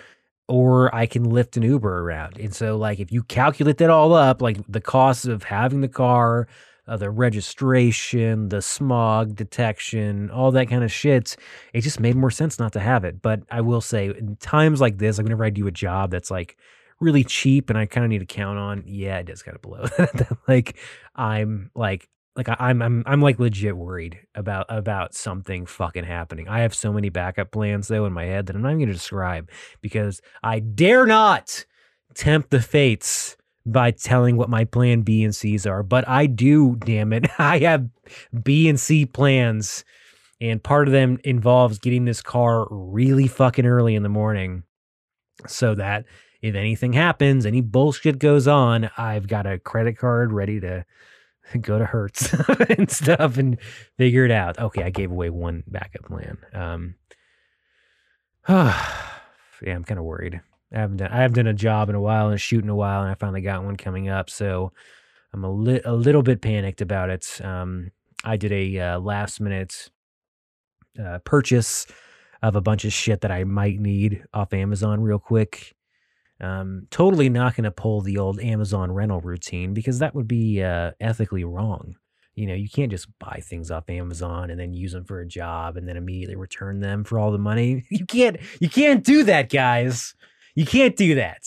or 0.48 0.94
I 0.94 1.06
can 1.06 1.24
lift 1.24 1.58
an 1.58 1.64
Uber 1.64 2.00
around. 2.00 2.38
And 2.38 2.54
so, 2.54 2.78
like, 2.78 3.00
if 3.00 3.12
you 3.12 3.24
calculate 3.24 3.78
that 3.78 3.90
all 3.90 4.14
up, 4.14 4.42
like 4.42 4.58
the 4.68 4.82
cost 4.82 5.26
of 5.26 5.44
having 5.44 5.82
the 5.82 5.88
car, 5.88 6.48
uh, 6.88 6.98
the 6.98 7.10
registration, 7.10 8.50
the 8.50 8.62
smog 8.62 9.36
detection, 9.36 10.30
all 10.32 10.52
that 10.52 10.68
kind 10.70 10.84
of 10.84 10.92
shit, 10.92 11.38
it 11.74 11.82
just 11.82 12.00
made 12.00 12.16
more 12.16 12.32
sense 12.32 12.60
not 12.60 12.74
to 12.74 12.80
have 12.80 13.06
it. 13.06 13.22
But 13.22 13.44
I 13.50 13.62
will 13.62 13.82
say, 13.82 14.08
in 14.08 14.36
times 14.38 14.82
like 14.82 14.98
this, 14.98 15.18
like 15.18 15.24
whenever 15.24 15.46
I 15.46 15.50
do 15.50 15.68
a 15.68 15.72
job 15.72 16.12
that's 16.12 16.30
like 16.30 16.58
really 17.00 17.24
cheap 17.24 17.70
and 17.70 17.80
I 17.80 17.86
kind 17.86 18.04
of 18.04 18.10
need 18.10 18.20
to 18.20 18.26
count 18.26 18.60
on, 18.60 18.84
yeah, 18.86 19.20
it 19.20 19.28
does 19.28 19.44
kind 19.44 19.56
of 19.56 19.62
blow. 19.62 19.86
like, 20.48 20.78
I'm 21.16 21.72
like, 21.74 22.10
like 22.36 22.50
I, 22.50 22.56
I'm 22.60 22.82
I'm 22.82 23.04
I'm 23.06 23.22
like 23.22 23.40
legit 23.40 23.78
worried 23.78 24.20
about 24.36 24.66
about 24.70 25.14
something 25.14 25.66
fucking 25.66 26.06
happening. 26.06 26.48
I 26.48 26.62
have 26.62 26.74
so 26.74 26.92
many 26.92 27.10
backup 27.10 27.52
plans 27.52 27.88
though 27.88 28.06
in 28.06 28.14
my 28.14 28.26
head 28.26 28.48
that 28.48 28.56
I'm 28.56 28.62
not 28.62 28.70
even 28.70 28.82
gonna 28.82 28.94
describe 28.94 29.50
because 29.82 30.22
I 30.42 30.60
dare 30.60 31.06
not 31.06 31.66
tempt 32.16 32.50
the 32.50 32.62
fates 32.62 33.38
by 33.66 33.92
telling 33.92 34.36
what 34.36 34.50
my 34.50 34.66
plan 34.66 35.02
B 35.02 35.24
and 35.24 35.36
C's 35.36 35.66
are. 35.66 35.84
But 35.84 36.08
I 36.08 36.26
do, 36.26 36.76
damn 36.78 37.14
it. 37.14 37.28
I 37.40 37.60
have 37.60 37.88
B 38.44 38.68
and 38.68 38.80
C 38.80 39.06
plans. 39.06 39.86
And 40.42 40.62
part 40.62 40.90
of 40.90 40.92
them 40.92 41.20
involves 41.24 41.80
getting 41.80 42.04
this 42.04 42.22
car 42.22 42.68
really 42.70 43.28
fucking 43.28 43.66
early 43.66 43.96
in 43.96 44.04
the 44.04 44.10
morning 44.10 44.64
so 45.48 45.74
that 45.76 46.04
if 46.42 46.56
anything 46.56 46.92
happens, 46.92 47.46
any 47.46 47.62
bullshit 47.62 48.20
goes 48.20 48.46
on, 48.46 48.90
I've 48.98 49.28
got 49.28 49.46
a 49.46 49.58
credit 49.58 49.98
card 49.98 50.34
ready 50.34 50.60
to 50.60 50.84
go 51.62 51.78
to 51.78 51.86
Hertz 51.86 52.34
and 52.70 52.90
stuff 52.90 53.38
and 53.38 53.58
figure 53.98 54.26
it 54.26 54.32
out. 54.32 54.60
Okay, 54.60 54.84
I 54.84 54.90
gave 54.90 55.12
away 55.12 55.30
one 55.30 55.64
backup 55.68 56.06
plan. 56.06 56.38
Um, 56.54 56.96
yeah, 58.50 58.76
I'm 59.66 59.84
kind 59.84 60.00
of 60.00 60.06
worried. 60.06 60.42
I 60.74 60.80
haven't 60.80 60.98
done 60.98 61.12
I 61.12 61.18
haven't 61.18 61.36
done 61.36 61.48
a 61.48 61.54
job 61.54 61.90
in 61.90 61.96
a 61.96 62.02
while 62.02 62.26
and 62.26 62.36
a 62.36 62.40
shoot 62.40 62.64
in 62.64 62.70
a 62.70 62.76
while, 62.76 63.02
and 63.02 63.12
I 63.12 63.16
finally 63.16 63.42
got 63.42 63.64
one 63.64 63.78
coming 63.78 64.10
up. 64.10 64.30
So 64.30 64.72
I'm 65.34 65.44
a, 65.44 65.52
li- 65.52 65.82
a 65.86 65.94
little 65.94 66.24
bit 66.24 66.42
panicked 66.42 66.82
about 66.82 67.10
it. 67.10 67.40
Um, 67.44 67.92
I 68.24 68.38
did 68.38 68.52
a 68.52 68.80
uh, 68.80 69.00
last 69.00 69.40
minute 69.40 69.90
uh, 71.04 71.20
purchase 71.20 71.86
of 72.42 72.56
a 72.56 72.62
bunch 72.62 72.86
of 72.86 72.94
shit 72.94 73.22
that 73.22 73.32
I 73.32 73.44
might 73.44 73.80
need 73.80 74.24
off 74.34 74.54
Amazon 74.54 75.02
real 75.02 75.20
quick. 75.20 75.76
Um, 76.42 76.88
totally 76.90 77.30
not 77.30 77.56
going 77.56 77.64
to 77.64 77.72
pull 77.72 78.02
the 78.02 78.18
old 78.18 78.40
Amazon 78.40 78.92
rental 78.92 79.22
routine 79.22 79.74
because 79.74 80.00
that 80.00 80.16
would 80.16 80.28
be 80.28 80.62
uh, 80.62 80.92
ethically 81.00 81.44
wrong. 81.44 81.96
You 82.36 82.48
know, 82.48 82.56
you 82.56 82.68
can't 82.68 82.92
just 82.92 83.08
buy 83.20 83.42
things 83.44 83.70
off 83.70 83.90
Amazon 83.90 84.50
and 84.50 84.60
then 84.60 84.74
use 84.74 84.94
them 84.94 85.06
for 85.06 85.22
a 85.22 85.28
job 85.28 85.78
and 85.78 85.88
then 85.88 85.98
immediately 85.98 86.36
return 86.36 86.80
them 86.80 87.04
for 87.04 87.20
all 87.20 87.32
the 87.32 87.38
money. 87.38 87.86
You 87.92 88.06
can't, 88.06 88.38
you 88.60 88.70
can't 88.70 89.04
do 89.04 89.24
that, 89.26 89.50
guys. 89.50 90.16
You 90.56 90.66
can't 90.66 90.96
do 90.96 91.16
that. 91.16 91.44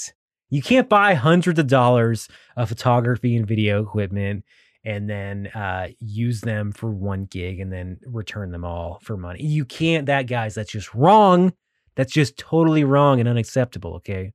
You 0.48 0.62
can't 0.62 0.88
buy 0.88 1.14
hundreds 1.14 1.58
of 1.58 1.66
dollars 1.66 2.28
of 2.56 2.68
photography 2.68 3.36
and 3.36 3.46
video 3.46 3.82
equipment 3.82 4.44
and 4.84 5.10
then 5.10 5.48
uh, 5.48 5.88
use 5.98 6.40
them 6.40 6.70
for 6.70 6.90
one 6.92 7.24
gig 7.24 7.58
and 7.58 7.72
then 7.72 7.98
return 8.06 8.52
them 8.52 8.64
all 8.64 9.00
for 9.02 9.16
money. 9.16 9.42
You 9.42 9.64
can't, 9.64 10.06
that 10.06 10.28
guys, 10.28 10.54
that's 10.54 10.70
just 10.70 10.94
wrong. 10.94 11.52
That's 11.96 12.12
just 12.12 12.38
totally 12.38 12.84
wrong 12.84 13.18
and 13.18 13.28
unacceptable. 13.28 13.94
Okay. 13.96 14.32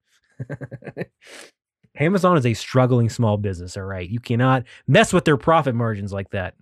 Amazon 2.00 2.38
is 2.38 2.46
a 2.46 2.54
struggling 2.54 3.10
small 3.10 3.38
business, 3.38 3.76
all 3.76 3.84
right. 3.84 4.10
You 4.10 4.20
cannot 4.20 4.64
mess 4.88 5.12
with 5.14 5.26
their 5.26 5.38
profit 5.38 5.76
margins 5.76 6.14
like 6.14 6.30
that. 6.32 6.56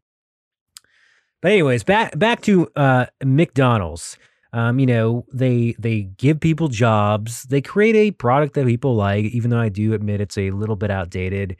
But 1.41 1.51
anyways, 1.51 1.83
back 1.83 2.17
back 2.17 2.41
to 2.43 2.67
uh, 2.75 3.05
McDonald's. 3.23 4.17
Um, 4.51 4.79
you 4.79 4.87
know, 4.87 5.25
they 5.31 5.75
they 5.77 6.03
give 6.17 6.39
people 6.39 6.67
jobs. 6.67 7.43
They 7.43 7.61
create 7.61 7.95
a 7.95 8.11
product 8.11 8.55
that 8.55 8.65
people 8.65 8.95
like, 8.95 9.25
even 9.25 9.51
though 9.51 9.59
I 9.59 9.69
do 9.69 9.93
admit 9.93 10.21
it's 10.21 10.37
a 10.37 10.51
little 10.51 10.75
bit 10.75 10.89
outdated. 10.89 11.55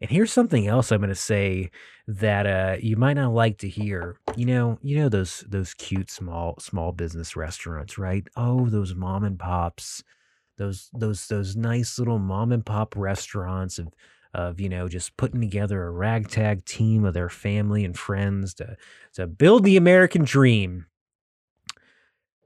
And 0.00 0.10
here's 0.10 0.32
something 0.32 0.66
else 0.66 0.92
I'm 0.92 0.98
going 1.00 1.08
to 1.08 1.14
say 1.14 1.70
that 2.06 2.46
uh, 2.46 2.76
you 2.80 2.96
might 2.96 3.14
not 3.14 3.32
like 3.32 3.58
to 3.58 3.68
hear. 3.68 4.18
You 4.36 4.44
know, 4.44 4.78
you 4.82 4.98
know 4.98 5.08
those 5.08 5.44
those 5.48 5.72
cute 5.74 6.10
small 6.10 6.56
small 6.60 6.92
business 6.92 7.34
restaurants, 7.34 7.96
right? 7.96 8.26
Oh, 8.36 8.68
those 8.68 8.94
mom 8.94 9.24
and 9.24 9.38
pops 9.38 10.04
those 10.56 10.90
those 10.92 11.26
those 11.28 11.56
nice 11.56 11.98
little 11.98 12.18
mom 12.18 12.52
and 12.52 12.64
pop 12.64 12.94
restaurants 12.96 13.78
of 13.78 13.88
of 14.32 14.60
you 14.60 14.68
know 14.68 14.88
just 14.88 15.16
putting 15.16 15.40
together 15.40 15.84
a 15.84 15.90
ragtag 15.90 16.64
team 16.64 17.04
of 17.04 17.14
their 17.14 17.28
family 17.28 17.84
and 17.84 17.98
friends 17.98 18.54
to 18.54 18.76
to 19.14 19.26
build 19.26 19.64
the 19.64 19.76
American 19.76 20.24
dream. 20.24 20.86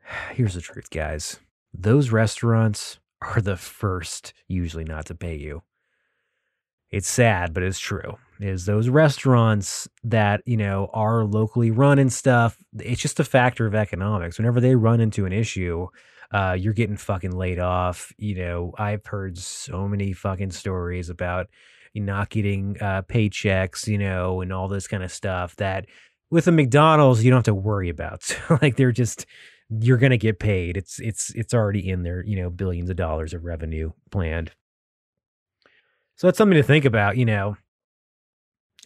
Here's 0.33 0.55
the 0.55 0.61
truth, 0.61 0.91
guys. 0.91 1.39
Those 1.73 2.11
restaurants 2.11 2.99
are 3.21 3.41
the 3.41 3.57
first 3.57 4.33
usually 4.47 4.85
not 4.85 5.07
to 5.07 5.15
pay 5.15 5.37
you. 5.37 5.63
It's 6.91 7.09
sad, 7.09 7.53
but 7.53 7.63
it's 7.63 7.79
true. 7.79 8.17
Is 8.41 8.65
those 8.65 8.89
restaurants 8.89 9.89
that, 10.05 10.43
you 10.47 10.57
know, 10.57 10.89
are 10.95 11.25
locally 11.25 11.71
run 11.71 11.99
and 11.99 12.11
stuff, 12.11 12.57
it's 12.79 13.03
just 13.03 13.21
a 13.21 13.25
factor 13.25 13.67
of 13.67 13.75
economics. 13.75 14.39
Whenever 14.39 14.61
they 14.61 14.75
run 14.75 15.01
into 15.01 15.27
an 15.27 15.33
issue, 15.33 15.89
uh, 16.31 16.57
you're 16.59 16.75
getting 16.75 16.97
fucking 16.97 17.33
laid 17.33 17.59
off. 17.59 18.13
You 18.19 18.37
know, 18.37 18.75
I've 18.79 19.07
heard 19.07 19.39
so 19.39 19.89
many 19.89 20.13
fucking 20.13 20.51
stories 20.51 21.11
about 21.11 21.49
not 21.95 22.29
getting 22.29 22.77
uh, 22.81 23.03
paychecks, 23.03 23.87
you 23.87 23.99
know, 23.99 24.41
and 24.41 24.53
all 24.53 24.69
this 24.69 24.87
kind 24.87 25.03
of 25.03 25.11
stuff 25.11 25.57
that 25.57 25.87
with 26.31 26.45
the 26.45 26.53
McDonald's 26.53 27.25
you 27.25 27.31
don't 27.31 27.39
have 27.39 27.45
to 27.45 27.55
worry 27.55 27.89
about. 27.89 28.23
So 28.49 28.59
like 28.63 28.77
they're 28.77 28.93
just 28.93 29.27
you're 29.69 29.99
gonna 29.99 30.17
get 30.17 30.39
paid. 30.39 30.77
It's 30.77 30.99
it's 31.01 31.31
it's 31.35 31.55
already 31.55 31.89
in 31.89 32.03
there, 32.03 32.25
you 32.25 32.37
know, 32.37 32.51
billions 32.51 32.91
of 32.91 32.97
dollars 32.97 33.35
of 33.35 33.45
revenue 33.45 33.93
planned. 34.11 34.53
So 36.17 36.27
that's 36.27 36.39
something 36.39 36.57
to 36.57 36.63
think 36.63 36.85
about, 36.85 37.17
you 37.17 37.25
know. 37.25 37.57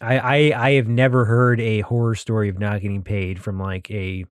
I, 0.01 0.17
I 0.17 0.65
I 0.67 0.71
have 0.73 0.87
never 0.87 1.25
heard 1.25 1.61
a 1.61 1.81
horror 1.81 2.15
story 2.15 2.49
of 2.49 2.59
not 2.59 2.81
getting 2.81 3.03
paid 3.03 3.39
from 3.41 3.59
like 3.59 3.89
a 3.91 4.25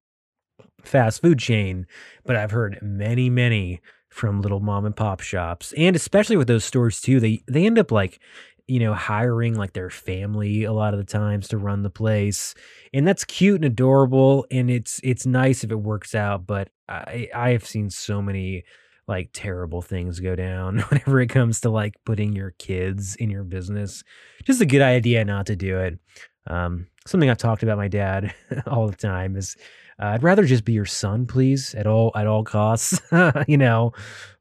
fast 0.84 1.22
food 1.22 1.38
chain, 1.38 1.86
but 2.24 2.36
I've 2.36 2.50
heard 2.50 2.78
many, 2.82 3.30
many 3.30 3.80
from 4.08 4.42
little 4.42 4.60
mom 4.60 4.84
and 4.84 4.94
pop 4.94 5.20
shops. 5.20 5.72
And 5.76 5.96
especially 5.96 6.36
with 6.36 6.48
those 6.48 6.64
stores 6.64 7.00
too, 7.00 7.18
they 7.20 7.42
they 7.48 7.66
end 7.66 7.78
up 7.78 7.90
like 7.90 8.20
you 8.68 8.78
know 8.78 8.94
hiring 8.94 9.54
like 9.54 9.72
their 9.72 9.90
family 9.90 10.64
a 10.64 10.72
lot 10.72 10.94
of 10.94 10.98
the 10.98 11.10
times 11.10 11.48
to 11.48 11.58
run 11.58 11.82
the 11.82 11.90
place. 11.90 12.54
And 12.92 13.06
that's 13.06 13.24
cute 13.24 13.56
and 13.56 13.64
adorable 13.64 14.46
and 14.50 14.70
it's 14.70 15.00
it's 15.02 15.26
nice 15.26 15.64
if 15.64 15.70
it 15.70 15.80
works 15.80 16.14
out 16.14 16.46
but 16.46 16.68
i 16.88 17.28
i 17.34 17.50
have 17.50 17.66
seen 17.66 17.90
so 17.90 18.20
many 18.20 18.64
like 19.08 19.30
terrible 19.32 19.82
things 19.82 20.20
go 20.20 20.36
down 20.36 20.78
whenever 20.88 21.20
it 21.20 21.28
comes 21.28 21.60
to 21.60 21.70
like 21.70 21.94
putting 22.04 22.32
your 22.34 22.52
kids 22.52 23.16
in 23.16 23.30
your 23.30 23.44
business. 23.44 24.04
Just 24.44 24.60
a 24.60 24.66
good 24.66 24.82
idea 24.82 25.24
not 25.24 25.46
to 25.46 25.56
do 25.56 25.78
it. 25.78 25.98
Um 26.46 26.86
something 27.06 27.28
i've 27.28 27.38
talked 27.38 27.62
about 27.64 27.78
my 27.78 27.88
dad 27.88 28.32
all 28.66 28.86
the 28.86 28.96
time 28.96 29.36
is 29.36 29.56
uh, 30.02 30.06
I'd 30.06 30.22
rather 30.24 30.44
just 30.44 30.64
be 30.64 30.72
your 30.72 30.84
son, 30.84 31.26
please, 31.26 31.74
at 31.76 31.86
all 31.86 32.10
at 32.16 32.26
all 32.26 32.42
costs. 32.42 33.00
you 33.46 33.56
know, 33.56 33.92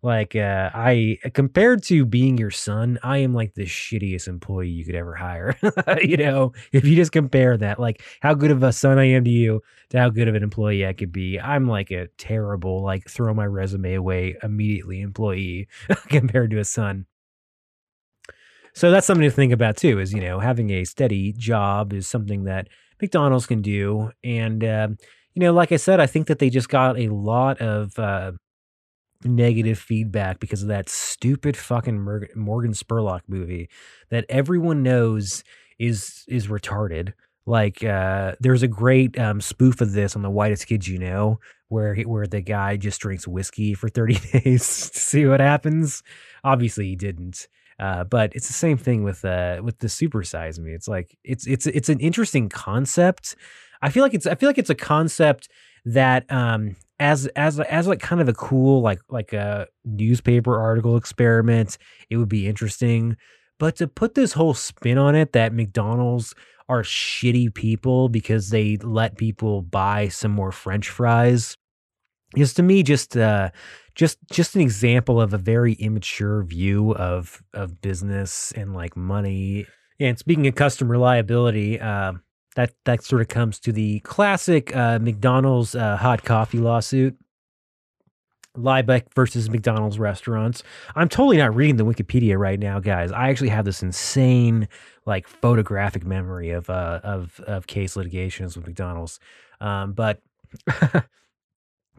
like 0.01 0.35
uh, 0.35 0.71
I 0.73 1.19
compared 1.33 1.83
to 1.83 2.03
being 2.05 2.37
your 2.37 2.49
son, 2.49 2.97
I 3.03 3.19
am 3.19 3.33
like 3.35 3.53
the 3.53 3.65
shittiest 3.65 4.27
employee 4.27 4.69
you 4.69 4.83
could 4.83 4.95
ever 4.95 5.13
hire. 5.15 5.55
you 6.01 6.17
know, 6.17 6.53
if 6.71 6.85
you 6.85 6.95
just 6.95 7.11
compare 7.11 7.57
that, 7.57 7.79
like 7.79 8.01
how 8.21 8.33
good 8.33 8.49
of 8.49 8.63
a 8.63 8.73
son 8.73 8.97
I 8.97 9.05
am 9.05 9.23
to 9.25 9.29
you, 9.29 9.61
to 9.89 9.99
how 9.99 10.09
good 10.09 10.27
of 10.27 10.33
an 10.33 10.41
employee 10.41 10.85
I 10.87 10.93
could 10.93 11.11
be, 11.11 11.39
I'm 11.39 11.67
like 11.67 11.91
a 11.91 12.07
terrible, 12.17 12.81
like 12.81 13.07
throw 13.07 13.31
my 13.33 13.45
resume 13.45 13.93
away 13.93 14.37
immediately 14.41 15.01
employee 15.01 15.67
compared 16.09 16.49
to 16.51 16.59
a 16.59 16.65
son. 16.65 17.05
So 18.73 18.89
that's 18.89 19.05
something 19.05 19.29
to 19.29 19.35
think 19.35 19.53
about 19.53 19.77
too. 19.77 19.99
Is 19.99 20.13
you 20.13 20.21
know 20.21 20.39
having 20.39 20.71
a 20.71 20.85
steady 20.85 21.33
job 21.33 21.93
is 21.93 22.07
something 22.07 22.45
that 22.45 22.67
McDonald's 23.01 23.45
can 23.45 23.61
do, 23.61 24.11
and 24.23 24.63
uh, 24.63 24.87
you 25.33 25.39
know, 25.41 25.53
like 25.53 25.71
I 25.71 25.77
said, 25.77 25.99
I 25.99 26.07
think 26.07 26.27
that 26.27 26.39
they 26.39 26.49
just 26.49 26.69
got 26.69 26.99
a 26.99 27.07
lot 27.09 27.61
of 27.61 27.97
uh, 27.97 28.33
negative 29.23 29.79
feedback 29.79 30.39
because 30.39 30.61
of 30.61 30.67
that 30.69 30.89
stupid 30.89 31.55
fucking 31.55 32.27
Morgan 32.35 32.73
Spurlock 32.73 33.21
movie 33.27 33.69
that 34.09 34.25
everyone 34.29 34.83
knows 34.83 35.43
is 35.79 36.23
is 36.27 36.47
retarded. 36.47 37.13
Like, 37.45 37.83
uh, 37.83 38.33
there's 38.39 38.61
a 38.61 38.67
great 38.67 39.17
um, 39.17 39.41
spoof 39.41 39.81
of 39.81 39.93
this 39.93 40.15
on 40.15 40.21
the 40.21 40.29
Whitest 40.29 40.67
Kids 40.67 40.87
You 40.87 40.99
Know, 40.99 41.39
where 41.69 41.95
he, 41.95 42.05
where 42.05 42.27
the 42.27 42.41
guy 42.41 42.77
just 42.77 43.01
drinks 43.01 43.27
whiskey 43.27 43.73
for 43.73 43.89
30 43.89 44.13
days 44.39 44.91
to 44.91 44.99
see 44.99 45.25
what 45.25 45.39
happens. 45.39 46.03
Obviously, 46.43 46.85
he 46.85 46.95
didn't. 46.95 47.47
Uh, 47.79 48.03
but 48.03 48.31
it's 48.35 48.45
the 48.45 48.53
same 48.53 48.77
thing 48.77 49.03
with 49.03 49.25
uh, 49.25 49.59
with 49.63 49.79
the 49.79 49.87
supersize 49.87 50.59
me. 50.59 50.71
It's 50.71 50.87
like 50.87 51.17
it's 51.23 51.47
it's 51.47 51.65
it's 51.65 51.89
an 51.89 51.99
interesting 51.99 52.47
concept 52.47 53.35
I 53.81 53.89
feel 53.89 54.03
like 54.03 54.13
it's 54.13 54.27
I 54.27 54.35
feel 54.35 54.49
like 54.49 54.57
it's 54.57 54.69
a 54.69 54.75
concept 54.75 55.49
that 55.85 56.31
um 56.31 56.75
as 56.99 57.25
as 57.35 57.59
as 57.59 57.87
like 57.87 57.99
kind 57.99 58.21
of 58.21 58.29
a 58.29 58.33
cool 58.33 58.81
like 58.81 58.99
like 59.09 59.33
a 59.33 59.67
newspaper 59.83 60.59
article 60.59 60.97
experiment, 60.97 61.77
it 62.09 62.17
would 62.17 62.29
be 62.29 62.47
interesting. 62.47 63.17
But 63.59 63.75
to 63.77 63.87
put 63.87 64.15
this 64.15 64.33
whole 64.33 64.53
spin 64.53 64.97
on 64.97 65.15
it 65.15 65.33
that 65.33 65.53
McDonald's 65.53 66.33
are 66.69 66.83
shitty 66.83 67.53
people 67.53 68.07
because 68.09 68.49
they 68.49 68.77
let 68.77 69.17
people 69.17 69.61
buy 69.61 70.07
some 70.07 70.31
more 70.31 70.51
French 70.51 70.89
fries 70.89 71.57
is 72.35 72.53
to 72.53 72.63
me 72.63 72.81
just 72.83 73.17
uh 73.17 73.49
just 73.95 74.17
just 74.31 74.55
an 74.55 74.61
example 74.61 75.19
of 75.19 75.33
a 75.33 75.37
very 75.37 75.73
immature 75.73 76.43
view 76.43 76.93
of 76.95 77.41
of 77.53 77.81
business 77.81 78.51
and 78.53 78.73
like 78.73 78.95
money. 78.95 79.65
And 79.99 80.17
speaking 80.17 80.47
of 80.47 80.55
customer 80.55 80.91
reliability, 80.91 81.79
uh, 81.79 82.13
that 82.55 82.73
that 82.85 83.03
sort 83.03 83.21
of 83.21 83.27
comes 83.27 83.59
to 83.59 83.71
the 83.71 83.99
classic 84.01 84.75
uh, 84.75 84.99
McDonald's 84.99 85.75
uh, 85.75 85.97
hot 85.97 86.23
coffee 86.23 86.59
lawsuit. 86.59 87.17
Liebeck 88.57 89.03
versus 89.15 89.49
McDonald's 89.49 89.97
restaurants. 89.97 90.61
I'm 90.95 91.07
totally 91.07 91.37
not 91.37 91.55
reading 91.55 91.77
the 91.77 91.85
Wikipedia 91.85 92.37
right 92.37 92.59
now, 92.59 92.81
guys. 92.81 93.09
I 93.11 93.29
actually 93.29 93.47
have 93.47 93.63
this 93.63 93.81
insane, 93.81 94.67
like, 95.05 95.25
photographic 95.25 96.05
memory 96.05 96.49
of 96.49 96.69
uh, 96.69 96.99
of 97.03 97.39
of 97.47 97.67
case 97.67 97.95
litigations 97.95 98.57
with 98.57 98.67
McDonald's. 98.67 99.21
Um, 99.61 99.93
but 99.93 100.19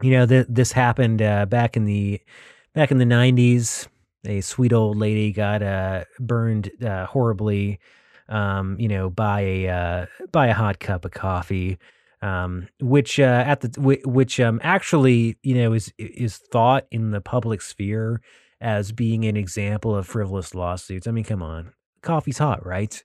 you 0.01 0.11
know, 0.11 0.27
th- 0.27 0.45
this 0.47 0.71
happened 0.71 1.23
uh, 1.23 1.47
back 1.47 1.75
in 1.75 1.85
the 1.85 2.21
back 2.75 2.91
in 2.91 2.99
the 2.99 3.05
'90s. 3.05 3.87
A 4.25 4.41
sweet 4.41 4.71
old 4.73 4.97
lady 4.97 5.31
got 5.31 5.63
uh, 5.63 6.05
burned 6.19 6.71
uh, 6.83 7.07
horribly 7.07 7.79
um, 8.29 8.77
you 8.79 8.87
know, 8.87 9.09
buy 9.09 9.41
a 9.41 9.67
uh, 9.67 10.05
buy 10.31 10.47
a 10.47 10.53
hot 10.53 10.79
cup 10.79 11.05
of 11.05 11.11
coffee, 11.11 11.77
um, 12.21 12.67
which 12.79 13.19
uh, 13.19 13.43
at 13.45 13.61
the 13.61 14.01
which 14.05 14.39
um, 14.39 14.59
actually 14.63 15.37
you 15.43 15.55
know 15.55 15.73
is 15.73 15.93
is 15.97 16.37
thought 16.37 16.85
in 16.91 17.11
the 17.11 17.21
public 17.21 17.61
sphere 17.61 18.21
as 18.61 18.91
being 18.91 19.25
an 19.25 19.35
example 19.35 19.95
of 19.95 20.07
frivolous 20.07 20.55
lawsuits. 20.55 21.05
I 21.05 21.11
mean, 21.11 21.25
come 21.25 21.43
on, 21.43 21.73
coffee's 22.01 22.37
hot, 22.37 22.65
right? 22.65 23.03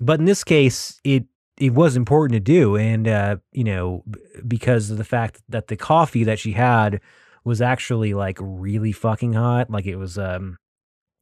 But 0.00 0.20
in 0.20 0.26
this 0.26 0.44
case, 0.44 1.00
it 1.04 1.24
it 1.58 1.74
was 1.74 1.96
important 1.96 2.36
to 2.36 2.40
do, 2.40 2.76
and 2.76 3.08
uh, 3.08 3.36
you 3.52 3.64
know, 3.64 4.04
because 4.46 4.90
of 4.90 4.98
the 4.98 5.04
fact 5.04 5.40
that 5.48 5.68
the 5.68 5.76
coffee 5.76 6.24
that 6.24 6.38
she 6.38 6.52
had 6.52 7.00
was 7.44 7.60
actually 7.60 8.14
like 8.14 8.38
really 8.40 8.92
fucking 8.92 9.34
hot, 9.34 9.70
like 9.70 9.86
it 9.86 9.96
was 9.96 10.16
um 10.16 10.58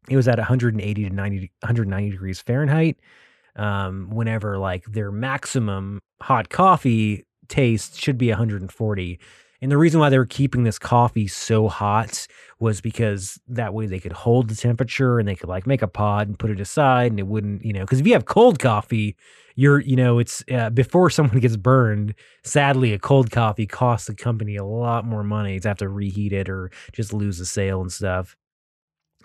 it 0.09 0.17
was 0.17 0.29
at 0.29 0.39
180 0.39 1.09
to 1.09 1.15
90 1.15 1.39
190 1.61 2.11
degrees 2.11 2.41
Fahrenheit 2.41 2.99
um, 3.57 4.11
whenever 4.11 4.59
like 4.59 4.85
their 4.87 5.13
maximum 5.13 6.01
hot 6.21 6.49
coffee 6.49 7.25
taste 7.49 8.01
should 8.01 8.19
be 8.19 8.29
140. 8.29 9.21
And 9.61 9.71
the 9.71 9.79
reason 9.79 10.01
why 10.01 10.09
they 10.09 10.19
were 10.19 10.27
keeping 10.27 10.65
this 10.65 10.79
coffee 10.79 11.29
so 11.29 11.69
hot 11.69 12.27
was 12.59 12.81
because 12.81 13.41
that 13.47 13.73
way 13.73 13.87
they 13.87 14.01
could 14.01 14.13
hold 14.13 14.49
the 14.49 14.57
temperature 14.57 15.21
and 15.21 15.29
they 15.29 15.37
could 15.37 15.49
like 15.49 15.69
make 15.69 15.83
a 15.83 15.89
pod 15.89 16.27
and 16.27 16.39
put 16.39 16.51
it 16.51 16.61
aside 16.61 17.13
and 17.13 17.21
it 17.21 17.29
wouldn't, 17.29 17.65
you 17.65 17.73
know, 17.73 17.83
because 17.83 18.01
if 18.01 18.07
you 18.07 18.13
have 18.15 18.25
cold 18.25 18.59
coffee, 18.59 19.15
you're, 19.55 19.79
you 19.81 19.95
know, 19.95 20.19
it's 20.19 20.43
uh, 20.51 20.71
before 20.71 21.11
someone 21.11 21.39
gets 21.39 21.57
burned. 21.57 22.15
Sadly, 22.43 22.93
a 22.93 22.99
cold 22.99 23.31
coffee 23.31 23.67
costs 23.67 24.09
the 24.09 24.17
company 24.17 24.57
a 24.57 24.65
lot 24.65 25.05
more 25.05 25.23
money 25.23 25.61
to 25.61 25.69
have 25.69 25.79
to 25.79 25.89
reheat 25.89 26.33
it 26.33 26.49
or 26.49 26.73
just 26.93 27.13
lose 27.13 27.39
a 27.39 27.47
sale 27.47 27.81
and 27.81 27.93
stuff. 27.93 28.37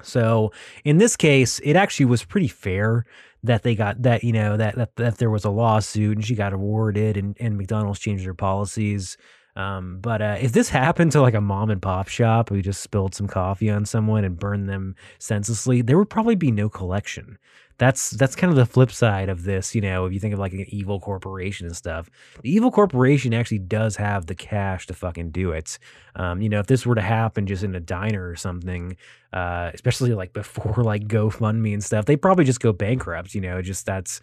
So 0.04 0.52
in 0.84 0.98
this 0.98 1.16
case, 1.16 1.60
it 1.60 1.76
actually 1.76 2.06
was 2.06 2.24
pretty 2.24 2.48
fair 2.48 3.06
that 3.44 3.64
they 3.64 3.76
got 3.76 4.02
that 4.02 4.24
you 4.24 4.34
know 4.34 4.58
that 4.58 4.76
that, 4.76 4.96
that 4.96 5.18
there 5.18 5.30
was 5.30 5.46
a 5.46 5.50
lawsuit 5.50 6.18
and 6.18 6.26
she 6.26 6.36
got 6.36 6.54
awarded 6.54 7.18
and, 7.18 7.38
and 7.40 7.58
McDonald's 7.58 8.00
changed 8.00 8.26
their 8.26 8.34
policies. 8.34 9.18
Um, 9.58 10.00
but 10.00 10.22
uh, 10.22 10.38
if 10.40 10.54
this 10.54 10.70
happened 10.84 11.12
to 11.12 11.22
like 11.22 11.34
a 11.34 11.42
mom 11.42 11.70
and 11.70 11.82
pop 11.82 12.08
shop 12.08 12.50
who 12.50 12.62
just 12.62 12.82
spilled 12.82 13.14
some 13.14 13.28
coffee 13.28 13.70
on 13.70 13.86
someone 13.86 14.24
and 14.24 14.40
burned 14.40 14.70
them 14.70 14.96
senselessly, 15.20 15.82
there 15.82 15.98
would 15.98 16.10
probably 16.10 16.36
be 16.36 16.52
no 16.52 16.70
collection 16.70 17.38
that's 17.78 18.12
that's 18.12 18.36
kind 18.36 18.50
of 18.50 18.58
the 18.58 18.66
flip 18.66 18.92
side 18.92 19.30
of 19.30 19.44
this. 19.44 19.76
You 19.76 19.82
know, 19.82 20.06
if 20.06 20.14
you 20.14 20.20
think 20.20 20.34
of 20.34 20.40
like 20.40 20.54
an 20.54 20.66
evil 20.70 21.00
corporation 21.00 21.68
and 21.68 21.76
stuff, 21.76 22.10
the 22.42 22.52
evil 22.52 22.72
corporation 22.72 23.34
actually 23.34 23.60
does 23.60 23.96
have 23.98 24.26
the 24.26 24.36
cash 24.36 24.88
to 24.88 24.94
fucking 24.94 25.32
do 25.32 25.52
it. 25.52 25.78
Um, 26.16 26.42
you 26.42 26.50
know, 26.50 26.60
if 26.60 26.68
this 26.68 26.86
were 26.86 26.96
to 26.96 27.02
happen 27.02 27.46
just 27.46 27.64
in 27.64 27.76
a 27.76 27.80
diner 27.80 28.28
or 28.28 28.36
something, 28.36 28.98
uh, 29.32 29.72
especially 29.74 30.14
like 30.14 30.34
before 30.34 30.84
like 30.84 31.08
GoFundMe 31.08 31.74
and 31.74 31.84
stuff, 31.84 32.06
they 32.06 32.18
probably 32.18 32.46
just 32.46 32.60
go 32.60 32.74
bankrupt. 32.74 33.36
You 33.36 33.42
know, 33.42 33.62
just 33.62 33.86
that's 33.86 34.22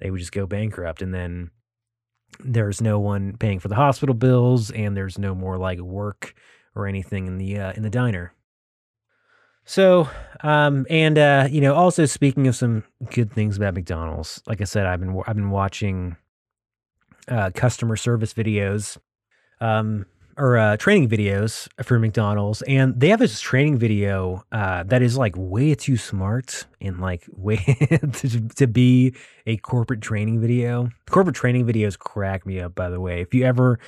they 0.00 0.10
would 0.10 0.20
just 0.20 0.32
go 0.32 0.46
bankrupt 0.46 1.00
and 1.00 1.14
then 1.14 1.50
there's 2.40 2.80
no 2.80 2.98
one 2.98 3.36
paying 3.36 3.60
for 3.60 3.68
the 3.68 3.74
hospital 3.74 4.14
bills 4.14 4.70
and 4.70 4.96
there's 4.96 5.18
no 5.18 5.34
more 5.34 5.56
like 5.56 5.78
work 5.78 6.34
or 6.74 6.86
anything 6.86 7.26
in 7.26 7.38
the 7.38 7.58
uh, 7.58 7.72
in 7.72 7.82
the 7.82 7.90
diner. 7.90 8.32
So, 9.64 10.08
um, 10.42 10.86
and 10.88 11.18
uh, 11.18 11.48
you 11.50 11.60
know, 11.60 11.74
also 11.74 12.06
speaking 12.06 12.46
of 12.46 12.54
some 12.54 12.84
good 13.10 13.32
things 13.32 13.56
about 13.56 13.74
McDonald's, 13.74 14.40
like 14.46 14.60
I 14.60 14.64
said, 14.64 14.86
I've 14.86 15.00
been 15.00 15.20
I've 15.26 15.34
been 15.34 15.50
watching 15.50 16.16
uh, 17.28 17.50
customer 17.54 17.96
service 17.96 18.32
videos, 18.32 18.96
um, 19.60 20.06
or 20.38 20.56
uh, 20.56 20.76
training 20.76 21.08
videos 21.08 21.68
for 21.82 21.98
McDonald's, 21.98 22.62
and 22.62 22.98
they 22.98 23.08
have 23.08 23.18
this 23.18 23.40
training 23.40 23.78
video 23.78 24.44
uh, 24.52 24.82
that 24.84 25.02
is 25.02 25.16
like 25.16 25.34
way 25.36 25.74
too 25.74 25.96
smart 25.96 26.66
and 26.80 27.00
like 27.00 27.24
way 27.32 27.56
to, 28.12 28.48
to 28.48 28.66
be 28.66 29.14
a 29.46 29.56
corporate 29.58 30.00
training 30.00 30.40
video. 30.40 30.90
Corporate 31.08 31.36
training 31.36 31.66
videos 31.66 31.98
crack 31.98 32.46
me 32.46 32.60
up, 32.60 32.74
by 32.74 32.90
the 32.90 33.00
way. 33.00 33.20
If 33.20 33.34
you 33.34 33.44
ever 33.44 33.78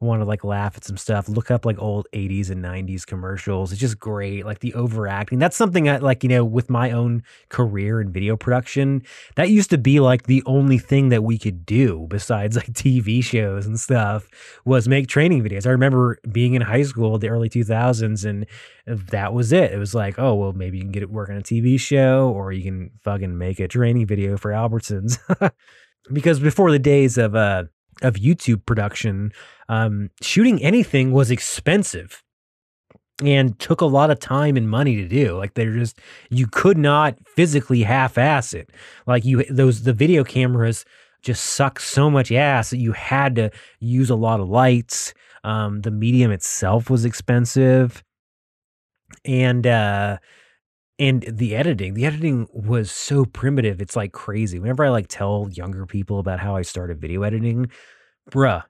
want 0.00 0.20
to 0.20 0.26
like 0.26 0.44
laugh 0.44 0.76
at 0.76 0.84
some 0.84 0.96
stuff, 0.96 1.28
look 1.28 1.50
up 1.50 1.64
like 1.64 1.80
old 1.80 2.06
80s 2.12 2.50
and 2.50 2.62
90s 2.62 3.06
commercials. 3.06 3.72
It's 3.72 3.80
just 3.80 3.98
great. 3.98 4.44
Like 4.44 4.60
the 4.60 4.74
overacting. 4.74 5.38
That's 5.38 5.56
something 5.56 5.88
I 5.88 5.98
like, 5.98 6.22
you 6.22 6.28
know, 6.28 6.44
with 6.44 6.68
my 6.68 6.90
own 6.90 7.22
career 7.48 8.00
in 8.00 8.12
video 8.12 8.36
production, 8.36 9.02
that 9.36 9.48
used 9.48 9.70
to 9.70 9.78
be 9.78 10.00
like 10.00 10.24
the 10.24 10.42
only 10.44 10.78
thing 10.78 11.08
that 11.08 11.24
we 11.24 11.38
could 11.38 11.64
do 11.64 12.06
besides 12.10 12.56
like 12.56 12.72
TV 12.72 13.24
shows 13.24 13.66
and 13.66 13.80
stuff 13.80 14.28
was 14.64 14.86
make 14.86 15.08
training 15.08 15.42
videos. 15.42 15.66
I 15.66 15.70
remember 15.70 16.18
being 16.30 16.54
in 16.54 16.62
high 16.62 16.82
school, 16.82 17.18
the 17.18 17.28
early 17.28 17.48
2000s, 17.48 18.24
and 18.24 18.46
that 18.86 19.32
was 19.32 19.52
it. 19.52 19.72
It 19.72 19.78
was 19.78 19.94
like, 19.94 20.18
oh, 20.18 20.34
well, 20.34 20.52
maybe 20.52 20.78
you 20.78 20.84
can 20.84 20.92
get 20.92 21.02
it 21.02 21.10
work 21.10 21.30
on 21.30 21.36
a 21.36 21.42
TV 21.42 21.80
show 21.80 22.30
or 22.34 22.52
you 22.52 22.62
can 22.62 22.90
fucking 23.02 23.36
make 23.36 23.60
a 23.60 23.68
training 23.68 24.06
video 24.06 24.36
for 24.36 24.50
Albertsons. 24.50 25.18
because 26.12 26.38
before 26.38 26.70
the 26.70 26.78
days 26.78 27.16
of, 27.18 27.34
uh, 27.34 27.64
of 28.02 28.14
YouTube 28.14 28.64
production, 28.66 29.32
um, 29.68 30.10
shooting 30.20 30.62
anything 30.62 31.12
was 31.12 31.30
expensive 31.30 32.22
and 33.24 33.58
took 33.58 33.80
a 33.80 33.86
lot 33.86 34.10
of 34.10 34.20
time 34.20 34.56
and 34.56 34.68
money 34.68 34.96
to 34.96 35.08
do. 35.08 35.36
Like 35.36 35.54
they're 35.54 35.72
just 35.72 35.98
you 36.30 36.46
could 36.46 36.76
not 36.76 37.16
physically 37.26 37.82
half-ass 37.82 38.52
it. 38.52 38.70
Like 39.06 39.24
you 39.24 39.44
those 39.44 39.82
the 39.82 39.92
video 39.92 40.24
cameras 40.24 40.84
just 41.22 41.44
suck 41.44 41.80
so 41.80 42.10
much 42.10 42.30
ass 42.30 42.70
that 42.70 42.78
you 42.78 42.92
had 42.92 43.34
to 43.36 43.50
use 43.80 44.10
a 44.10 44.14
lot 44.14 44.40
of 44.40 44.48
lights. 44.48 45.14
Um, 45.44 45.80
the 45.80 45.90
medium 45.90 46.30
itself 46.30 46.90
was 46.90 47.04
expensive, 47.04 48.02
and 49.24 49.66
uh, 49.66 50.18
and 50.98 51.24
the 51.28 51.54
editing, 51.54 51.94
the 51.94 52.06
editing 52.06 52.48
was 52.52 52.90
so 52.90 53.24
primitive. 53.24 53.80
It's 53.80 53.96
like 53.96 54.12
crazy. 54.12 54.58
Whenever 54.58 54.84
I 54.84 54.88
like 54.88 55.08
tell 55.08 55.48
younger 55.52 55.86
people 55.86 56.18
about 56.18 56.40
how 56.40 56.56
I 56.56 56.62
started 56.62 57.00
video 57.00 57.22
editing, 57.22 57.70
bruh, 58.30 58.62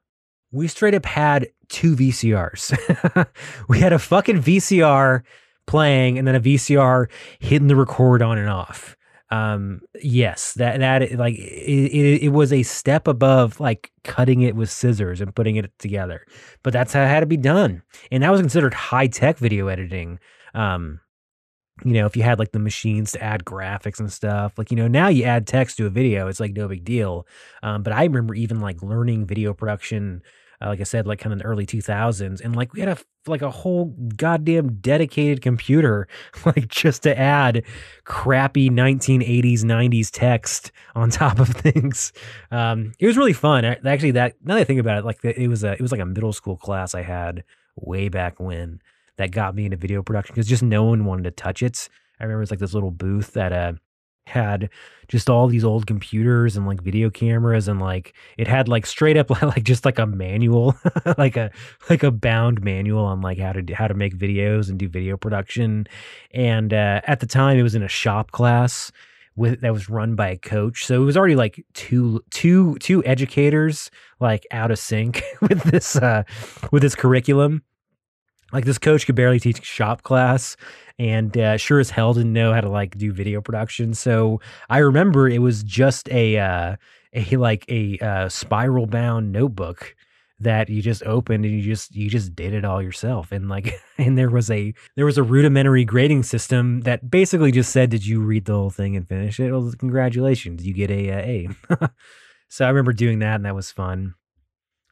we 0.51 0.67
straight 0.67 0.93
up 0.93 1.05
had 1.05 1.47
two 1.69 1.95
VCRs. 1.95 3.27
we 3.69 3.79
had 3.79 3.93
a 3.93 3.99
fucking 3.99 4.41
VCR 4.41 5.23
playing 5.67 6.17
and 6.17 6.27
then 6.27 6.35
a 6.35 6.39
VCR 6.39 7.09
hitting 7.39 7.67
the 7.67 7.75
record 7.75 8.21
on 8.21 8.37
and 8.37 8.49
off. 8.49 8.97
Um, 9.29 9.81
yes, 10.01 10.53
that 10.53 10.79
that 10.79 11.11
like 11.17 11.35
it, 11.35 11.41
it, 11.41 12.23
it 12.23 12.29
was 12.29 12.53
a 12.53 12.63
step 12.63 13.07
above 13.07 13.59
like 13.59 13.91
cutting 14.05 14.41
it 14.41 14.55
with 14.55 14.69
scissors 14.69 15.19
and 15.19 15.35
putting 15.35 15.57
it 15.57 15.69
together, 15.79 16.25
but 16.63 16.71
that's 16.71 16.93
how 16.93 17.03
it 17.03 17.07
had 17.07 17.19
to 17.19 17.25
be 17.25 17.35
done, 17.35 17.83
and 18.09 18.23
that 18.23 18.31
was 18.31 18.39
considered 18.39 18.73
high 18.73 19.07
tech 19.07 19.37
video 19.37 19.67
editing. 19.67 20.19
Um, 20.53 21.01
you 21.85 21.93
know, 21.93 22.05
if 22.05 22.17
you 22.17 22.23
had 22.23 22.39
like 22.39 22.51
the 22.51 22.59
machines 22.59 23.11
to 23.11 23.23
add 23.23 23.45
graphics 23.45 23.99
and 23.99 24.11
stuff, 24.11 24.57
like, 24.57 24.71
you 24.71 24.77
know, 24.77 24.87
now 24.87 25.07
you 25.07 25.23
add 25.23 25.45
text 25.45 25.77
to 25.77 25.85
a 25.85 25.89
video, 25.89 26.27
it's 26.27 26.39
like 26.39 26.53
no 26.53 26.67
big 26.67 26.83
deal. 26.83 27.27
Um, 27.63 27.83
but 27.83 27.93
I 27.93 28.03
remember 28.03 28.33
even 28.33 28.59
like 28.59 28.81
learning 28.81 29.25
video 29.27 29.53
production, 29.53 30.23
uh, 30.61 30.69
like 30.69 30.79
I 30.79 30.83
said, 30.83 31.05
like 31.05 31.19
kind 31.19 31.31
of 31.31 31.33
in 31.33 31.37
the 31.39 31.45
early 31.45 31.67
2000s. 31.67 32.41
And 32.41 32.55
like 32.55 32.73
we 32.73 32.79
had 32.79 32.89
a, 32.89 32.97
like 33.27 33.43
a 33.43 33.51
whole 33.51 33.95
goddamn 34.15 34.77
dedicated 34.77 35.41
computer, 35.41 36.07
like 36.45 36.67
just 36.67 37.03
to 37.03 37.17
add 37.17 37.63
crappy 38.05 38.69
1980s, 38.71 39.59
90s 39.61 40.09
text 40.11 40.71
on 40.95 41.09
top 41.11 41.39
of 41.39 41.49
things. 41.49 42.11
Um, 42.49 42.93
it 42.99 43.05
was 43.05 43.17
really 43.17 43.33
fun. 43.33 43.65
I, 43.65 43.77
actually, 43.85 44.11
that 44.11 44.35
now 44.43 44.55
that 44.55 44.61
I 44.61 44.63
think 44.63 44.79
about 44.79 44.97
it, 44.97 45.05
like 45.05 45.19
it 45.23 45.47
was 45.47 45.63
a, 45.63 45.73
it 45.73 45.81
was 45.81 45.91
like 45.91 46.01
a 46.01 46.05
middle 46.05 46.33
school 46.33 46.57
class 46.57 46.95
I 46.95 47.03
had 47.03 47.43
way 47.75 48.09
back 48.09 48.39
when 48.39 48.81
that 49.17 49.31
got 49.31 49.55
me 49.55 49.65
into 49.65 49.77
video 49.77 50.03
production 50.03 50.33
because 50.33 50.47
just 50.47 50.63
no 50.63 50.83
one 50.83 51.05
wanted 51.05 51.23
to 51.23 51.31
touch 51.31 51.61
it. 51.61 51.89
I 52.19 52.23
remember 52.23 52.41
it's 52.41 52.51
like 52.51 52.59
this 52.59 52.73
little 52.73 52.91
booth 52.91 53.33
that 53.33 53.51
uh 53.51 53.73
had 54.27 54.69
just 55.07 55.29
all 55.29 55.47
these 55.47 55.63
old 55.63 55.87
computers 55.87 56.57
and 56.57 56.67
like 56.67 56.81
video 56.81 57.09
cameras 57.09 57.67
and 57.67 57.79
like 57.79 58.13
it 58.37 58.47
had 58.47 58.67
like 58.67 58.85
straight 58.85 59.15
up 59.17 59.29
like 59.41 59.63
just 59.63 59.85
like 59.85 59.99
a 59.99 60.05
manual 60.05 60.75
like 61.17 61.37
a 61.37 61.49
like 61.89 62.03
a 62.03 62.11
bound 62.11 62.61
manual 62.61 63.05
on 63.05 63.21
like 63.21 63.39
how 63.39 63.53
to 63.53 63.61
do, 63.61 63.73
how 63.73 63.87
to 63.87 63.93
make 63.93 64.15
videos 64.15 64.69
and 64.69 64.77
do 64.77 64.87
video 64.87 65.17
production. 65.17 65.87
And 66.31 66.73
uh 66.73 67.01
at 67.05 67.19
the 67.19 67.25
time 67.25 67.57
it 67.57 67.63
was 67.63 67.75
in 67.75 67.83
a 67.83 67.87
shop 67.87 68.31
class 68.31 68.91
with 69.35 69.61
that 69.61 69.71
was 69.71 69.89
run 69.89 70.15
by 70.15 70.29
a 70.29 70.37
coach. 70.37 70.85
So 70.85 71.01
it 71.01 71.05
was 71.05 71.15
already 71.15 71.35
like 71.35 71.63
two 71.73 72.21
two 72.29 72.75
two 72.79 73.03
educators 73.05 73.89
like 74.19 74.45
out 74.51 74.71
of 74.71 74.79
sync 74.79 75.23
with 75.41 75.63
this 75.63 75.95
uh 75.95 76.23
with 76.71 76.81
this 76.81 76.95
curriculum 76.95 77.63
like 78.53 78.65
this 78.65 78.77
coach 78.77 79.05
could 79.05 79.15
barely 79.15 79.39
teach 79.39 79.63
shop 79.63 80.03
class 80.03 80.55
and 80.99 81.37
uh, 81.37 81.57
sure 81.57 81.79
as 81.79 81.89
hell 81.89 82.13
didn't 82.13 82.33
know 82.33 82.53
how 82.53 82.61
to 82.61 82.69
like 82.69 82.97
do 82.97 83.11
video 83.11 83.41
production. 83.41 83.93
So 83.93 84.41
i 84.69 84.79
remember 84.79 85.27
it 85.27 85.41
was 85.41 85.63
just 85.63 86.09
a 86.09 86.37
uh, 86.37 86.75
a 87.13 87.35
like 87.35 87.65
a 87.69 87.97
uh, 87.99 88.29
spiral 88.29 88.87
bound 88.87 89.31
notebook 89.31 89.95
that 90.39 90.69
you 90.69 90.83
just 90.83 91.01
opened 91.03 91.45
and 91.45 91.53
you 91.53 91.61
just 91.63 91.95
you 91.95 92.09
just 92.09 92.35
did 92.35 92.53
it 92.53 92.63
all 92.65 92.81
yourself. 92.81 93.31
And 93.31 93.49
like 93.49 93.73
and 93.97 94.17
there 94.17 94.29
was 94.29 94.49
a 94.51 94.73
there 94.95 95.05
was 95.05 95.17
a 95.17 95.23
rudimentary 95.23 95.85
grading 95.85 96.23
system 96.23 96.81
that 96.81 97.09
basically 97.09 97.51
just 97.51 97.71
said 97.71 97.89
did 97.89 98.05
you 98.05 98.21
read 98.21 98.45
the 98.45 98.53
whole 98.53 98.69
thing 98.69 98.95
and 98.95 99.07
finish 99.07 99.39
it? 99.39 99.51
Well 99.51 99.71
congratulations 99.77 100.65
you 100.65 100.73
get 100.73 100.91
a, 100.91 101.09
a 101.09 101.49
a. 101.69 101.89
So 102.49 102.63
i 102.63 102.69
remember 102.69 102.93
doing 102.93 103.19
that 103.19 103.35
and 103.35 103.45
that 103.45 103.55
was 103.55 103.71
fun. 103.71 104.15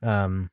Um 0.03 0.49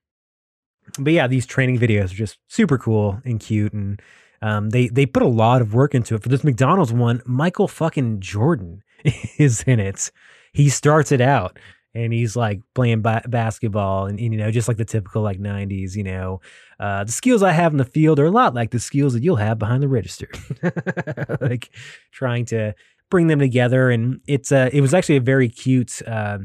but 0.99 1.12
yeah, 1.12 1.26
these 1.26 1.47
training 1.47 1.78
videos 1.78 2.07
are 2.07 2.16
just 2.16 2.39
super 2.49 2.78
cool 2.78 3.20
and 3.24 3.41
cute, 3.41 3.72
and 3.72 4.01
um, 4.41 4.70
they 4.70 4.89
they 4.89 5.07
put 5.07 5.22
a 5.22 5.28
lot 5.28 5.62
of 5.62 5.74
work 5.74 5.95
into 5.95 6.14
it. 6.14 6.22
For 6.22 6.28
this 6.28 6.45
McDonald's 6.45 6.93
one, 6.93 7.22
Michael 7.24 7.68
fucking 7.68 8.20
Jordan 8.20 8.83
is 9.39 9.62
in 9.62 9.80
it. 9.80 10.11
He 10.53 10.68
starts 10.68 11.12
it 11.12 11.20
out, 11.20 11.59
and 11.95 12.12
he's 12.12 12.37
like 12.37 12.61
playing 12.74 13.03
ba- 13.03 13.22
basketball, 13.26 14.07
and, 14.07 14.18
and, 14.18 14.33
you 14.33 14.39
know, 14.39 14.51
just 14.51 14.68
like 14.68 14.76
the 14.76 14.85
typical 14.85 15.22
like 15.22 15.39
'90s, 15.39 15.95
you 15.95 16.05
know, 16.05 16.41
uh, 16.80 17.05
the 17.05 17.12
skills 17.12 17.43
I 17.43 17.53
have 17.53 17.72
in 17.72 17.78
the 17.78 17.85
field 17.85 18.18
are 18.18 18.26
a 18.26 18.30
lot 18.30 18.55
like 18.55 18.70
the 18.70 18.80
skills 18.80 19.12
that 19.14 19.22
you'll 19.22 19.37
have 19.37 19.59
behind 19.59 19.83
the 19.83 19.89
register, 19.89 20.28
like 21.41 21.70
trying 22.11 22.45
to 22.47 22.74
bring 23.11 23.28
them 23.28 23.39
together. 23.39 23.91
And 23.91 24.20
it's 24.26 24.53
uh, 24.53 24.70
it 24.72 24.80
was 24.80 24.93
actually 24.95 25.16
a 25.16 25.20
very 25.20 25.49
cute 25.49 26.03
uh, 26.07 26.39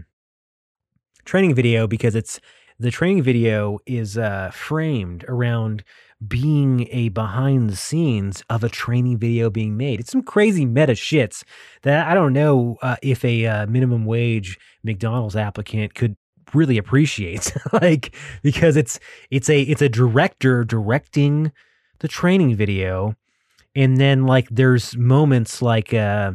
training 1.26 1.56
video 1.56 1.88
because 1.88 2.16
it's 2.16 2.40
the 2.80 2.92
training 2.92 3.24
video 3.24 3.80
is 3.86 4.18
uh, 4.18 4.52
framed 4.54 5.26
around 5.28 5.84
being 6.28 6.88
a 6.92 7.10
behind 7.10 7.70
the 7.70 7.76
scenes 7.76 8.44
of 8.50 8.64
a 8.64 8.70
training 8.70 9.18
video 9.18 9.50
being 9.50 9.78
made. 9.78 10.00
It's 10.00 10.12
some 10.12 10.24
crazy 10.24 10.66
meta 10.66 10.94
shits 10.94 11.44
that 11.84 12.08
I 12.08 12.14
don't 12.14 12.34
know 12.34 12.78
uh, 12.82 12.98
if 13.02 13.24
a 13.24 13.46
uh, 13.46 13.68
minimum 13.68 14.06
wage 14.06 14.58
McDonald's 14.84 15.36
applicant 15.36 15.96
could 15.96 16.16
really 16.54 16.78
appreciate 16.78 17.54
like 17.74 18.16
because 18.42 18.78
it's 18.78 19.00
it's 19.30 19.50
a 19.50 19.62
it's 19.62 19.82
a 19.82 19.90
director 19.90 20.64
directing 20.64 21.52
the 22.00 22.08
training 22.08 22.56
video 22.56 23.16
and 23.76 23.98
then 23.98 24.26
like 24.26 24.48
there's 24.50 24.96
moments 24.96 25.62
like 25.62 25.94
uh 25.94 26.32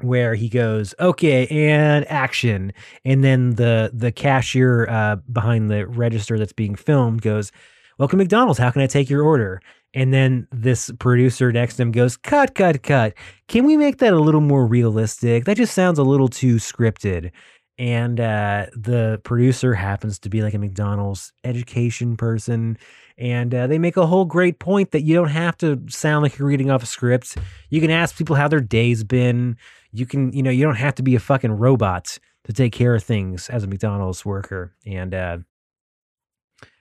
where 0.00 0.34
he 0.34 0.48
goes, 0.48 0.94
"Okay, 1.00 1.46
and 1.48 2.10
action," 2.10 2.72
and 3.04 3.24
then 3.24 3.54
the 3.56 3.90
the 3.92 4.12
cashier 4.12 4.88
uh, 4.88 5.16
behind 5.32 5.70
the 5.70 5.86
register 5.86 6.38
that's 6.38 6.52
being 6.52 6.74
filmed 6.74 7.22
goes, 7.22 7.52
"Welcome 7.98 8.18
McDonald's. 8.18 8.58
How 8.58 8.70
can 8.70 8.82
I 8.82 8.86
take 8.86 9.10
your 9.10 9.22
order?" 9.22 9.60
And 9.94 10.12
then 10.12 10.46
this 10.52 10.90
producer 10.98 11.50
next 11.50 11.76
to 11.76 11.82
him 11.82 11.92
goes, 11.92 12.16
"Cut, 12.16 12.54
cut, 12.54 12.82
cut. 12.82 13.14
Can 13.48 13.64
we 13.64 13.76
make 13.76 13.98
that 13.98 14.12
a 14.12 14.20
little 14.20 14.40
more 14.40 14.66
realistic? 14.66 15.44
That 15.44 15.56
just 15.56 15.74
sounds 15.74 15.98
a 15.98 16.04
little 16.04 16.28
too 16.28 16.56
scripted." 16.56 17.30
And 17.78 18.18
uh, 18.18 18.66
the 18.74 19.20
producer 19.22 19.72
happens 19.74 20.18
to 20.20 20.28
be 20.28 20.42
like 20.42 20.52
a 20.52 20.58
McDonald's 20.58 21.32
education 21.44 22.16
person, 22.16 22.76
and 23.16 23.54
uh, 23.54 23.66
they 23.68 23.78
make 23.78 23.96
a 23.96 24.06
whole 24.06 24.24
great 24.24 24.58
point 24.58 24.90
that 24.90 25.02
you 25.02 25.14
don't 25.14 25.28
have 25.28 25.56
to 25.58 25.80
sound 25.88 26.24
like 26.24 26.38
you're 26.38 26.48
reading 26.48 26.70
off 26.70 26.82
a 26.82 26.86
script. 26.86 27.36
You 27.70 27.80
can 27.80 27.90
ask 27.90 28.16
people 28.16 28.34
how 28.34 28.48
their 28.48 28.60
day's 28.60 29.04
been 29.04 29.56
you 29.92 30.06
can, 30.06 30.32
you 30.32 30.42
know, 30.42 30.50
you 30.50 30.64
don't 30.64 30.76
have 30.76 30.94
to 30.96 31.02
be 31.02 31.14
a 31.14 31.20
fucking 31.20 31.52
robot 31.52 32.18
to 32.44 32.52
take 32.52 32.72
care 32.72 32.94
of 32.94 33.02
things 33.02 33.48
as 33.48 33.64
a 33.64 33.66
McDonald's 33.66 34.24
worker. 34.24 34.74
And 34.86 35.14
uh, 35.14 35.38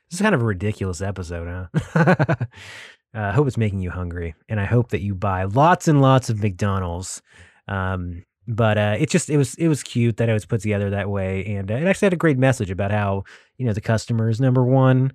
this 0.09 0.19
is 0.19 0.21
kind 0.21 0.35
of 0.35 0.41
a 0.41 0.45
ridiculous 0.45 1.01
episode, 1.01 1.47
huh? 1.47 1.95
uh, 2.05 2.45
I 3.13 3.31
hope 3.31 3.47
it's 3.47 3.57
making 3.57 3.81
you 3.81 3.89
hungry, 3.89 4.35
and 4.47 4.59
I 4.59 4.65
hope 4.65 4.89
that 4.89 5.01
you 5.01 5.15
buy 5.15 5.43
lots 5.43 5.87
and 5.87 6.01
lots 6.01 6.29
of 6.29 6.41
McDonald's. 6.41 7.21
Um, 7.67 8.23
but 8.47 8.77
uh, 8.77 8.95
it 8.97 9.09
just 9.09 9.29
it 9.29 9.35
was 9.35 9.55
it 9.55 9.67
was 9.67 9.83
cute 9.83 10.17
that 10.17 10.29
it 10.29 10.33
was 10.33 10.45
put 10.45 10.61
together 10.61 10.89
that 10.91 11.09
way, 11.09 11.45
and 11.45 11.69
uh, 11.69 11.75
it 11.75 11.85
actually 11.85 12.05
had 12.05 12.13
a 12.13 12.17
great 12.17 12.37
message 12.37 12.71
about 12.71 12.91
how 12.91 13.23
you 13.57 13.65
know 13.65 13.73
the 13.73 13.81
customers 13.81 14.39
number 14.39 14.63
one 14.63 15.11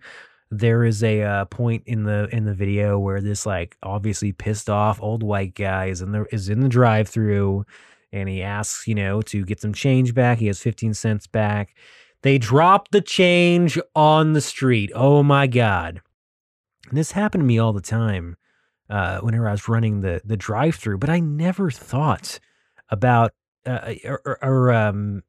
there 0.53 0.85
is 0.85 1.03
a 1.03 1.23
uh, 1.23 1.45
point 1.47 1.83
in 1.87 2.05
the 2.05 2.29
in 2.31 2.45
the 2.45 2.53
video 2.53 2.99
where 2.99 3.23
this 3.23 3.47
like 3.47 3.77
obviously 3.83 4.33
pissed 4.33 4.69
off 4.69 5.03
old 5.03 5.23
white 5.23 5.55
guy 5.55 5.87
is 5.87 6.03
in 6.03 6.13
the 6.13 6.27
is 6.31 6.51
in 6.51 6.61
the 6.61 6.69
drive 6.69 7.09
through 7.09 7.65
and 8.13 8.29
he 8.29 8.43
asks 8.43 8.87
you 8.87 8.95
know 8.95 9.23
to 9.23 9.45
get 9.45 9.61
some 9.61 9.73
change 9.73 10.15
back. 10.15 10.39
He 10.39 10.47
has 10.49 10.61
15 10.61 10.93
cents 10.93 11.27
back. 11.27 11.75
They 12.21 12.37
drop 12.37 12.91
the 12.91 13.01
change 13.01 13.79
on 13.97 14.35
the 14.35 14.43
street. 14.43 14.93
Oh 14.95 15.23
my 15.23 15.47
god. 15.47 16.03
And 16.89 16.99
this 16.99 17.13
happened 17.13 17.41
to 17.41 17.47
me 17.47 17.59
all 17.59 17.73
the 17.73 17.81
time 17.81 18.37
uh, 18.93 19.21
whenever 19.21 19.49
i 19.49 19.53
was 19.53 19.69
running 19.69 20.03
the 20.03 20.21
the 20.25 20.37
drive 20.37 20.75
through 20.75 20.99
but 20.99 21.09
i 21.09 21.19
never 21.19 21.71
thought 21.71 22.39
about 22.91 23.33
uh, 23.65 23.95
or, 24.05 24.21
or, 24.25 24.45
or 24.45 24.73
um 24.73 25.23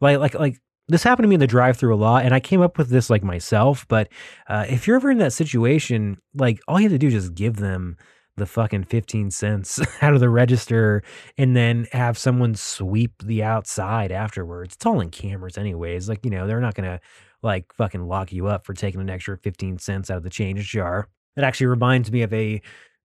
like 0.00 0.18
like 0.18 0.34
like 0.34 0.58
this 0.88 1.02
happened 1.02 1.24
to 1.24 1.28
me 1.28 1.34
in 1.34 1.40
the 1.40 1.46
drive 1.46 1.76
through 1.76 1.94
a 1.94 1.96
lot 1.96 2.24
and 2.24 2.34
i 2.34 2.40
came 2.40 2.60
up 2.60 2.78
with 2.78 2.88
this 2.88 3.10
like 3.10 3.22
myself 3.22 3.86
but 3.88 4.08
uh, 4.48 4.64
if 4.68 4.86
you're 4.86 4.96
ever 4.96 5.10
in 5.10 5.18
that 5.18 5.32
situation 5.32 6.18
like 6.34 6.60
all 6.68 6.78
you 6.78 6.84
have 6.84 6.92
to 6.92 6.98
do 6.98 7.08
is 7.08 7.14
just 7.14 7.34
give 7.34 7.56
them 7.56 7.96
the 8.36 8.46
fucking 8.46 8.84
15 8.84 9.30
cents 9.30 9.80
out 10.02 10.14
of 10.14 10.20
the 10.20 10.28
register 10.28 11.02
and 11.36 11.56
then 11.56 11.86
have 11.92 12.16
someone 12.16 12.54
sweep 12.54 13.12
the 13.22 13.42
outside 13.42 14.10
afterwards. 14.10 14.74
It's 14.74 14.86
all 14.86 15.00
in 15.00 15.10
cameras 15.10 15.58
anyways 15.58 16.08
like 16.08 16.24
you 16.24 16.30
know 16.30 16.46
they're 16.46 16.60
not 16.60 16.74
gonna 16.74 17.00
like 17.42 17.72
fucking 17.74 18.06
lock 18.06 18.32
you 18.32 18.46
up 18.46 18.64
for 18.64 18.72
taking 18.72 19.00
an 19.00 19.10
extra 19.10 19.36
15 19.36 19.78
cents 19.78 20.10
out 20.10 20.16
of 20.16 20.22
the 20.22 20.30
change 20.30 20.68
jar. 20.68 21.08
It 21.36 21.44
actually 21.44 21.66
reminds 21.66 22.10
me 22.10 22.22
of 22.22 22.32
a 22.32 22.62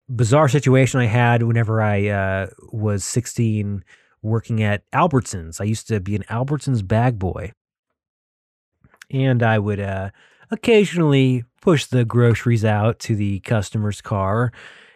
bizarre 0.09 0.49
situation 0.49 0.99
i 0.99 1.05
had 1.05 1.43
whenever 1.43 1.81
i 1.81 2.07
uh, 2.07 2.47
was 2.73 3.05
16 3.05 3.83
working 4.23 4.63
at 4.63 4.89
Albertsons. 4.91 5.61
I 5.61 5.65
used 5.65 5.87
to 5.89 5.99
be 5.99 6.15
an 6.15 6.23
Albertsons 6.29 6.87
bag 6.87 7.19
boy. 7.19 7.51
and 9.11 9.43
I 9.43 9.59
would 9.59 9.79
uh, 9.79 10.09
occasionally 10.51 11.43
push 11.61 11.85
the 11.85 12.05
groceries 12.05 12.65
out 12.65 12.99
to 12.99 13.15
the 13.15 13.39
customer's 13.41 14.01
car, 14.01 14.51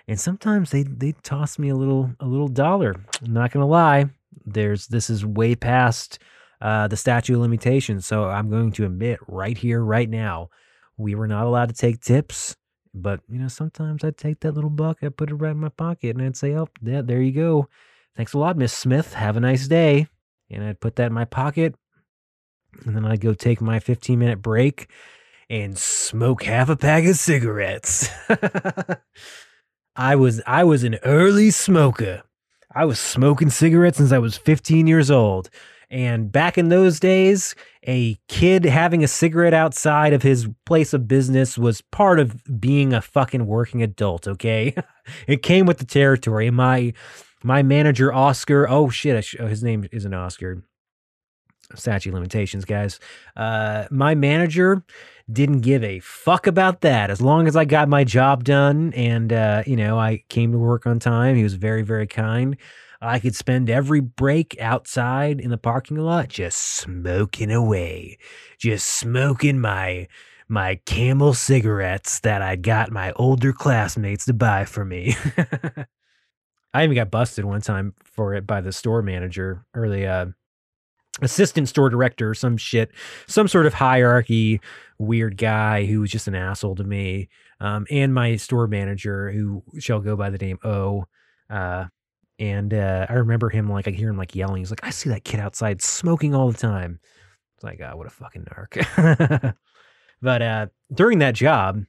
and 0.08 0.20
sometimes 0.20 0.72
they 0.72 0.84
they 0.84 1.14
toss 1.24 1.60
me 1.60 1.70
a 1.70 1.76
little 1.76 2.12
a 2.20 2.26
little 2.28 2.48
dollar. 2.48 2.96
I'm 3.24 3.34
not 3.34 3.52
gonna 3.52 3.68
lie, 3.68 4.06
there's 4.46 4.88
this 4.88 5.10
is 5.10 5.26
way 5.26 5.56
past 5.56 6.20
uh, 6.62 6.88
the 6.88 6.98
statute 6.98 7.36
of 7.36 7.42
limitations, 7.42 8.06
so 8.06 8.26
I'm 8.26 8.50
going 8.50 8.72
to 8.74 8.86
admit 8.86 9.20
right 9.28 9.58
here, 9.58 9.84
right 9.84 10.10
now, 10.10 10.50
we 10.98 11.16
were 11.16 11.28
not 11.28 11.46
allowed 11.46 11.70
to 11.70 11.76
take 11.76 12.02
tips. 12.02 12.56
But 12.94 13.22
you 13.30 13.38
know, 13.40 13.48
sometimes 13.50 14.04
I'd 14.04 14.18
take 14.18 14.40
that 14.42 14.54
little 14.54 14.72
buck, 14.72 15.00
I'd 15.04 15.18
put 15.18 15.30
it 15.30 15.36
right 15.36 15.52
in 15.52 15.60
my 15.60 15.70
pocket, 15.70 16.16
and 16.16 16.22
I'd 16.26 16.38
say, 16.38 16.56
"Oh, 16.56 16.70
yeah, 16.82 17.02
there 17.02 17.22
you 17.22 17.32
go. 17.34 17.70
Thanks 18.18 18.34
a 18.34 18.38
lot, 18.38 18.58
Miss 18.58 18.74
Smith. 18.74 19.14
Have 19.14 19.38
a 19.38 19.40
nice 19.40 19.68
day." 19.68 20.08
And 20.50 20.64
I'd 20.64 20.82
put 20.82 20.98
that 20.98 21.08
in 21.08 21.14
my 21.14 21.26
pocket, 21.26 21.76
and 22.86 22.96
then 22.96 23.06
I'd 23.06 23.22
go 23.22 23.34
take 23.34 23.62
my 23.62 23.80
15 23.80 24.20
minute 24.20 24.42
break 24.42 24.90
and 25.50 25.78
smoke 25.78 26.44
half 26.44 26.70
a 26.70 26.76
pack 26.76 27.06
of 27.06 27.16
cigarettes. 27.16 28.10
I 29.96 30.16
was 30.16 30.42
I 30.46 30.64
was 30.64 30.84
an 30.84 30.98
early 31.04 31.52
smoker. 31.52 32.24
I 32.74 32.86
was 32.86 33.00
smoking 33.00 33.50
cigarettes 33.50 33.98
since 33.98 34.12
I 34.12 34.20
was 34.20 34.38
15 34.38 34.88
years 34.88 35.10
old. 35.10 35.50
And 35.90 36.32
back 36.32 36.58
in 36.58 36.68
those 36.68 37.00
days, 37.00 37.56
a 37.88 38.20
kid 38.28 38.66
having 38.66 39.04
a 39.04 39.08
cigarette 39.08 39.54
outside 39.54 40.12
of 40.12 40.22
his 40.22 40.48
place 40.66 40.94
of 40.94 41.08
business 41.08 41.58
was 41.58 41.82
part 41.82 42.20
of 42.20 42.44
being 42.60 42.94
a 42.94 43.02
fucking 43.02 43.48
working 43.48 43.82
adult, 43.82 44.28
okay? 44.28 44.76
it 45.28 45.42
came 45.42 45.66
with 45.66 45.78
the 45.78 45.86
territory. 45.86 46.52
My 46.52 46.94
my 47.44 47.64
manager 47.64 48.14
Oscar, 48.14 48.68
oh 48.70 48.90
shit, 48.90 49.24
sh- 49.24 49.36
oh, 49.40 49.48
his 49.48 49.64
name 49.64 49.88
isn't 49.92 50.14
Oscar. 50.14 50.64
Statute 51.76 52.12
of 52.12 52.16
limitations, 52.16 52.64
guys. 52.64 53.00
Uh 53.36 53.86
my 53.92 54.16
manager 54.16 54.84
didn't 55.30 55.60
give 55.62 55.84
a 55.84 56.00
fuck 56.00 56.48
about 56.48 56.80
that 56.82 57.10
as 57.10 57.20
long 57.20 57.46
as 57.46 57.58
I 57.58 57.66
got 57.66 57.90
my 57.90 58.06
job 58.06 58.46
done 58.46 58.94
and 58.94 59.34
uh 59.34 59.64
you 59.68 59.76
know, 59.76 60.00
I 60.00 60.24
came 60.30 60.54
to 60.54 60.58
work 60.58 60.88
on 60.88 61.00
time. 61.00 61.36
He 61.36 61.44
was 61.44 61.56
very 61.56 61.82
very 61.82 62.08
kind. 62.08 62.56
I 63.02 63.20
could 63.20 63.36
spend 63.36 63.70
every 63.70 64.00
break 64.00 64.60
outside 64.60 65.40
in 65.40 65.52
the 65.52 65.58
parking 65.58 65.98
lot 65.98 66.30
just 66.30 66.58
smoking 66.58 67.52
away, 67.52 68.18
just 68.58 68.88
smoking 68.88 69.60
my 69.60 70.08
my 70.48 70.76
camel 70.86 71.34
cigarettes 71.34 72.20
that 72.22 72.42
I 72.42 72.56
got 72.56 72.92
my 72.92 73.12
older 73.14 73.52
classmates 73.52 74.26
to 74.26 74.34
buy 74.34 74.66
for 74.66 74.86
me. 74.86 75.16
I 76.78 76.84
even 76.84 76.96
got 76.96 77.10
busted 77.10 77.44
one 77.44 77.62
time 77.62 77.96
for 78.04 78.36
it 78.36 78.46
by 78.46 78.62
the 78.62 78.72
store 78.72 79.02
manager 79.02 79.66
or 79.74 79.90
the 79.90 80.06
uh, 80.06 80.26
assistant 81.24 81.68
store 81.68 81.90
director, 81.90 82.30
or 82.30 82.36
some 82.36 82.56
shit, 82.56 82.92
some 83.26 83.48
sort 83.48 83.66
of 83.66 83.74
hierarchy 83.74 84.62
weird 85.00 85.38
guy 85.38 85.86
who 85.86 86.02
was 86.02 86.12
just 86.12 86.28
an 86.28 86.36
asshole 86.36 86.76
to 86.76 86.84
me, 86.84 87.30
um, 87.60 87.88
and 87.90 88.14
my 88.14 88.36
store 88.36 88.68
manager 88.68 89.32
who 89.32 89.64
shall 89.80 90.00
go 90.00 90.16
by 90.16 90.30
the 90.30 90.38
name 90.38 90.60
O. 90.64 91.06
Uh, 91.50 91.86
and 92.38 92.76
uh, 92.76 93.08
I 93.10 93.14
remember 93.14 93.50
him 93.50 93.68
like 93.68 93.88
I 93.88 93.92
hear 93.92 94.10
him 94.10 94.18
like 94.18 94.36
yelling. 94.36 94.58
He's 94.58 94.70
like, 94.70 94.86
"I 94.86 94.92
see 94.92 95.10
that 95.10 95.24
kid 95.24 95.40
outside 95.40 95.82
smoking 95.82 96.36
all 96.36 96.52
the 96.52 96.58
time." 96.60 97.00
It's 97.56 97.64
like, 97.64 97.82
"Ah, 97.84 97.96
what 97.96 98.06
a 98.06 98.12
fucking 98.12 98.46
narc." 98.46 99.56
but 100.22 100.42
uh, 100.44 100.68
during 100.94 101.18
that 101.20 101.34
job, 101.34 101.86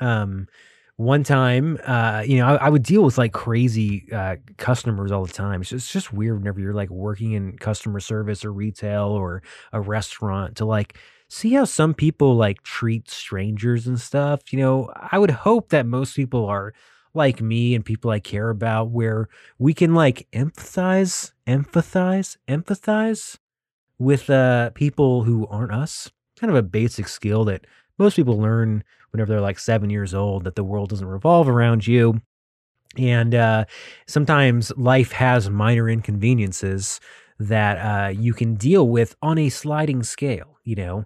um, 0.00 0.48
one 0.96 1.24
time, 1.24 1.78
uh, 1.84 2.22
you 2.24 2.38
know, 2.38 2.46
I, 2.46 2.66
I 2.66 2.68
would 2.68 2.84
deal 2.84 3.02
with 3.02 3.18
like 3.18 3.32
crazy 3.32 4.06
uh, 4.12 4.36
customers 4.58 5.10
all 5.10 5.24
the 5.24 5.32
time. 5.32 5.60
It's 5.60 5.70
just, 5.70 5.86
it's 5.86 5.92
just 5.92 6.12
weird 6.12 6.38
whenever 6.38 6.60
you're 6.60 6.74
like 6.74 6.90
working 6.90 7.32
in 7.32 7.58
customer 7.58 7.98
service 7.98 8.44
or 8.44 8.52
retail 8.52 9.06
or 9.06 9.42
a 9.72 9.80
restaurant 9.80 10.56
to 10.56 10.64
like 10.64 10.96
see 11.28 11.52
how 11.54 11.64
some 11.64 11.94
people 11.94 12.36
like 12.36 12.62
treat 12.62 13.10
strangers 13.10 13.88
and 13.88 14.00
stuff. 14.00 14.52
You 14.52 14.60
know, 14.60 14.92
I 14.94 15.18
would 15.18 15.32
hope 15.32 15.70
that 15.70 15.84
most 15.86 16.14
people 16.14 16.46
are 16.46 16.72
like 17.12 17.40
me 17.40 17.74
and 17.74 17.84
people 17.84 18.10
I 18.10 18.20
care 18.20 18.50
about 18.50 18.90
where 18.90 19.28
we 19.58 19.74
can 19.74 19.94
like 19.94 20.28
empathize, 20.32 21.32
empathize, 21.46 22.36
empathize 22.48 23.38
with 23.98 24.28
uh 24.30 24.70
people 24.70 25.24
who 25.24 25.46
aren't 25.48 25.72
us. 25.72 26.10
Kind 26.38 26.50
of 26.50 26.56
a 26.56 26.62
basic 26.62 27.08
skill 27.08 27.44
that 27.44 27.64
most 27.98 28.16
people 28.16 28.38
learn 28.38 28.84
whenever 29.10 29.28
they're 29.32 29.40
like 29.40 29.58
7 29.58 29.90
years 29.90 30.14
old 30.14 30.44
that 30.44 30.56
the 30.56 30.64
world 30.64 30.90
doesn't 30.90 31.06
revolve 31.06 31.48
around 31.48 31.86
you. 31.86 32.20
And 32.96 33.34
uh 33.34 33.64
sometimes 34.06 34.72
life 34.76 35.12
has 35.12 35.50
minor 35.50 35.88
inconveniences 35.88 37.00
that 37.40 37.76
uh 37.78 38.08
you 38.10 38.32
can 38.34 38.54
deal 38.54 38.88
with 38.88 39.16
on 39.22 39.38
a 39.38 39.48
sliding 39.48 40.02
scale, 40.02 40.58
you 40.64 40.76
know? 40.76 41.04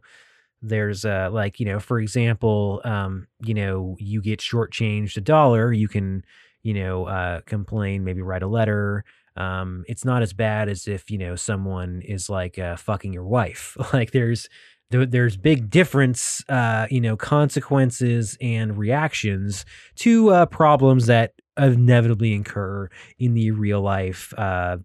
There's 0.63 1.05
uh 1.05 1.31
like 1.33 1.61
you 1.61 1.67
know 1.67 1.81
for 1.81 2.01
example 2.01 2.81
um 2.85 3.29
you 3.43 3.55
know 3.55 3.97
you 4.01 4.21
get 4.23 4.41
shortchanged 4.41 5.17
a 5.17 5.21
dollar 5.21 5.73
you 5.73 5.89
can 5.89 6.25
you 6.63 6.75
know 6.75 7.05
uh 7.07 7.41
complain 7.43 8.05
maybe 8.05 8.23
write 8.23 8.43
a 8.43 8.49
letter. 8.49 9.05
Um 9.37 9.85
it's 9.89 10.05
not 10.05 10.23
as 10.23 10.33
bad 10.33 10.69
as 10.69 10.89
if 10.89 11.11
you 11.11 11.19
know 11.19 11.37
someone 11.37 12.03
is 12.03 12.29
like 12.29 12.59
uh 12.59 12.77
fucking 12.77 13.13
your 13.13 13.27
wife. 13.27 13.77
Like 13.93 14.11
there's 14.13 14.49
there- 14.49 14.53
there's 14.91 15.37
big 15.37 15.69
difference 15.69 16.43
uh 16.49 16.87
you 16.91 17.01
know 17.01 17.17
consequences 17.17 18.39
and 18.41 18.79
reactions 18.79 19.65
to 19.97 20.31
uh 20.31 20.47
problems 20.47 21.07
that 21.07 21.33
inevitably 21.59 22.33
incur 22.33 22.89
in 23.19 23.35
the 23.35 23.51
real 23.51 23.81
life 23.81 24.33
uh 24.39 24.79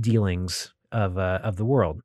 dealings 0.00 0.72
of 0.90 1.18
uh 1.18 1.40
of 1.42 1.56
the 1.56 1.64
world. 1.64 2.00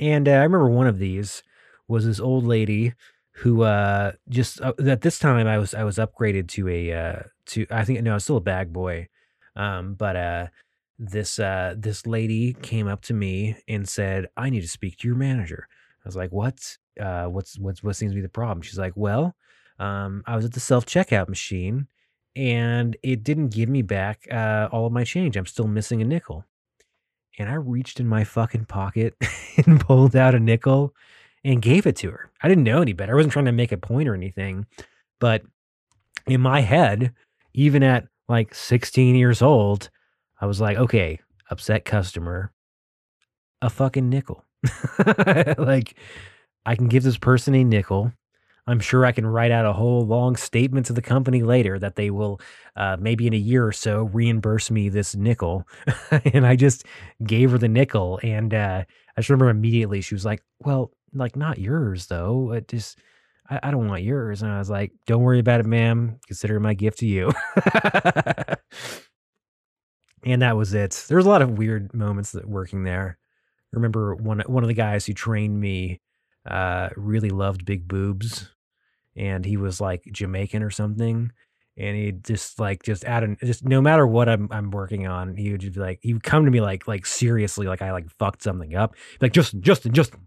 And 0.00 0.28
uh, 0.28 0.32
i 0.32 0.42
remember 0.42 0.68
one 0.68 0.86
of 0.86 0.98
these 0.98 1.42
was 1.88 2.06
this 2.06 2.20
old 2.20 2.44
lady 2.44 2.94
who 3.36 3.62
uh 3.62 4.12
just 4.28 4.60
at 4.60 5.00
this 5.00 5.18
time 5.18 5.46
I 5.46 5.58
was 5.58 5.74
I 5.74 5.84
was 5.84 5.96
upgraded 5.96 6.48
to 6.48 6.68
a 6.68 7.24
to 7.46 7.66
I 7.70 7.84
think 7.84 8.02
no 8.02 8.12
I 8.12 8.14
was 8.14 8.24
still 8.24 8.36
a 8.36 8.40
bag 8.40 8.72
boy. 8.72 9.08
Um 9.56 9.94
but 9.94 10.50
this 10.98 11.36
this 11.36 12.06
lady 12.06 12.54
came 12.60 12.88
up 12.88 13.00
to 13.02 13.14
me 13.14 13.56
and 13.66 13.88
said 13.88 14.26
I 14.36 14.50
need 14.50 14.60
to 14.60 14.68
speak 14.68 14.98
to 14.98 15.08
your 15.08 15.16
manager 15.16 15.66
I 16.04 16.08
was 16.08 16.16
like 16.16 16.30
what 16.30 16.76
uh 17.00 17.26
what's 17.26 17.58
what's 17.58 17.82
what 17.82 17.96
seems 17.96 18.12
to 18.12 18.16
be 18.16 18.22
the 18.22 18.28
problem 18.28 18.62
she's 18.62 18.78
like 18.78 18.92
well 18.96 19.34
um 19.78 20.22
I 20.26 20.36
was 20.36 20.44
at 20.44 20.52
the 20.52 20.60
self 20.60 20.86
checkout 20.86 21.28
machine 21.28 21.86
and 22.34 22.96
it 23.02 23.22
didn't 23.22 23.48
give 23.48 23.68
me 23.68 23.82
back 23.82 24.26
uh 24.30 24.68
all 24.72 24.86
of 24.86 24.92
my 24.92 25.04
change 25.04 25.36
I'm 25.36 25.46
still 25.46 25.68
missing 25.68 26.02
a 26.02 26.04
nickel 26.04 26.44
and 27.38 27.48
I 27.48 27.54
reached 27.54 28.00
in 28.00 28.06
my 28.06 28.24
fucking 28.24 28.66
pocket 28.66 29.14
and 29.66 29.80
pulled 29.80 30.16
out 30.16 30.34
a 30.34 30.40
nickel 30.40 30.94
and 31.44 31.62
gave 31.62 31.86
it 31.86 31.96
to 31.96 32.10
her. 32.10 32.30
I 32.42 32.48
didn't 32.48 32.64
know 32.64 32.82
any 32.82 32.92
better. 32.92 33.12
I 33.12 33.16
wasn't 33.16 33.32
trying 33.32 33.46
to 33.46 33.52
make 33.52 33.72
a 33.72 33.76
point 33.76 34.08
or 34.08 34.14
anything. 34.14 34.66
But 35.18 35.42
in 36.26 36.40
my 36.40 36.60
head, 36.60 37.14
even 37.54 37.82
at 37.82 38.06
like 38.28 38.54
16 38.54 39.14
years 39.14 39.42
old, 39.42 39.90
I 40.40 40.46
was 40.46 40.60
like, 40.60 40.76
okay, 40.76 41.20
upset 41.50 41.84
customer, 41.84 42.52
a 43.60 43.70
fucking 43.70 44.08
nickel. 44.08 44.44
like, 45.58 45.96
I 46.64 46.76
can 46.76 46.88
give 46.88 47.02
this 47.02 47.18
person 47.18 47.54
a 47.54 47.64
nickel. 47.64 48.12
I'm 48.66 48.78
sure 48.78 49.04
I 49.04 49.12
can 49.12 49.26
write 49.26 49.50
out 49.50 49.66
a 49.66 49.72
whole 49.72 50.06
long 50.06 50.36
statement 50.36 50.86
to 50.86 50.92
the 50.92 51.02
company 51.02 51.42
later 51.42 51.80
that 51.80 51.96
they 51.96 52.10
will, 52.10 52.40
uh, 52.76 52.96
maybe 53.00 53.26
in 53.26 53.34
a 53.34 53.38
year 53.38 53.66
or 53.66 53.72
so, 53.72 54.04
reimburse 54.04 54.70
me 54.70 54.88
this 54.88 55.16
nickel. 55.16 55.66
and 56.32 56.46
I 56.46 56.54
just 56.54 56.84
gave 57.24 57.50
her 57.50 57.58
the 57.58 57.68
nickel. 57.68 58.20
And 58.22 58.54
uh, 58.54 58.84
I 59.16 59.20
just 59.20 59.30
remember 59.30 59.50
immediately 59.50 60.00
she 60.00 60.14
was 60.14 60.24
like, 60.24 60.42
well, 60.60 60.92
like 61.12 61.36
not 61.36 61.58
yours 61.58 62.06
though. 62.06 62.52
It 62.52 62.68
just 62.68 62.98
I, 63.48 63.60
I 63.64 63.70
don't 63.70 63.88
want 63.88 64.02
yours. 64.02 64.42
And 64.42 64.50
I 64.50 64.58
was 64.58 64.70
like, 64.70 64.92
Don't 65.06 65.22
worry 65.22 65.38
about 65.38 65.60
it, 65.60 65.66
ma'am. 65.66 66.18
Consider 66.26 66.56
it 66.56 66.60
my 66.60 66.74
gift 66.74 66.98
to 67.00 67.06
you. 67.06 67.32
and 70.24 70.42
that 70.42 70.56
was 70.56 70.74
it. 70.74 71.04
There 71.08 71.16
was 71.16 71.26
a 71.26 71.30
lot 71.30 71.42
of 71.42 71.58
weird 71.58 71.92
moments 71.94 72.32
that 72.32 72.48
working 72.48 72.84
there. 72.84 73.18
Remember 73.72 74.14
one 74.14 74.40
one 74.46 74.62
of 74.64 74.68
the 74.68 74.74
guys 74.74 75.06
who 75.06 75.12
trained 75.12 75.58
me 75.58 76.00
uh 76.48 76.88
really 76.96 77.30
loved 77.30 77.64
big 77.64 77.86
boobs 77.86 78.50
and 79.16 79.44
he 79.44 79.56
was 79.56 79.80
like 79.80 80.02
Jamaican 80.12 80.62
or 80.62 80.70
something 80.70 81.30
and 81.76 81.96
he 81.96 82.12
just 82.12 82.58
like 82.58 82.82
just 82.82 83.04
of 83.04 83.38
just 83.40 83.64
no 83.64 83.80
matter 83.80 84.06
what 84.06 84.28
I'm 84.28 84.48
I'm 84.50 84.70
working 84.70 85.06
on, 85.06 85.36
he 85.36 85.52
would 85.52 85.60
just 85.60 85.74
be 85.74 85.80
like 85.80 86.00
he 86.02 86.12
would 86.12 86.22
come 86.22 86.44
to 86.44 86.50
me 86.50 86.60
like 86.60 86.86
like 86.86 87.06
seriously 87.06 87.66
like 87.66 87.82
I 87.82 87.92
like 87.92 88.10
fucked 88.18 88.42
something 88.42 88.74
up. 88.74 88.94
Like 89.20 89.32
Justin, 89.32 89.62
Justin, 89.62 89.92
Justin. 89.92 90.20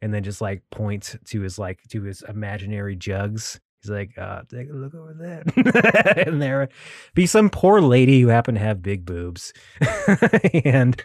And 0.00 0.14
then 0.14 0.22
just 0.22 0.40
like 0.40 0.62
point 0.70 1.16
to 1.26 1.40
his 1.40 1.58
like 1.58 1.80
to 1.90 2.02
his 2.02 2.22
imaginary 2.28 2.96
jugs. 2.96 3.60
He's 3.80 3.90
like, 3.90 4.18
uh, 4.18 4.42
take 4.48 4.70
a 4.70 4.72
look 4.72 4.94
over 4.94 5.14
there. 5.14 5.44
and 6.26 6.42
there 6.42 6.68
be 7.14 7.26
some 7.26 7.48
poor 7.48 7.80
lady 7.80 8.20
who 8.20 8.28
happened 8.28 8.58
to 8.58 8.64
have 8.64 8.82
big 8.82 9.04
boobs. 9.04 9.52
and 10.64 11.00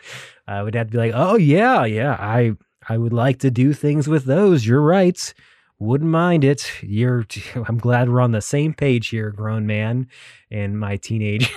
I 0.47 0.63
would 0.63 0.76
have 0.76 0.88
to 0.88 0.91
be 0.91 0.97
like, 0.97 1.13
oh 1.13 1.38
yeah, 1.38 1.86
yeah, 1.86 2.17
I 2.19 2.53
I 2.89 2.97
would 2.97 3.13
like 3.13 3.39
to 3.39 3.51
do 3.51 3.74
things 3.74 4.07
with 4.07 4.26
those. 4.26 4.65
You're 4.65 4.82
right 4.82 5.34
wouldn't 5.80 6.09
mind 6.09 6.43
it. 6.43 6.71
You're 6.82 7.26
I'm 7.67 7.78
glad 7.78 8.09
we're 8.09 8.21
on 8.21 8.32
the 8.32 8.41
same 8.41 8.74
page 8.74 9.09
here, 9.09 9.32
grown 9.32 9.67
man 9.67 10.07
and 10.49 10.80
my 10.80 10.97
teenage 10.97 11.53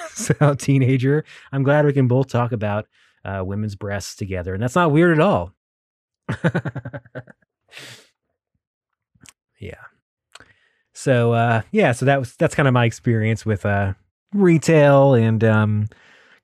teenager. 0.59 1.25
I'm 1.53 1.63
glad 1.63 1.87
we 1.87 1.93
can 1.93 2.09
both 2.09 2.29
talk 2.29 2.53
about 2.53 2.87
uh, 3.25 3.43
women's 3.45 3.75
breasts 3.75 4.15
together, 4.15 4.55
and 4.55 4.63
that's 4.63 4.75
not 4.75 4.91
weird 4.91 5.19
at 5.19 5.25
all. 5.25 5.53
Yeah. 9.59 9.96
So 10.97 11.33
uh, 11.33 11.61
yeah, 11.73 11.93
so 11.93 12.07
that 12.07 12.19
was 12.19 12.35
that's 12.37 12.55
kind 12.55 12.67
of 12.67 12.73
my 12.73 12.87
experience 12.87 13.45
with 13.45 13.67
uh, 13.67 13.93
retail 14.33 15.13
and 15.13 15.45
um, 15.45 15.89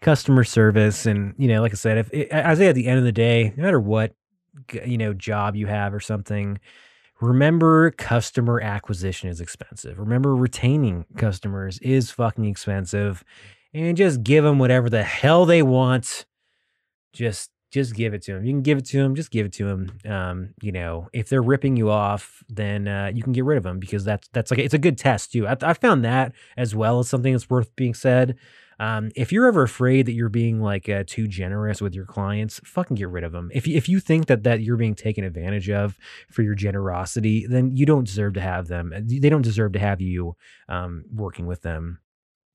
customer 0.03 0.45
service, 0.45 1.07
and 1.07 1.35
you 1.39 1.49
know, 1.49 1.63
like 1.63 1.73
I 1.73 1.77
said, 1.77 2.07
if 2.13 2.31
I 2.31 2.55
say 2.55 2.69
at 2.69 2.75
the 2.75 2.87
end 2.87 2.99
of 2.99 3.05
the 3.05 3.13
day, 3.13 3.55
no 3.57 3.63
matter 3.63 3.81
what 3.81 4.15
you 4.85 4.99
know 4.99 5.15
job 5.15 5.57
you 5.57 5.69
have 5.69 5.95
or 5.95 6.01
something, 6.01 6.61
remember 7.19 7.93
customer 7.93 8.61
acquisition 8.61 9.31
is 9.31 9.41
expensive. 9.41 9.99
Remember 9.99 10.37
retaining 10.37 11.07
customers 11.17 11.79
is 11.79 12.11
fucking 12.11 12.45
expensive, 12.45 13.25
and 13.73 13.97
just 13.97 14.23
give 14.23 14.45
them 14.45 14.59
whatever 14.59 14.91
the 14.91 15.03
hell 15.03 15.47
they 15.47 15.63
want. 15.63 16.27
Just 17.15 17.51
just 17.73 17.95
give 17.95 18.13
it 18.13 18.23
to 18.23 18.35
them. 18.35 18.45
You 18.45 18.53
can 18.53 18.63
give 18.63 18.79
it 18.79 18.85
to 18.87 18.99
them. 18.99 19.15
Just 19.15 19.31
give 19.31 19.47
it 19.47 19.53
to 19.55 19.65
them. 19.65 19.93
Um, 20.05 20.55
you 20.61 20.71
know, 20.71 21.09
if 21.13 21.31
they're 21.31 21.43
ripping 21.43 21.77
you 21.77 21.91
off, 21.91 22.45
then 22.49 22.87
uh, 22.87 23.11
you 23.13 23.23
can 23.23 23.33
get 23.33 23.45
rid 23.45 23.57
of 23.57 23.65
them 23.65 23.79
because 23.81 24.05
that's 24.05 24.29
that's 24.33 24.51
like 24.51 24.61
it's 24.61 24.75
a 24.75 24.79
good 24.79 24.99
test 24.99 25.33
too. 25.33 25.49
I, 25.49 25.57
I 25.63 25.73
found 25.73 26.05
that 26.05 26.33
as 26.57 26.75
well 26.75 26.99
as 26.99 27.09
something 27.09 27.33
that's 27.33 27.51
worth 27.51 27.75
being 27.75 27.95
said. 27.95 28.37
Um, 28.79 29.11
if 29.15 29.33
you're 29.33 29.47
ever 29.47 29.63
afraid 29.63 30.07
that 30.07 30.13
you're 30.13 30.29
being 30.29 30.61
like 30.61 30.89
uh, 30.89 31.05
too 31.07 31.29
generous 31.29 31.81
with 31.81 31.95
your 31.95 32.05
clients, 32.05 32.61
fucking 32.65 32.97
get 32.97 33.09
rid 33.09 33.25
of 33.25 33.33
them. 33.33 33.51
If 33.55 33.67
if 33.67 33.89
you 33.89 34.01
think 34.01 34.27
that 34.27 34.43
that 34.43 34.61
you're 34.61 34.77
being 34.77 34.95
taken 34.95 35.25
advantage 35.25 35.71
of 35.71 35.97
for 36.31 36.43
your 36.43 36.55
generosity, 36.55 37.47
then 37.47 37.75
you 37.75 37.87
don't 37.87 38.05
deserve 38.05 38.35
to 38.35 38.41
have 38.41 38.69
them. 38.69 38.93
They 39.07 39.31
don't 39.31 39.43
deserve 39.43 39.73
to 39.73 39.79
have 39.79 40.03
you 40.03 40.37
um, 40.69 41.05
working 41.11 41.47
with 41.47 41.63
them 41.63 42.01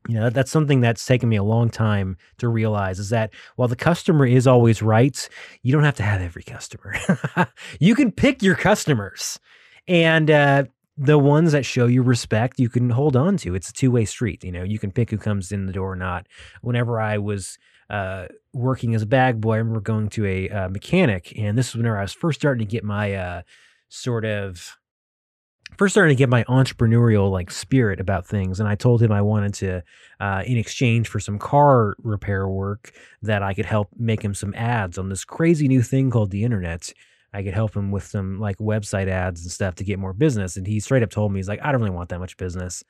you 0.08 0.16
know 0.16 0.30
that's 0.30 0.52
something 0.52 0.82
that's 0.82 1.06
taken 1.06 1.30
me 1.30 1.36
a 1.36 1.43
long 1.43 1.70
time 1.70 2.18
to 2.38 2.48
realize 2.48 3.00
is 3.00 3.10
that 3.10 3.34
while 3.56 3.68
the 3.68 3.76
customer 3.76 4.26
is 4.26 4.48
always 4.48 4.82
right 4.82 5.30
you 5.64 5.72
don't 5.74 5.84
have 5.84 5.95
to 5.95 6.04
have 6.04 6.22
every 6.22 6.43
customer. 6.43 6.95
You 7.80 7.95
can 7.95 8.12
pick 8.12 8.41
your 8.41 8.56
customers 8.56 9.39
and 9.88 10.30
uh, 10.32 10.64
the 10.98 11.18
ones 11.18 11.52
that 11.52 11.66
show 11.66 11.86
you 11.88 12.02
respect 12.02 12.60
you 12.60 12.70
can 12.70 12.89
hold 12.89 13.16
on 13.16 13.38
to. 13.38 13.56
It's 13.56 13.70
a 13.70 13.74
two-way 13.74 14.06
street 14.06 14.43
you 14.43 14.52
know 14.52 14.64
you 14.64 14.80
can 14.80 14.91
pick 14.91 15.10
who 15.10 15.18
comes 15.18 15.52
in 15.52 15.66
the 15.66 15.74
door 15.74 15.91
or 15.93 15.95
not. 15.95 16.28
Whenever 16.62 17.00
i 17.00 17.18
was 17.18 17.58
uh, 17.89 18.28
working 18.54 18.95
as 18.95 19.02
a 19.02 19.06
bag 19.06 19.39
boy 19.39 19.56
i 19.56 19.58
remember 19.58 19.80
going 19.80 20.10
to 20.10 20.26
a 20.26 20.50
uh, 20.50 20.70
mechanic 20.70 21.38
and 21.38 21.58
this 21.58 21.74
was 21.74 21.78
whenever 21.78 21.98
i 21.98 22.02
was 22.02 22.14
first 22.14 22.39
starting 22.39 22.66
to 22.66 22.70
get 22.70 22.84
my 22.84 23.14
uh, 23.14 23.41
sort 23.89 24.26
of 24.26 24.76
first 25.78 25.93
starting 25.93 26.15
to 26.15 26.17
get 26.17 26.30
my 26.30 26.43
entrepreneurial 26.45 27.32
like 27.32 27.51
spirit 27.51 27.99
about 27.99 28.25
things 28.25 28.59
and 28.59 28.67
i 28.67 28.75
told 28.75 29.01
him 29.01 29.11
i 29.11 29.21
wanted 29.21 29.53
to 29.53 29.82
uh, 30.19 30.43
in 30.45 30.57
exchange 30.57 31.07
for 31.07 31.19
some 31.19 31.38
car 31.38 31.95
repair 32.03 32.47
work 32.47 32.91
that 33.21 33.43
i 33.43 33.53
could 33.53 33.65
help 33.65 33.89
make 33.97 34.21
him 34.21 34.34
some 34.34 34.53
ads 34.55 34.97
on 34.97 35.09
this 35.09 35.23
crazy 35.23 35.67
new 35.67 35.82
thing 35.82 36.09
called 36.09 36.32
the 36.32 36.43
internet 36.43 36.91
i 37.34 37.43
could 37.43 37.53
help 37.53 37.75
him 37.75 37.91
with 37.91 38.03
some 38.03 38.39
like 38.39 38.57
website 38.57 39.07
ads 39.07 39.43
and 39.43 39.51
stuff 39.51 39.75
to 39.75 39.84
get 39.84 39.99
more 39.99 40.13
business 40.13 40.57
and 40.57 40.67
he 40.67 40.80
straight 40.80 41.03
up 41.03 41.09
told 41.09 41.32
me 41.32 41.39
he's 41.39 41.47
like 41.47 41.61
i 41.63 41.71
don't 41.71 41.82
really 41.82 41.95
want 41.95 42.09
that 42.09 42.19
much 42.19 42.38
business 42.38 42.84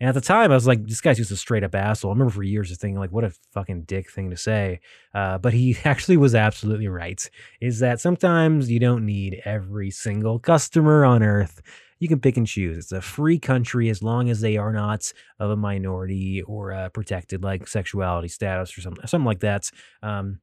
and 0.00 0.08
at 0.08 0.14
the 0.14 0.20
time, 0.20 0.50
I 0.50 0.54
was 0.54 0.66
like, 0.66 0.84
this 0.86 1.00
guy's 1.00 1.18
just 1.18 1.30
a 1.30 1.36
straight 1.36 1.62
up 1.62 1.74
asshole. 1.74 2.10
I 2.10 2.14
remember 2.14 2.32
for 2.32 2.42
years 2.42 2.68
just 2.68 2.80
thinking, 2.80 2.98
like, 2.98 3.12
what 3.12 3.24
a 3.24 3.32
fucking 3.52 3.84
dick 3.84 4.10
thing 4.10 4.30
to 4.30 4.36
say. 4.36 4.80
Uh, 5.14 5.38
but 5.38 5.52
he 5.52 5.76
actually 5.84 6.16
was 6.16 6.34
absolutely 6.34 6.88
right. 6.88 7.28
Is 7.60 7.78
that 7.78 8.00
sometimes 8.00 8.70
you 8.70 8.80
don't 8.80 9.06
need 9.06 9.40
every 9.44 9.90
single 9.90 10.38
customer 10.38 11.04
on 11.04 11.22
earth 11.22 11.62
you 11.98 12.08
can 12.08 12.20
pick 12.20 12.36
and 12.36 12.46
choose. 12.46 12.76
It's 12.78 12.92
a 12.92 13.00
free 13.00 13.38
country 13.38 13.88
as 13.88 14.02
long 14.02 14.28
as 14.28 14.40
they 14.40 14.56
are 14.56 14.72
not 14.72 15.12
of 15.38 15.50
a 15.50 15.56
minority 15.56 16.42
or 16.42 16.72
uh, 16.72 16.88
protected, 16.88 17.42
like 17.42 17.68
sexuality 17.68 18.28
status 18.28 18.76
or 18.76 18.80
something, 18.80 19.06
something 19.06 19.26
like 19.26 19.40
that. 19.40 19.70
Um, 20.02 20.40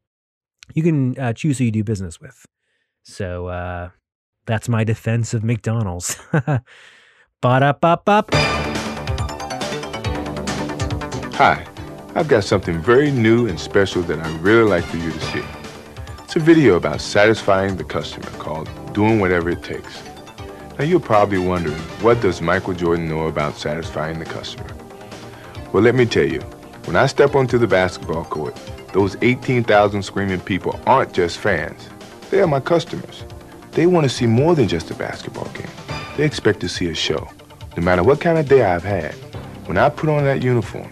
you 0.74 0.84
can 0.84 1.20
uh, 1.20 1.34
choose 1.34 1.58
who 1.58 1.66
you 1.66 1.72
do 1.72 1.84
business 1.84 2.20
with. 2.20 2.46
So 3.04 3.48
uh, 3.48 3.90
that's 4.46 4.70
my 4.70 4.84
defense 4.84 5.34
of 5.34 5.44
McDonald's. 5.44 6.20
Ba-da-ba-ba. 7.42 8.26
Hi, 11.34 11.66
I've 12.14 12.28
got 12.28 12.44
something 12.44 12.80
very 12.82 13.12
new 13.12 13.48
and 13.48 13.60
special 13.60 14.04
that 14.04 14.20
I'd 14.20 14.42
really 14.42 14.70
like 14.70 14.84
for 14.84 14.98
you 14.98 15.12
to 15.12 15.20
see. 15.20 15.44
It's 16.24 16.36
a 16.36 16.40
video 16.40 16.76
about 16.76 17.02
satisfying 17.02 17.76
the 17.76 17.84
customer 17.84 18.30
called 18.38 18.70
Doing 18.94 19.20
Whatever 19.20 19.50
It 19.50 19.64
Takes. 19.64 20.11
Now 20.82 20.88
you're 20.88 21.00
probably 21.00 21.38
wondering, 21.38 21.78
what 22.02 22.22
does 22.22 22.42
Michael 22.42 22.74
Jordan 22.74 23.08
know 23.08 23.28
about 23.28 23.56
satisfying 23.56 24.18
the 24.18 24.26
customer? 24.26 24.66
Well, 25.72 25.84
let 25.84 25.94
me 25.94 26.08
tell 26.08 26.26
you, 26.26 26.40
when 26.86 26.96
I 26.96 27.06
step 27.06 27.36
onto 27.36 27.60
the 27.60 27.68
basketball 27.68 28.26
court, 28.26 28.60
those 28.92 29.16
18,000 29.22 30.02
screaming 30.02 30.40
people 30.40 30.80
aren't 30.88 31.14
just 31.14 31.38
fans. 31.38 31.88
They 32.32 32.42
are 32.42 32.48
my 32.48 32.62
customers. 32.62 33.26
They 33.74 33.86
want 33.86 34.06
to 34.06 34.10
see 34.10 34.26
more 34.26 34.56
than 34.56 34.68
just 34.68 34.90
a 34.90 34.96
basketball 34.96 35.48
game. 35.54 35.70
They 36.18 36.26
expect 36.26 36.62
to 36.62 36.68
see 36.68 36.88
a 36.88 36.96
show. 36.96 37.30
No 37.78 37.84
matter 37.84 38.02
what 38.02 38.20
kind 38.20 38.40
of 38.40 38.50
day 38.50 38.64
I've 38.64 38.84
had, 38.84 39.14
when 39.68 39.78
I 39.78 39.88
put 39.88 40.10
on 40.10 40.24
that 40.24 40.42
uniform, 40.42 40.92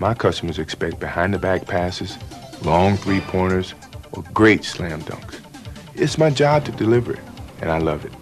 my 0.00 0.14
customers 0.14 0.58
expect 0.58 0.98
behind 0.98 1.32
the 1.32 1.38
back 1.38 1.64
passes, 1.64 2.18
long 2.64 2.96
three 2.96 3.20
pointers, 3.20 3.74
or 4.10 4.24
great 4.34 4.64
slam 4.64 5.00
dunks. 5.02 5.38
It's 5.94 6.18
my 6.18 6.28
job 6.28 6.64
to 6.64 6.72
deliver 6.72 7.12
it, 7.12 7.22
and 7.60 7.70
I 7.70 7.78
love 7.78 8.04
it. 8.04 8.12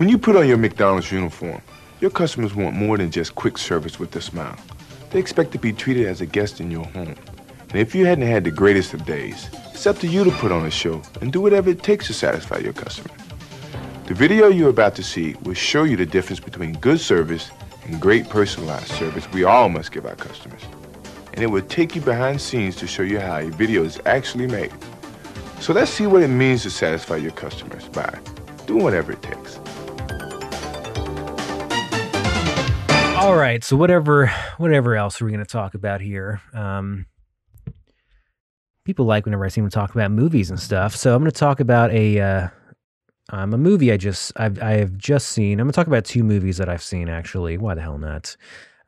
When 0.00 0.08
you 0.08 0.16
put 0.16 0.34
on 0.34 0.48
your 0.48 0.56
McDonald's 0.56 1.12
uniform, 1.12 1.60
your 2.00 2.10
customers 2.10 2.54
want 2.54 2.74
more 2.74 2.96
than 2.96 3.10
just 3.10 3.34
quick 3.34 3.58
service 3.58 3.98
with 3.98 4.16
a 4.16 4.22
smile. 4.22 4.56
They 5.10 5.18
expect 5.18 5.52
to 5.52 5.58
be 5.58 5.74
treated 5.74 6.06
as 6.06 6.22
a 6.22 6.26
guest 6.26 6.58
in 6.58 6.70
your 6.70 6.86
home. 6.86 7.16
And 7.68 7.74
if 7.74 7.94
you 7.94 8.06
hadn't 8.06 8.26
had 8.26 8.44
the 8.44 8.50
greatest 8.50 8.94
of 8.94 9.04
days, 9.04 9.50
it's 9.74 9.86
up 9.86 9.98
to 9.98 10.06
you 10.06 10.24
to 10.24 10.30
put 10.30 10.52
on 10.52 10.64
a 10.64 10.70
show 10.70 11.02
and 11.20 11.30
do 11.30 11.42
whatever 11.42 11.68
it 11.68 11.82
takes 11.82 12.06
to 12.06 12.14
satisfy 12.14 12.56
your 12.60 12.72
customer. 12.72 13.14
The 14.06 14.14
video 14.14 14.48
you're 14.48 14.70
about 14.70 14.94
to 14.94 15.02
see 15.02 15.34
will 15.42 15.52
show 15.52 15.84
you 15.84 15.98
the 15.98 16.06
difference 16.06 16.40
between 16.40 16.72
good 16.78 16.98
service 16.98 17.50
and 17.84 18.00
great 18.00 18.26
personalized 18.26 18.92
service 18.92 19.30
we 19.32 19.44
all 19.44 19.68
must 19.68 19.92
give 19.92 20.06
our 20.06 20.16
customers. 20.16 20.62
And 21.34 21.44
it 21.44 21.48
will 21.48 21.60
take 21.60 21.94
you 21.94 22.00
behind 22.00 22.36
the 22.36 22.42
scenes 22.42 22.74
to 22.76 22.86
show 22.86 23.02
you 23.02 23.20
how 23.20 23.40
a 23.40 23.50
video 23.50 23.84
is 23.84 24.00
actually 24.06 24.46
made. 24.46 24.72
So 25.60 25.74
let's 25.74 25.90
see 25.90 26.06
what 26.06 26.22
it 26.22 26.28
means 26.28 26.62
to 26.62 26.70
satisfy 26.70 27.16
your 27.16 27.32
customers 27.32 27.86
by 27.88 28.18
doing 28.64 28.82
whatever 28.82 29.12
it 29.12 29.20
takes. 29.20 29.60
All 33.20 33.36
right, 33.36 33.62
so 33.62 33.76
whatever 33.76 34.28
whatever 34.56 34.96
else 34.96 35.20
are 35.20 35.26
we 35.26 35.30
going 35.30 35.44
to 35.44 35.52
talk 35.52 35.74
about 35.74 36.00
here? 36.00 36.40
Um, 36.54 37.04
people 38.86 39.04
like 39.04 39.26
whenever 39.26 39.44
I 39.44 39.48
see 39.48 39.60
them 39.60 39.68
talk 39.68 39.94
about 39.94 40.10
movies 40.10 40.48
and 40.48 40.58
stuff. 40.58 40.96
So 40.96 41.14
I'm 41.14 41.20
going 41.20 41.30
to 41.30 41.38
talk 41.38 41.60
about 41.60 41.92
a 41.92 42.18
uh, 42.18 42.48
um, 43.28 43.52
a 43.52 43.58
movie 43.58 43.92
I 43.92 43.98
just 43.98 44.32
I've 44.36 44.62
I 44.62 44.78
have 44.78 44.96
just 44.96 45.28
seen. 45.28 45.60
I'm 45.60 45.66
going 45.66 45.72
to 45.72 45.76
talk 45.76 45.86
about 45.86 46.06
two 46.06 46.24
movies 46.24 46.56
that 46.56 46.70
I've 46.70 46.82
seen 46.82 47.10
actually. 47.10 47.58
Why 47.58 47.74
the 47.74 47.82
hell 47.82 47.98
not? 47.98 48.34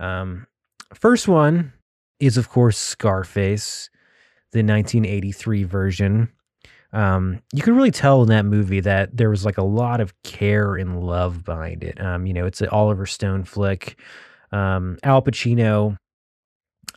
Um, 0.01 0.47
first 0.95 1.29
one 1.29 1.75
is 2.19 2.39
of 2.39 2.49
course 2.49 2.79
Scarface, 2.79 3.91
the 4.53 4.61
1983 4.61 5.65
version. 5.65 6.33
Um, 6.93 7.41
you 7.53 7.63
can 7.63 7.75
really 7.75 7.91
tell 7.91 8.23
in 8.23 8.29
that 8.29 8.45
movie 8.45 8.81
that 8.81 9.17
there 9.17 9.31
was 9.31 9.45
like 9.45 9.59
a 9.59 9.63
lot 9.63 10.01
of 10.01 10.15
care 10.23 10.77
and 10.77 11.03
love 11.03 11.45
behind 11.45 11.83
it. 11.83 12.01
Um, 12.01 12.27
you 12.27 12.35
know, 12.35 12.45
it's 12.45 12.61
an 12.61 12.69
Oliver 12.69 13.07
Stone 13.07 13.45
flick. 13.45 13.99
Um, 14.51 14.99
Al 15.03 15.23
Pacino. 15.23 15.97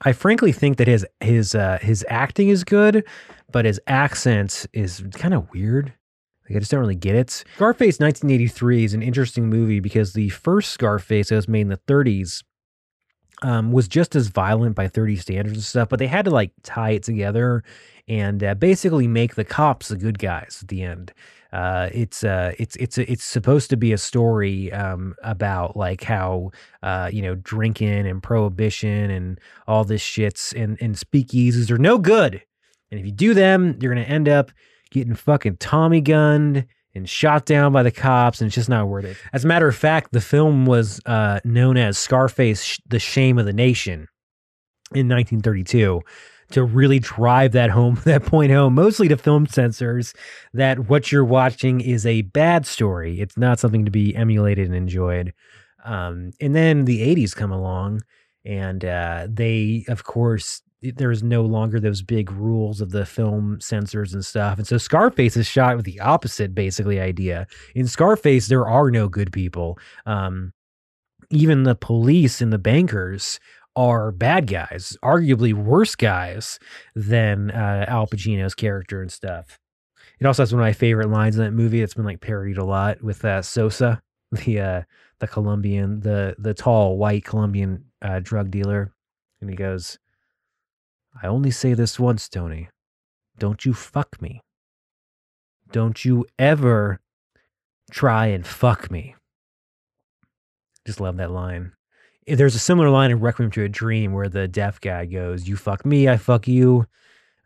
I 0.01 0.11
frankly 0.11 0.51
think 0.51 0.77
that 0.77 0.87
his 0.87 1.05
his 1.21 1.55
uh, 1.55 1.79
his 1.81 2.05
acting 2.09 2.49
is 2.49 2.65
good, 2.65 3.05
but 3.51 3.63
his 3.63 3.79
accent 3.87 4.65
is 4.73 5.01
kind 5.13 5.33
of 5.33 5.49
weird. 5.51 5.93
Like 6.49 6.57
I 6.57 6.59
just 6.59 6.71
don't 6.71 6.81
really 6.81 6.95
get 6.95 7.15
it. 7.15 7.31
Scarface 7.55 7.99
1983 7.99 8.83
is 8.83 8.93
an 8.93 9.01
interesting 9.01 9.49
movie 9.49 9.79
because 9.79 10.13
the 10.13 10.29
first 10.29 10.71
Scarface 10.71 11.29
that 11.29 11.35
was 11.35 11.47
made 11.47 11.61
in 11.61 11.69
the 11.69 11.79
30s 11.87 12.43
um, 13.41 13.71
was 13.71 13.87
just 13.87 14.15
as 14.15 14.27
violent 14.27 14.75
by 14.75 14.87
30 14.87 15.15
standards 15.15 15.57
and 15.57 15.63
stuff, 15.63 15.89
but 15.89 15.99
they 15.99 16.07
had 16.07 16.25
to 16.25 16.31
like 16.31 16.51
tie 16.63 16.91
it 16.91 17.03
together 17.03 17.63
and 18.07 18.43
uh, 18.43 18.53
basically 18.55 19.07
make 19.07 19.35
the 19.35 19.43
cops 19.43 19.87
the 19.87 19.97
good 19.97 20.19
guys 20.19 20.59
at 20.61 20.67
the 20.67 20.81
end. 20.81 21.13
Uh, 21.51 21.89
it's 21.93 22.23
uh, 22.23 22.53
it's 22.59 22.75
it's 22.75 22.97
it's 22.97 23.23
supposed 23.23 23.69
to 23.69 23.77
be 23.77 23.93
a 23.93 23.97
story 23.97 24.71
um, 24.73 25.15
about 25.23 25.77
like 25.77 26.03
how 26.03 26.51
uh, 26.83 27.09
you 27.11 27.21
know 27.21 27.35
drinking 27.35 28.05
and 28.05 28.21
prohibition 28.21 29.09
and 29.09 29.39
all 29.65 29.85
this 29.85 30.03
shits 30.03 30.53
and 30.61 30.77
and 30.81 30.95
speakeasies 30.95 31.71
are 31.71 31.77
no 31.77 31.97
good, 31.97 32.41
and 32.91 32.99
if 32.99 33.05
you 33.05 33.11
do 33.11 33.33
them, 33.33 33.77
you're 33.79 33.93
gonna 33.93 34.05
end 34.05 34.27
up 34.27 34.51
getting 34.91 35.15
fucking 35.15 35.55
Tommy 35.57 36.01
gunned 36.01 36.65
and 36.93 37.07
shot 37.07 37.45
down 37.45 37.71
by 37.71 37.83
the 37.83 37.91
cops, 37.91 38.41
and 38.41 38.47
it's 38.47 38.55
just 38.55 38.69
not 38.69 38.89
worth 38.89 39.05
it. 39.05 39.15
As 39.31 39.45
a 39.45 39.47
matter 39.47 39.67
of 39.67 39.75
fact, 39.75 40.11
the 40.11 40.21
film 40.21 40.65
was 40.65 40.99
uh, 41.05 41.39
known 41.45 41.77
as 41.77 41.97
Scarface: 41.97 42.81
The 42.85 42.99
Shame 42.99 43.39
of 43.39 43.45
the 43.45 43.53
Nation 43.53 44.09
in 44.93 45.07
1932 45.07 46.01
to 46.51 46.63
really 46.63 46.99
drive 46.99 47.51
that 47.51 47.69
home 47.69 47.99
that 48.05 48.23
point 48.23 48.51
home 48.51 48.75
mostly 48.75 49.07
to 49.07 49.17
film 49.17 49.45
censors 49.47 50.13
that 50.53 50.89
what 50.89 51.11
you're 51.11 51.25
watching 51.25 51.81
is 51.81 52.05
a 52.05 52.21
bad 52.23 52.65
story 52.65 53.19
it's 53.19 53.37
not 53.37 53.59
something 53.59 53.85
to 53.85 53.91
be 53.91 54.15
emulated 54.15 54.67
and 54.67 54.75
enjoyed 54.75 55.33
um, 55.83 56.31
and 56.41 56.55
then 56.55 56.85
the 56.85 57.15
80s 57.15 57.35
come 57.35 57.51
along 57.51 58.01
and 58.43 58.83
uh, 58.85 59.27
they 59.29 59.85
of 59.87 60.03
course 60.03 60.61
there 60.91 61.11
is 61.11 61.23
no 61.23 61.43
longer 61.43 61.79
those 61.79 62.01
big 62.01 62.31
rules 62.31 62.81
of 62.81 62.91
the 62.91 63.05
film 63.05 63.59
censors 63.59 64.13
and 64.13 64.23
stuff. 64.23 64.57
And 64.57 64.67
so 64.67 64.77
Scarface 64.77 65.37
is 65.37 65.47
shot 65.47 65.75
with 65.75 65.85
the 65.85 65.99
opposite 65.99 66.53
basically 66.53 66.99
idea. 66.99 67.47
In 67.73 67.87
Scarface, 67.87 68.47
there 68.47 68.67
are 68.67 68.91
no 68.91 69.07
good 69.07 69.31
people. 69.31 69.79
Um, 70.05 70.53
even 71.31 71.63
the 71.63 71.75
police 71.75 72.41
and 72.41 72.53
the 72.53 72.59
bankers 72.59 73.39
are 73.75 74.11
bad 74.11 74.47
guys, 74.47 74.97
arguably 75.03 75.53
worse 75.53 75.95
guys 75.95 76.59
than 76.95 77.51
uh, 77.51 77.85
Al 77.87 78.07
Pacino's 78.07 78.55
character 78.55 79.01
and 79.01 79.11
stuff. 79.11 79.59
It 80.19 80.25
also 80.25 80.43
has 80.43 80.53
one 80.53 80.61
of 80.61 80.65
my 80.65 80.73
favorite 80.73 81.09
lines 81.09 81.37
in 81.37 81.43
that 81.43 81.51
movie. 81.51 81.81
It's 81.81 81.93
been 81.93 82.05
like 82.05 82.21
parodied 82.21 82.57
a 82.57 82.63
lot 82.63 83.03
with 83.03 83.23
uh, 83.25 83.41
Sosa, 83.41 84.01
the 84.31 84.59
uh, 84.59 84.81
the 85.19 85.27
Colombian, 85.27 85.99
the 85.99 86.35
the 86.37 86.53
tall 86.53 86.97
white 86.97 87.25
Colombian 87.25 87.85
uh, 88.01 88.19
drug 88.23 88.51
dealer, 88.51 88.93
and 89.41 89.49
he 89.49 89.55
goes, 89.55 89.99
"I 91.21 91.27
only 91.27 91.51
say 91.51 91.73
this 91.73 91.99
once, 91.99 92.29
Tony. 92.29 92.69
Don't 93.37 93.65
you 93.65 93.73
fuck 93.73 94.21
me. 94.21 94.41
Don't 95.71 96.05
you 96.05 96.25
ever 96.39 97.01
try 97.91 98.27
and 98.27 98.47
fuck 98.47 98.89
me." 98.89 99.15
Just 100.85 101.01
love 101.01 101.17
that 101.17 101.31
line. 101.31 101.74
There's 102.27 102.55
a 102.55 102.59
similar 102.59 102.89
line 102.89 103.11
in 103.11 103.19
Requiem 103.19 103.51
to 103.51 103.63
a 103.63 103.69
Dream 103.69 104.13
where 104.13 104.29
the 104.29 104.47
deaf 104.47 104.81
guy 104.81 105.05
goes, 105.05 105.47
"You 105.47 105.55
fuck 105.55 105.85
me, 105.85 106.09
I 106.09 106.17
fuck 106.17 106.47
you." 106.47 106.85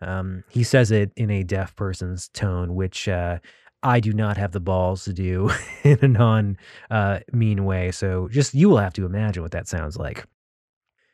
Um, 0.01 0.43
he 0.49 0.63
says 0.63 0.91
it 0.91 1.11
in 1.15 1.29
a 1.29 1.43
deaf 1.43 1.75
person's 1.75 2.29
tone, 2.29 2.75
which 2.75 3.07
uh, 3.09 3.39
I 3.83 3.99
do 3.99 4.13
not 4.13 4.37
have 4.37 4.51
the 4.51 4.59
balls 4.59 5.03
to 5.05 5.13
do 5.13 5.51
in 5.83 5.99
a 6.01 6.07
non 6.07 6.57
uh, 6.89 7.19
mean 7.31 7.65
way. 7.65 7.91
So 7.91 8.27
just 8.29 8.53
you 8.53 8.69
will 8.69 8.77
have 8.77 8.93
to 8.93 9.05
imagine 9.05 9.43
what 9.43 9.51
that 9.51 9.67
sounds 9.67 9.97
like. 9.97 10.25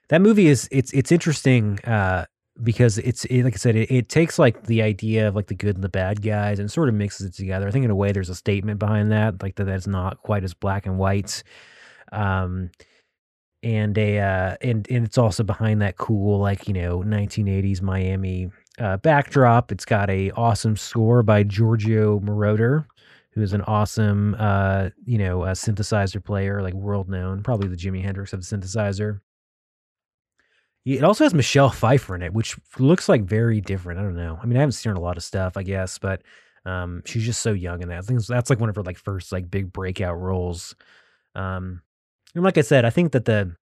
That 0.09 0.21
movie 0.21 0.47
is 0.47 0.67
it's 0.71 0.93
it's 0.93 1.11
interesting 1.11 1.79
uh, 1.81 2.25
because 2.61 2.97
it's 2.99 3.25
it, 3.25 3.43
like 3.43 3.53
I 3.53 3.57
said, 3.57 3.75
it, 3.75 3.91
it 3.91 4.09
takes 4.09 4.39
like 4.39 4.65
the 4.65 4.81
idea 4.81 5.27
of 5.27 5.35
like 5.35 5.47
the 5.47 5.55
good 5.55 5.75
and 5.75 5.83
the 5.83 5.89
bad 5.89 6.21
guys 6.21 6.59
and 6.59 6.71
sort 6.71 6.89
of 6.89 6.95
mixes 6.95 7.27
it 7.27 7.33
together. 7.33 7.67
I 7.67 7.71
think 7.71 7.85
in 7.85 7.91
a 7.91 7.95
way 7.95 8.11
there's 8.11 8.29
a 8.29 8.35
statement 8.35 8.79
behind 8.79 9.11
that, 9.11 9.41
like 9.41 9.55
that 9.55 9.65
that's 9.65 9.87
not 9.87 10.21
quite 10.21 10.43
as 10.43 10.53
black 10.53 10.85
and 10.85 10.97
white. 10.97 11.43
Um, 12.11 12.69
and 13.65 13.97
a 13.97 14.19
uh, 14.19 14.55
and 14.61 14.87
and 14.91 15.03
it's 15.03 15.17
also 15.17 15.43
behind 15.43 15.81
that 15.81 15.97
cool 15.97 16.39
like 16.39 16.67
you 16.67 16.73
know 16.73 16.99
1980s 16.99 17.81
Miami 17.81 18.51
uh, 18.79 18.97
backdrop. 18.97 19.71
It's 19.71 19.85
got 19.85 20.09
a 20.09 20.29
awesome 20.31 20.77
score 20.77 21.23
by 21.23 21.41
Giorgio 21.41 22.19
Moroder, 22.19 22.85
who 23.31 23.41
is 23.41 23.53
an 23.53 23.61
awesome 23.63 24.35
uh, 24.37 24.91
you 25.05 25.17
know 25.17 25.39
synthesizer 25.39 26.23
player, 26.23 26.61
like 26.61 26.75
world 26.75 27.09
known, 27.09 27.41
probably 27.41 27.67
the 27.67 27.75
Jimi 27.75 28.03
Hendrix 28.03 28.33
of 28.33 28.47
the 28.47 28.57
synthesizer. 28.57 29.19
It 30.85 31.03
also 31.03 31.23
has 31.23 31.33
Michelle 31.33 31.71
Pfeiffer 31.71 32.13
in 32.13 32.21
it, 32.21 32.33
which 32.33 32.55
looks 32.77 33.09
like 33.09 33.23
very 33.23 33.59
different. 33.59 33.99
I 33.99 34.03
don't 34.03 34.15
know. 34.15 34.37
I 34.39 34.45
mean, 34.45 34.57
I 34.57 34.59
haven't 34.59 34.73
seen 34.73 34.93
a 34.93 34.99
lot 34.99 35.17
of 35.17 35.23
stuff, 35.23 35.57
I 35.57 35.63
guess, 35.63 35.97
but 35.97 36.21
um, 36.63 37.01
she's 37.05 37.25
just 37.25 37.41
so 37.41 37.53
young 37.53 37.81
in 37.81 37.89
that. 37.89 37.97
I 37.97 38.01
think 38.01 38.23
that's 38.23 38.51
like 38.51 38.59
one 38.59 38.69
of 38.69 38.75
her 38.75 38.83
like 38.83 38.99
first 38.99 39.31
like 39.31 39.49
big 39.49 39.73
breakout 39.73 40.19
roles. 40.19 40.75
Um, 41.33 41.81
and 42.35 42.43
like 42.43 42.57
I 42.57 42.61
said, 42.61 42.85
I 42.85 42.89
think 42.89 43.11
that 43.13 43.25
the 43.25 43.55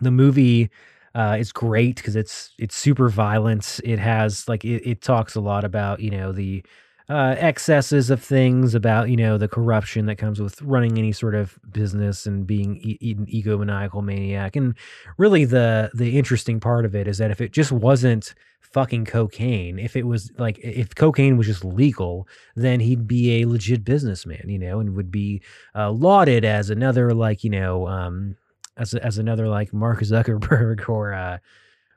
the 0.00 0.10
movie 0.10 0.70
uh, 1.14 1.36
is 1.38 1.52
great 1.52 1.96
because 1.96 2.16
it's 2.16 2.52
it's 2.58 2.76
super 2.76 3.08
violent. 3.08 3.80
It 3.84 3.98
has 3.98 4.48
like 4.48 4.64
it, 4.64 4.88
it 4.88 5.02
talks 5.02 5.34
a 5.34 5.40
lot 5.40 5.64
about 5.64 6.00
you 6.00 6.10
know 6.10 6.32
the 6.32 6.64
uh, 7.10 7.34
excesses 7.38 8.08
of 8.08 8.22
things, 8.22 8.72
about 8.72 9.10
you 9.10 9.16
know 9.16 9.36
the 9.36 9.48
corruption 9.48 10.06
that 10.06 10.16
comes 10.16 10.40
with 10.40 10.62
running 10.62 10.96
any 10.96 11.10
sort 11.10 11.34
of 11.34 11.58
business 11.72 12.24
and 12.24 12.46
being 12.46 12.76
e- 12.76 13.16
an 13.18 13.26
egomaniacal 13.26 14.04
maniac. 14.04 14.54
And 14.54 14.76
really, 15.18 15.44
the 15.44 15.90
the 15.92 16.16
interesting 16.16 16.60
part 16.60 16.84
of 16.84 16.94
it 16.94 17.08
is 17.08 17.18
that 17.18 17.32
if 17.32 17.40
it 17.40 17.52
just 17.52 17.72
wasn't 17.72 18.32
fucking 18.60 19.06
cocaine, 19.06 19.80
if 19.80 19.96
it 19.96 20.06
was 20.06 20.30
like 20.38 20.60
if 20.62 20.94
cocaine 20.94 21.36
was 21.36 21.48
just 21.48 21.64
legal, 21.64 22.28
then 22.54 22.78
he'd 22.78 23.08
be 23.08 23.42
a 23.42 23.46
legit 23.46 23.84
businessman, 23.84 24.44
you 24.48 24.58
know, 24.58 24.78
and 24.78 24.94
would 24.94 25.10
be 25.10 25.42
uh, 25.74 25.90
lauded 25.90 26.44
as 26.44 26.70
another 26.70 27.12
like 27.12 27.42
you 27.42 27.50
know 27.50 27.88
um, 27.88 28.36
as 28.76 28.94
as 28.94 29.18
another 29.18 29.48
like 29.48 29.72
Mark 29.74 30.00
Zuckerberg 30.00 30.88
or 30.88 31.12
uh, 31.12 31.38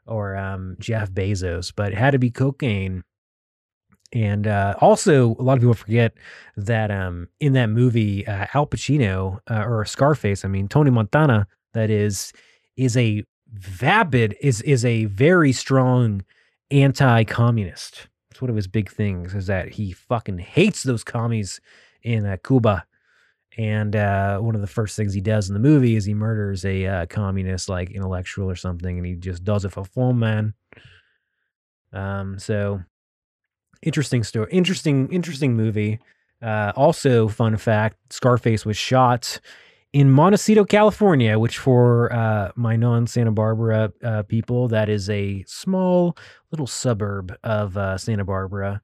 or 0.08 0.36
um, 0.36 0.76
Jeff 0.80 1.12
Bezos, 1.12 1.72
but 1.76 1.92
it 1.92 1.98
had 2.00 2.12
to 2.12 2.20
be 2.20 2.32
cocaine. 2.32 3.04
And 4.14 4.48
uh, 4.48 4.76
also, 4.80 5.36
a 5.40 5.42
lot 5.42 5.54
of 5.54 5.60
people 5.60 5.74
forget 5.74 6.14
that 6.56 6.92
um, 6.92 7.28
in 7.40 7.54
that 7.54 7.68
movie, 7.68 8.26
uh, 8.28 8.46
Al 8.54 8.68
Pacino 8.68 9.40
uh, 9.50 9.66
or 9.66 9.84
Scarface, 9.86 10.46
I 10.46 10.48
mean 10.48 10.68
Tony 10.68 10.92
Montana, 10.92 11.48
that 11.74 11.90
is, 11.90 12.32
is 12.78 12.96
a 12.96 13.24
vapid 13.52 14.36
is 14.42 14.62
is 14.62 14.84
a 14.84 15.06
very 15.06 15.52
strong 15.52 16.24
anti-communist. 16.72 18.08
It's 18.32 18.42
one 18.42 18.50
of 18.50 18.56
his 18.56 18.68
big 18.68 18.90
things 18.92 19.36
is 19.36 19.48
that 19.48 19.70
he 19.70 19.92
fucking 19.92 20.40
hates 20.40 20.84
those 20.84 21.04
commies 21.04 21.60
in 22.02 22.26
uh, 22.26 22.38
Cuba 22.44 22.84
and 23.58 23.96
uh, 23.96 24.40
one 24.40 24.56
of 24.56 24.62
the 24.62 24.68
first 24.68 24.96
things 24.96 25.14
he 25.14 25.22
does 25.22 25.48
in 25.48 25.54
the 25.54 25.60
movie 25.60 25.96
is 25.96 26.06
he 26.06 26.14
murders 26.14 26.66
a 26.66 26.86
uh, 26.86 27.06
communist, 27.06 27.70
like 27.70 27.92
intellectual 27.92 28.50
or 28.50 28.56
something, 28.56 28.98
and 28.98 29.06
he 29.06 29.16
just 29.16 29.44
does 29.44 29.64
it 29.64 29.72
for 29.72 29.86
fun, 29.86 30.20
man. 30.20 30.54
Um, 31.92 32.40
so 32.40 32.82
interesting 33.84 34.24
story, 34.24 34.48
interesting, 34.52 35.12
interesting 35.12 35.56
movie. 35.56 36.00
Uh, 36.42 36.74
also, 36.76 37.28
fun 37.28 37.58
fact: 37.58 37.98
Scarface 38.10 38.66
was 38.66 38.78
shot 38.78 39.40
in 39.94 40.12
Montecito, 40.12 40.66
California, 40.66 41.38
which 41.38 41.60
for 41.60 42.12
uh, 42.12 42.52
my 42.56 42.76
non-Santa 42.76 43.32
Barbara 43.32 43.94
uh, 44.04 44.24
people, 44.24 44.68
that 44.68 44.90
is 44.90 45.08
a 45.10 45.44
small 45.48 46.18
little 46.52 46.66
suburb 46.66 47.38
of 47.44 47.78
uh, 47.78 47.98
Santa 47.98 48.26
Barbara. 48.26 48.82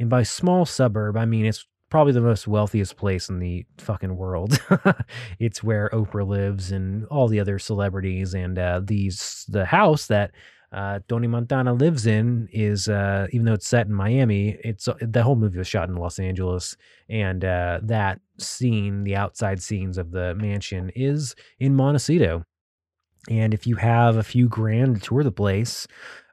And 0.00 0.10
by 0.10 0.24
small 0.24 0.66
suburb, 0.66 1.16
I 1.16 1.24
mean 1.24 1.46
it's 1.46 1.64
probably 1.90 2.12
the 2.12 2.20
most 2.20 2.46
wealthiest 2.46 2.96
place 2.96 3.28
in 3.28 3.38
the 3.38 3.64
fucking 3.78 4.16
world. 4.16 4.60
it's 5.38 5.62
where 5.62 5.88
Oprah 5.92 6.26
lives 6.26 6.72
and 6.72 7.06
all 7.06 7.28
the 7.28 7.40
other 7.40 7.58
celebrities. 7.58 8.34
And 8.34 8.58
uh, 8.58 8.80
these 8.84 9.46
the 9.48 9.64
house 9.64 10.06
that 10.08 10.32
uh, 10.70 11.00
Tony 11.08 11.26
Montana 11.26 11.72
lives 11.72 12.06
in 12.06 12.48
is 12.52 12.88
uh, 12.88 13.26
even 13.32 13.46
though 13.46 13.54
it's 13.54 13.66
set 13.66 13.86
in 13.86 13.94
Miami, 13.94 14.58
it's 14.62 14.88
the 15.00 15.22
whole 15.22 15.36
movie 15.36 15.58
was 15.58 15.66
shot 15.66 15.88
in 15.88 15.96
Los 15.96 16.18
Angeles, 16.18 16.76
and 17.08 17.44
uh, 17.44 17.80
that 17.82 18.20
scene, 18.38 19.04
the 19.04 19.16
outside 19.16 19.62
scenes 19.62 19.96
of 19.96 20.10
the 20.10 20.34
mansion, 20.34 20.90
is 20.94 21.34
in 21.58 21.74
Montecito. 21.74 22.44
And 23.30 23.54
if 23.54 23.66
you 23.66 23.76
have 23.76 24.16
a 24.16 24.22
few 24.22 24.48
grand 24.48 24.96
to 24.96 25.00
tour 25.00 25.24
the 25.24 25.32
place, 25.32 25.86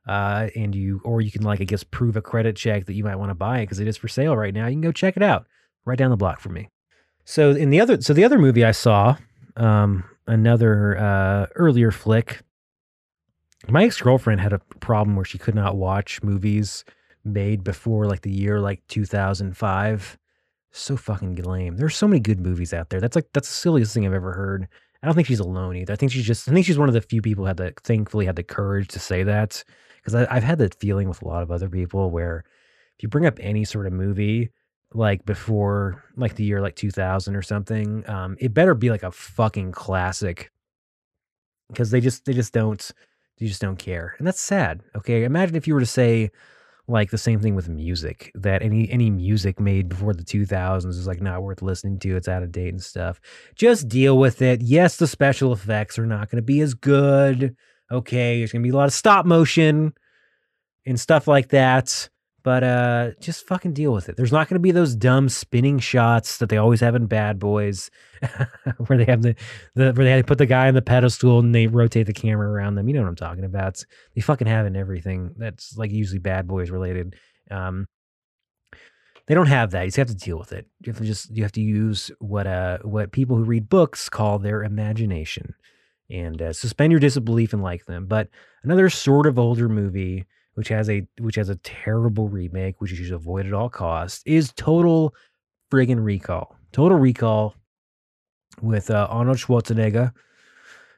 uh, 0.07 0.49
and 0.55 0.75
you 0.75 1.01
or 1.03 1.21
you 1.21 1.31
can 1.31 1.41
like 1.41 1.61
I 1.61 1.65
guess 1.65 1.83
prove 1.83 2.17
a 2.17 2.21
credit 2.21 2.57
check 2.57 2.85
that 2.85 2.93
you 2.93 3.03
might 3.03 3.15
want 3.15 3.29
to 3.29 3.35
buy 3.35 3.59
it 3.59 3.63
because 3.63 3.79
it 3.79 3.87
is 3.87 3.97
for 3.97 4.07
sale 4.09 4.35
right 4.35 4.53
now. 4.53 4.67
You 4.67 4.73
can 4.73 4.81
go 4.81 4.91
check 4.91 5.15
it 5.15 5.23
out 5.23 5.47
right 5.85 5.97
down 5.97 6.09
the 6.11 6.17
block 6.17 6.41
from 6.41 6.53
me. 6.53 6.69
So 7.23 7.51
in 7.51 7.69
the 7.69 7.79
other 7.79 8.01
so 8.01 8.13
the 8.13 8.25
other 8.25 8.37
movie 8.37 8.65
I 8.65 8.71
saw, 8.71 9.15
um, 9.55 10.03
another 10.27 10.97
uh, 10.97 11.45
earlier 11.55 11.91
flick. 11.91 12.41
My 13.67 13.83
ex 13.83 13.99
girlfriend 13.99 14.41
had 14.41 14.53
a 14.53 14.59
problem 14.79 15.15
where 15.15 15.25
she 15.25 15.37
could 15.37 15.55
not 15.55 15.75
watch 15.75 16.21
movies 16.21 16.85
made 17.23 17.63
before 17.63 18.05
like 18.05 18.21
the 18.21 18.31
year 18.31 18.59
like 18.59 18.81
2005. 18.87 20.17
So 20.71 20.97
fucking 20.97 21.35
lame. 21.35 21.77
There's 21.77 21.95
so 21.95 22.07
many 22.07 22.19
good 22.19 22.39
movies 22.39 22.73
out 22.73 22.89
there. 22.89 22.99
That's 22.99 23.15
like 23.15 23.27
that's 23.33 23.47
the 23.47 23.53
silliest 23.53 23.93
thing 23.93 24.05
I've 24.05 24.13
ever 24.13 24.33
heard. 24.33 24.67
I 25.01 25.07
don't 25.07 25.15
think 25.15 25.27
she's 25.27 25.39
alone 25.39 25.77
either. 25.77 25.93
I 25.93 25.95
think 25.95 26.11
she's 26.11 26.25
just 26.25 26.47
I 26.47 26.53
think 26.53 26.65
she's 26.65 26.77
one 26.77 26.89
of 26.89 26.93
the 26.93 27.01
few 27.01 27.21
people 27.21 27.43
who 27.43 27.47
had 27.47 27.57
the 27.57 27.73
thankfully 27.83 28.25
had 28.25 28.35
the 28.35 28.43
courage 28.43 28.89
to 28.89 28.99
say 28.99 29.23
that 29.23 29.63
because 29.97 30.13
I've 30.13 30.43
had 30.43 30.59
that 30.59 30.75
feeling 30.75 31.07
with 31.07 31.21
a 31.21 31.27
lot 31.27 31.43
of 31.43 31.51
other 31.51 31.69
people 31.69 32.11
where 32.11 32.43
if 32.97 33.03
you 33.03 33.09
bring 33.09 33.25
up 33.25 33.39
any 33.39 33.65
sort 33.65 33.87
of 33.87 33.93
movie 33.93 34.51
like 34.93 35.25
before 35.25 36.03
like 36.15 36.35
the 36.35 36.43
year 36.43 36.61
like 36.61 36.75
2000 36.75 37.35
or 37.35 37.41
something, 37.41 38.07
um, 38.09 38.35
it 38.39 38.53
better 38.53 38.75
be 38.75 38.89
like 38.89 39.03
a 39.03 39.11
fucking 39.11 39.71
classic 39.71 40.51
because 41.69 41.89
they 41.89 42.01
just 42.01 42.25
they 42.25 42.33
just 42.33 42.53
don't 42.53 42.91
they 43.37 43.47
just 43.47 43.61
don't 43.61 43.77
care. 43.77 44.15
And 44.17 44.27
that's 44.27 44.39
sad. 44.39 44.81
Okay, 44.95 45.23
imagine 45.23 45.55
if 45.55 45.67
you 45.67 45.73
were 45.73 45.79
to 45.79 45.85
say 45.85 46.31
like 46.87 47.09
the 47.09 47.17
same 47.17 47.39
thing 47.39 47.55
with 47.55 47.67
music 47.67 48.31
that 48.35 48.61
any 48.61 48.89
any 48.91 49.09
music 49.09 49.59
made 49.59 49.89
before 49.89 50.13
the 50.13 50.23
2000s 50.23 50.85
is 50.85 51.07
like 51.07 51.19
not 51.19 51.41
worth 51.41 51.63
listening 51.63 51.97
to 51.97 52.15
it's 52.15 52.27
out 52.27 52.43
of 52.43 52.51
date 52.51 52.69
and 52.69 52.83
stuff. 52.83 53.19
Just 53.55 53.89
deal 53.89 54.17
with 54.17 54.41
it. 54.41 54.61
Yes 54.61 54.97
the 54.97 55.07
special 55.07 55.51
effects 55.51 55.97
are 55.97 56.05
not 56.05 56.29
going 56.29 56.37
to 56.37 56.43
be 56.43 56.61
as 56.61 56.73
good 56.73 57.55
okay? 57.91 58.39
There's 58.39 58.51
going 58.51 58.63
to 58.63 58.67
be 58.67 58.73
a 58.73 58.77
lot 58.77 58.87
of 58.87 58.93
stop 58.93 59.25
motion 59.25 59.93
and 60.85 60.99
stuff 60.99 61.27
like 61.27 61.49
that 61.49 62.09
but 62.45 62.63
uh 62.63 63.09
just 63.19 63.47
fucking 63.47 63.73
deal 63.73 63.91
with 63.91 64.07
it. 64.07 64.15
There's 64.15 64.31
not 64.31 64.47
going 64.47 64.53
to 64.55 64.61
be 64.61 64.69
those 64.69 64.95
dumb 64.95 65.29
spinning 65.29 65.79
shots 65.79 66.37
that 66.37 66.47
they 66.47 66.57
always 66.57 66.79
have 66.79 66.93
in 66.93 67.07
bad 67.07 67.39
boys 67.39 67.89
where 68.85 68.99
they 68.99 69.05
have 69.05 69.23
the, 69.23 69.35
the 69.73 69.91
where 69.93 70.05
they 70.05 70.21
put 70.21 70.37
the 70.37 70.45
guy 70.45 70.67
on 70.67 70.75
the 70.75 70.83
pedestal 70.83 71.39
and 71.39 71.55
they 71.55 71.65
rotate 71.65 72.05
the 72.05 72.13
camera 72.13 72.47
around 72.47 72.75
them. 72.75 72.87
You 72.87 72.93
know 72.93 73.01
what 73.01 73.09
i'm 73.09 73.15
talking 73.15 73.45
about. 73.45 73.83
They 74.13 74.21
fucking 74.21 74.45
have 74.47 74.67
in 74.67 74.75
everything 74.75 75.33
that's 75.37 75.75
like 75.75 75.91
usually 75.91 76.19
bad 76.19 76.47
boys 76.47 76.69
related. 76.69 77.15
Um 77.49 77.87
they 79.25 79.33
don't 79.33 79.47
have 79.47 79.71
that. 79.71 79.81
You 79.81 79.87
just 79.87 79.97
have 79.97 80.07
to 80.09 80.13
deal 80.13 80.37
with 80.37 80.51
it. 80.51 80.67
You 80.81 80.93
have 80.93 81.01
to 81.01 81.07
just 81.07 81.35
you 81.35 81.41
have 81.41 81.51
to 81.53 81.61
use 81.61 82.11
what 82.19 82.45
uh 82.45 82.77
what 82.83 83.11
people 83.11 83.37
who 83.37 83.43
read 83.43 83.69
books 83.69 84.07
call 84.07 84.37
their 84.37 84.63
imagination 84.63 85.55
and 86.11 86.39
uh, 86.39 86.53
suspend 86.53 86.91
your 86.91 86.99
disbelief 86.99 87.53
and 87.53 87.63
like 87.63 87.85
them. 87.85 88.05
But 88.05 88.29
another 88.63 88.91
sort 88.91 89.25
of 89.25 89.39
older 89.39 89.67
movie, 89.67 90.25
which 90.55 90.69
has 90.69 90.89
a 90.89 91.07
which 91.19 91.35
has 91.35 91.49
a 91.49 91.55
terrible 91.57 92.27
remake, 92.27 92.81
which 92.81 92.91
you 92.91 92.97
should 92.97 93.13
avoid 93.13 93.45
at 93.45 93.53
all 93.53 93.69
costs, 93.69 94.23
is 94.25 94.51
Total 94.55 95.13
friggin' 95.71 96.03
Recall. 96.03 96.55
Total 96.71 96.97
Recall 96.97 97.55
with 98.61 98.89
uh, 98.89 99.07
Arnold 99.09 99.37
Schwarzenegger, 99.37 100.11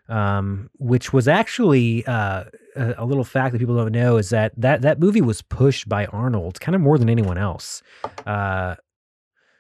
um, 0.10 0.70
which 0.78 1.12
was 1.12 1.28
actually 1.28 2.06
uh, 2.06 2.46
a, 2.76 2.96
a 3.00 3.06
little 3.06 3.24
fact 3.24 3.52
that 3.52 3.60
people 3.60 3.76
don't 3.76 3.92
know 3.92 4.18
is 4.18 4.30
that 4.30 4.54
that 4.58 4.82
that 4.84 5.00
movie 5.00 5.22
was 5.22 5.42
pushed 5.42 5.90
by 5.90 6.06
Arnold 6.08 6.60
kind 6.60 6.76
of 6.76 6.82
more 6.82 6.98
than 6.98 7.10
anyone 7.10 7.38
else. 7.38 7.82
Uh, 8.26 8.76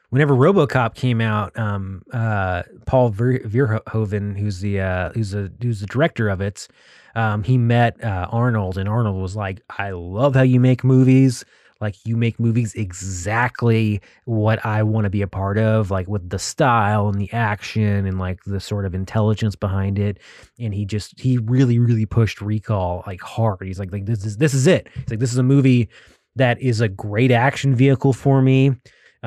whenever 0.10 0.34
RoboCop 0.34 0.96
came 0.96 1.22
out, 1.22 1.58
um, 1.58 2.04
uh, 2.12 2.64
Paul 2.86 3.10
Ver- 3.10 3.40
Verhoeven, 3.40 4.38
who's 4.38 4.60
the 4.60 4.82
uh, 4.82 5.12
who's 5.12 5.32
the 5.32 5.52
who's 5.62 5.80
the 5.80 5.88
director 5.88 6.30
of 6.30 6.42
it, 6.42 6.68
um, 7.16 7.44
he 7.44 7.58
met 7.58 8.02
uh, 8.04 8.28
Arnold, 8.32 8.78
and 8.78 8.88
Arnold 8.88 9.22
was 9.22 9.36
like, 9.36 9.62
"I 9.78 9.92
love 9.92 10.36
how 10.36 10.44
you 10.44 10.60
make 10.60 10.84
movies. 10.84 11.44
Like 11.80 11.96
you 12.06 12.18
make 12.18 12.40
movies 12.40 12.74
exactly 12.74 14.02
what 14.26 14.66
I 14.66 14.82
want 14.82 15.04
to 15.04 15.12
be 15.12 15.22
a 15.22 15.28
part 15.28 15.60
of, 15.60 15.92
like 15.92 16.08
with 16.08 16.28
the 16.28 16.40
style 16.40 17.08
and 17.08 17.22
the 17.22 17.32
action 17.32 18.08
and 18.08 18.18
like 18.18 18.44
the 18.46 18.60
sort 18.60 18.86
of 18.86 18.96
intelligence 18.96 19.56
behind 19.56 20.00
it." 20.00 20.18
And 20.60 20.74
he 20.74 20.86
just 20.86 21.20
he 21.20 21.38
really 21.38 21.78
really 21.78 22.06
pushed 22.06 22.42
Recall 22.42 23.04
like 23.06 23.22
hard. 23.22 23.62
He's 23.62 23.80
like, 23.80 23.92
like 23.92 24.06
this 24.06 24.26
is 24.26 24.38
this 24.38 24.54
is 24.54 24.66
it. 24.66 24.88
He's 24.96 25.10
like, 25.10 25.20
this 25.20 25.32
is 25.32 25.38
a 25.38 25.44
movie 25.44 25.90
that 26.36 26.60
is 26.62 26.82
a 26.82 26.88
great 26.88 27.32
action 27.32 27.76
vehicle 27.76 28.14
for 28.14 28.42
me. 28.42 28.76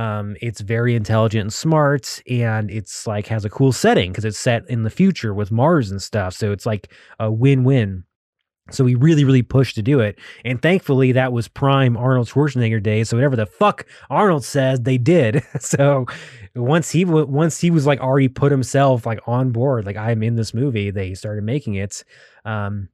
Um, 0.00 0.34
it's 0.40 0.62
very 0.62 0.96
intelligent 0.96 1.42
and 1.42 1.52
smart, 1.52 2.22
and 2.26 2.70
it's 2.70 3.06
like 3.06 3.26
has 3.26 3.44
a 3.44 3.50
cool 3.50 3.70
setting 3.70 4.12
because 4.12 4.24
it's 4.24 4.38
set 4.38 4.62
in 4.70 4.82
the 4.82 4.88
future 4.88 5.34
with 5.34 5.52
Mars 5.52 5.90
and 5.90 6.00
stuff. 6.00 6.32
So 6.32 6.52
it's 6.52 6.64
like 6.64 6.90
a 7.18 7.30
win-win. 7.30 8.04
So 8.70 8.82
we 8.82 8.94
really, 8.94 9.24
really 9.24 9.42
pushed 9.42 9.74
to 9.74 9.82
do 9.82 10.00
it, 10.00 10.18
and 10.42 10.62
thankfully 10.62 11.12
that 11.12 11.34
was 11.34 11.48
prime 11.48 11.98
Arnold 11.98 12.28
Schwarzenegger 12.28 12.82
days. 12.82 13.10
So 13.10 13.18
whatever 13.18 13.36
the 13.36 13.44
fuck 13.44 13.84
Arnold 14.08 14.42
says, 14.42 14.80
they 14.80 14.96
did. 14.96 15.44
so 15.60 16.06
once 16.54 16.90
he 16.90 17.04
w- 17.04 17.26
once 17.26 17.60
he 17.60 17.70
was 17.70 17.84
like 17.84 18.00
already 18.00 18.28
put 18.28 18.52
himself 18.52 19.04
like 19.04 19.20
on 19.26 19.50
board, 19.50 19.84
like 19.84 19.98
I'm 19.98 20.22
in 20.22 20.34
this 20.34 20.54
movie, 20.54 20.90
they 20.90 21.12
started 21.12 21.44
making 21.44 21.74
it. 21.74 22.04
Um, 22.46 22.88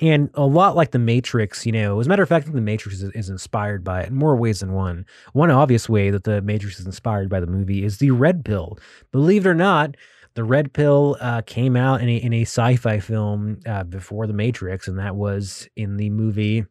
and 0.00 0.30
a 0.34 0.44
lot 0.46 0.76
like 0.76 0.92
the 0.92 0.98
Matrix, 0.98 1.66
you 1.66 1.72
know, 1.72 1.98
as 1.98 2.06
a 2.06 2.08
matter 2.08 2.22
of 2.22 2.28
fact, 2.28 2.52
the 2.52 2.60
Matrix 2.60 3.00
is, 3.00 3.10
is, 3.12 3.28
inspired 3.28 3.82
by 3.82 4.02
it 4.02 4.08
in 4.08 4.14
more 4.14 4.36
ways 4.36 4.60
than 4.60 4.72
one. 4.72 5.04
One 5.32 5.50
obvious 5.50 5.88
way 5.88 6.10
that 6.10 6.24
the 6.24 6.40
Matrix 6.42 6.78
is 6.78 6.86
inspired 6.86 7.28
by 7.28 7.40
the 7.40 7.46
movie 7.46 7.84
is 7.84 7.98
the 7.98 8.12
red 8.12 8.44
pill. 8.44 8.78
Believe 9.10 9.46
it 9.46 9.48
or 9.48 9.54
not, 9.54 9.96
the 10.34 10.44
red 10.44 10.72
pill 10.72 11.16
uh, 11.20 11.42
came 11.42 11.76
out 11.76 12.00
in 12.00 12.08
a, 12.08 12.16
in 12.16 12.32
a 12.32 12.42
sci-fi 12.42 13.00
film 13.00 13.58
uh, 13.66 13.82
before 13.84 14.26
the 14.28 14.32
Matrix, 14.32 14.86
and 14.86 14.98
that 14.98 15.16
was 15.16 15.68
in 15.76 15.96
the 15.96 16.10
movie 16.10 16.66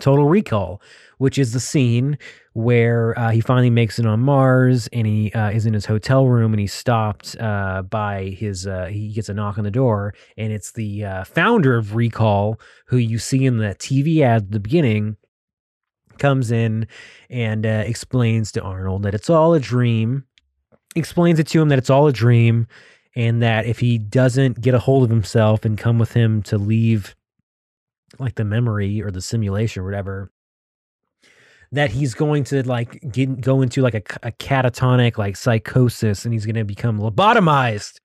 Total 0.00 0.28
Recall, 0.28 0.82
which 1.18 1.38
is 1.38 1.52
the 1.52 1.60
scene 1.60 2.18
where 2.56 3.16
uh, 3.18 3.30
he 3.32 3.42
finally 3.42 3.68
makes 3.68 3.98
it 3.98 4.06
on 4.06 4.18
Mars 4.18 4.88
and 4.90 5.06
he 5.06 5.30
uh, 5.32 5.50
is 5.50 5.66
in 5.66 5.74
his 5.74 5.84
hotel 5.84 6.26
room 6.26 6.54
and 6.54 6.60
he's 6.60 6.72
stopped 6.72 7.36
uh, 7.38 7.82
by 7.82 8.30
his, 8.30 8.66
uh, 8.66 8.86
he 8.86 9.12
gets 9.12 9.28
a 9.28 9.34
knock 9.34 9.58
on 9.58 9.64
the 9.64 9.70
door 9.70 10.14
and 10.38 10.54
it's 10.54 10.72
the 10.72 11.04
uh, 11.04 11.24
founder 11.24 11.76
of 11.76 11.94
Recall, 11.94 12.58
who 12.86 12.96
you 12.96 13.18
see 13.18 13.44
in 13.44 13.58
the 13.58 13.74
TV 13.74 14.22
ad 14.22 14.44
at 14.44 14.50
the 14.52 14.58
beginning, 14.58 15.18
comes 16.16 16.50
in 16.50 16.88
and 17.28 17.66
uh, 17.66 17.84
explains 17.84 18.50
to 18.52 18.62
Arnold 18.62 19.02
that 19.02 19.14
it's 19.14 19.28
all 19.28 19.52
a 19.52 19.60
dream, 19.60 20.24
explains 20.94 21.38
it 21.38 21.48
to 21.48 21.60
him 21.60 21.68
that 21.68 21.78
it's 21.78 21.90
all 21.90 22.06
a 22.06 22.12
dream 22.12 22.68
and 23.14 23.42
that 23.42 23.66
if 23.66 23.80
he 23.80 23.98
doesn't 23.98 24.62
get 24.62 24.72
a 24.72 24.78
hold 24.78 25.04
of 25.04 25.10
himself 25.10 25.66
and 25.66 25.76
come 25.76 25.98
with 25.98 26.14
him 26.14 26.42
to 26.44 26.56
leave 26.56 27.16
like 28.18 28.36
the 28.36 28.46
memory 28.46 29.02
or 29.02 29.10
the 29.10 29.20
simulation 29.20 29.82
or 29.82 29.84
whatever 29.84 30.32
that 31.72 31.90
he's 31.90 32.14
going 32.14 32.44
to 32.44 32.66
like 32.66 33.00
get, 33.12 33.40
go 33.40 33.62
into 33.62 33.82
like 33.82 33.94
a, 33.94 34.02
a 34.22 34.32
catatonic 34.32 35.18
like 35.18 35.36
psychosis 35.36 36.24
and 36.24 36.32
he's 36.32 36.46
going 36.46 36.56
to 36.56 36.64
become 36.64 36.98
lobotomized 36.98 38.00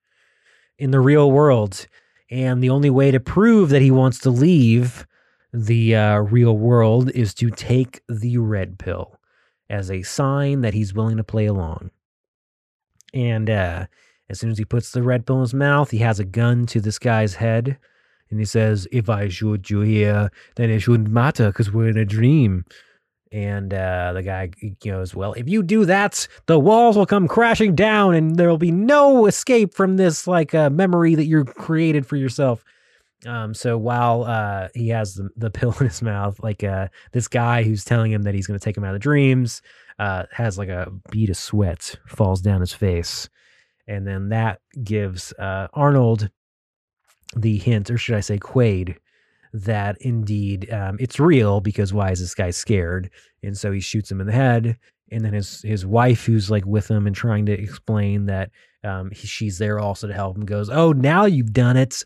in 0.78 0.90
the 0.90 1.00
real 1.00 1.30
world 1.30 1.86
and 2.30 2.62
the 2.62 2.70
only 2.70 2.90
way 2.90 3.10
to 3.10 3.20
prove 3.20 3.68
that 3.68 3.82
he 3.82 3.90
wants 3.90 4.18
to 4.18 4.30
leave 4.30 5.06
the 5.52 5.94
uh, 5.94 6.18
real 6.18 6.56
world 6.56 7.10
is 7.10 7.34
to 7.34 7.50
take 7.50 8.00
the 8.08 8.38
red 8.38 8.78
pill 8.78 9.18
as 9.68 9.90
a 9.90 10.02
sign 10.02 10.62
that 10.62 10.74
he's 10.74 10.94
willing 10.94 11.16
to 11.16 11.24
play 11.24 11.46
along 11.46 11.90
and 13.14 13.48
uh, 13.48 13.86
as 14.28 14.40
soon 14.40 14.50
as 14.50 14.58
he 14.58 14.64
puts 14.64 14.92
the 14.92 15.02
red 15.02 15.26
pill 15.26 15.36
in 15.36 15.42
his 15.42 15.54
mouth 15.54 15.90
he 15.90 15.98
has 15.98 16.18
a 16.18 16.24
gun 16.24 16.66
to 16.66 16.80
this 16.80 16.98
guy's 16.98 17.34
head 17.34 17.78
and 18.32 18.40
he 18.40 18.46
says, 18.46 18.88
If 18.90 19.10
I 19.10 19.28
shoot 19.28 19.68
you 19.68 19.80
here, 19.80 20.30
then 20.56 20.70
it 20.70 20.80
shouldn't 20.80 21.10
matter 21.10 21.48
because 21.48 21.70
we're 21.70 21.90
in 21.90 21.98
a 21.98 22.06
dream. 22.06 22.64
And 23.32 23.72
uh, 23.72 24.12
the 24.12 24.22
guy 24.22 24.50
goes, 24.84 25.14
Well, 25.14 25.32
if 25.32 25.48
you 25.48 25.62
do 25.62 25.86
that, 25.86 26.28
the 26.46 26.58
walls 26.58 26.96
will 26.96 27.06
come 27.06 27.26
crashing 27.26 27.74
down 27.74 28.14
and 28.14 28.36
there'll 28.36 28.58
be 28.58 28.70
no 28.70 29.26
escape 29.26 29.74
from 29.74 29.96
this 29.96 30.26
like 30.26 30.54
uh, 30.54 30.68
memory 30.68 31.14
that 31.14 31.24
you're 31.24 31.46
created 31.46 32.06
for 32.06 32.16
yourself. 32.16 32.62
Um, 33.24 33.54
so 33.54 33.78
while 33.78 34.24
uh, 34.24 34.68
he 34.74 34.88
has 34.90 35.14
the, 35.14 35.30
the 35.36 35.50
pill 35.50 35.74
in 35.80 35.86
his 35.86 36.02
mouth, 36.02 36.38
like 36.40 36.62
uh, 36.62 36.88
this 37.12 37.26
guy 37.26 37.62
who's 37.62 37.84
telling 37.84 38.12
him 38.12 38.22
that 38.22 38.34
he's 38.34 38.46
going 38.46 38.58
to 38.58 38.64
take 38.64 38.76
him 38.76 38.84
out 38.84 38.90
of 38.90 38.96
the 38.96 38.98
dreams 38.98 39.62
uh, 39.98 40.24
has 40.30 40.58
like 40.58 40.68
a 40.68 40.92
bead 41.10 41.30
of 41.30 41.36
sweat 41.36 41.96
falls 42.06 42.42
down 42.42 42.60
his 42.60 42.72
face. 42.72 43.30
And 43.88 44.06
then 44.06 44.28
that 44.28 44.60
gives 44.84 45.32
uh, 45.34 45.68
Arnold 45.72 46.28
the 47.34 47.56
hint, 47.56 47.90
or 47.90 47.96
should 47.96 48.14
I 48.14 48.20
say, 48.20 48.38
Quaid, 48.38 48.96
that 49.52 49.96
indeed 50.00 50.70
um, 50.72 50.96
it's 50.98 51.20
real 51.20 51.60
because 51.60 51.92
why 51.92 52.10
is 52.10 52.20
this 52.20 52.34
guy 52.34 52.50
scared? 52.50 53.10
And 53.42 53.56
so 53.56 53.72
he 53.72 53.80
shoots 53.80 54.10
him 54.10 54.20
in 54.20 54.26
the 54.26 54.32
head. 54.32 54.78
And 55.10 55.24
then 55.24 55.34
his 55.34 55.60
his 55.60 55.84
wife, 55.84 56.24
who's 56.24 56.50
like 56.50 56.64
with 56.64 56.90
him 56.90 57.06
and 57.06 57.14
trying 57.14 57.44
to 57.46 57.52
explain 57.52 58.26
that 58.26 58.50
um, 58.82 59.10
he, 59.10 59.26
she's 59.26 59.58
there 59.58 59.78
also 59.78 60.06
to 60.06 60.14
help 60.14 60.36
him, 60.36 60.46
goes, 60.46 60.70
"Oh, 60.70 60.92
now 60.92 61.26
you've 61.26 61.52
done 61.52 61.76
it." 61.76 62.02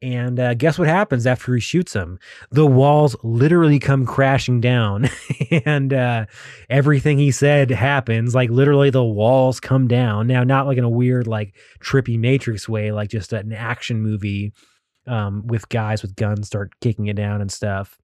And 0.00 0.38
uh, 0.38 0.54
guess 0.54 0.78
what 0.78 0.88
happens 0.88 1.26
after 1.26 1.54
he 1.54 1.60
shoots 1.60 1.92
him? 1.92 2.18
The 2.50 2.64
walls 2.64 3.16
literally 3.22 3.78
come 3.78 4.06
crashing 4.06 4.60
down, 4.62 5.10
and 5.66 5.92
uh, 5.92 6.26
everything 6.70 7.18
he 7.18 7.32
said 7.32 7.70
happens. 7.70 8.34
Like 8.34 8.48
literally, 8.48 8.88
the 8.88 9.04
walls 9.04 9.60
come 9.60 9.86
down. 9.86 10.26
Now, 10.26 10.42
not 10.42 10.66
like 10.66 10.78
in 10.78 10.84
a 10.84 10.88
weird, 10.88 11.26
like 11.26 11.54
trippy 11.80 12.18
Matrix 12.18 12.66
way, 12.66 12.92
like 12.92 13.10
just 13.10 13.34
an 13.34 13.52
action 13.52 14.00
movie 14.00 14.54
um, 15.08 15.46
with 15.46 15.68
guys 15.68 16.02
with 16.02 16.16
guns 16.16 16.46
start 16.46 16.72
kicking 16.80 17.06
it 17.06 17.16
down 17.16 17.40
and 17.40 17.50
stuff. 17.50 17.98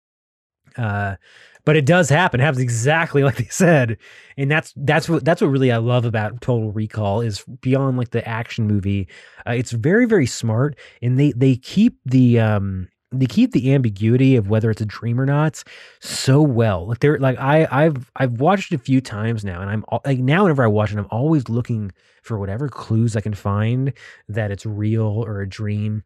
Uh, 0.76 1.16
but 1.64 1.76
it 1.76 1.86
does 1.86 2.08
happen. 2.08 2.40
It 2.40 2.44
happens 2.44 2.62
exactly 2.62 3.24
like 3.24 3.36
they 3.36 3.48
said, 3.48 3.98
and 4.36 4.50
that's 4.50 4.72
that's 4.76 5.08
what 5.08 5.24
that's 5.24 5.40
what 5.40 5.48
really 5.48 5.72
I 5.72 5.78
love 5.78 6.04
about 6.04 6.40
Total 6.40 6.72
Recall 6.72 7.20
is 7.20 7.44
beyond 7.60 7.96
like 7.96 8.10
the 8.10 8.26
action 8.26 8.66
movie. 8.66 9.08
Uh, 9.46 9.52
it's 9.52 9.72
very 9.72 10.06
very 10.06 10.26
smart, 10.26 10.76
and 11.02 11.18
they 11.18 11.32
they 11.32 11.56
keep 11.56 11.98
the 12.04 12.40
um 12.40 12.88
they 13.12 13.26
keep 13.26 13.52
the 13.52 13.72
ambiguity 13.72 14.36
of 14.36 14.48
whether 14.48 14.70
it's 14.70 14.80
a 14.80 14.86
dream 14.86 15.20
or 15.20 15.26
not 15.26 15.62
so 16.00 16.42
well. 16.42 16.86
Like 16.86 17.00
they're 17.00 17.18
like 17.18 17.38
I 17.38 17.66
I've 17.70 18.10
I've 18.16 18.40
watched 18.40 18.72
it 18.72 18.76
a 18.76 18.78
few 18.78 19.00
times 19.00 19.44
now, 19.44 19.60
and 19.60 19.70
I'm 19.70 19.84
like 20.04 20.18
now 20.18 20.42
whenever 20.42 20.64
I 20.64 20.68
watch 20.68 20.92
it, 20.92 20.98
I'm 20.98 21.08
always 21.10 21.48
looking 21.48 21.92
for 22.22 22.38
whatever 22.38 22.68
clues 22.68 23.16
I 23.16 23.20
can 23.20 23.34
find 23.34 23.92
that 24.28 24.50
it's 24.50 24.66
real 24.66 25.24
or 25.24 25.40
a 25.40 25.48
dream. 25.48 26.02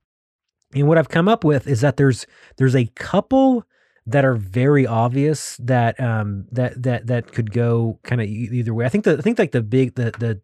And 0.75 0.87
what 0.87 0.99
I've 0.99 1.09
come 1.09 1.29
up 1.29 1.45
with 1.45 1.67
is 1.67 1.81
that 1.81 1.97
there's 1.97 2.27
there's 2.57 2.77
a 2.77 2.87
couple 2.97 3.65
that 4.07 4.25
are 4.25 4.35
very 4.35 4.87
obvious 4.87 5.57
that 5.59 5.99
um 6.01 6.47
that 6.53 6.83
that 6.83 7.07
that 7.07 7.33
could 7.33 7.53
go 7.53 7.99
kind 8.05 8.21
of 8.21 8.27
either 8.27 8.75
way. 8.75 8.85
I 8.85 8.89
think 8.89 9.05
the 9.05 9.19
I 9.19 9.21
think 9.21 9.39
like 9.39 9.53
the 9.53 9.63
big 9.63 9.95
the 9.95 10.13
the 10.19 10.41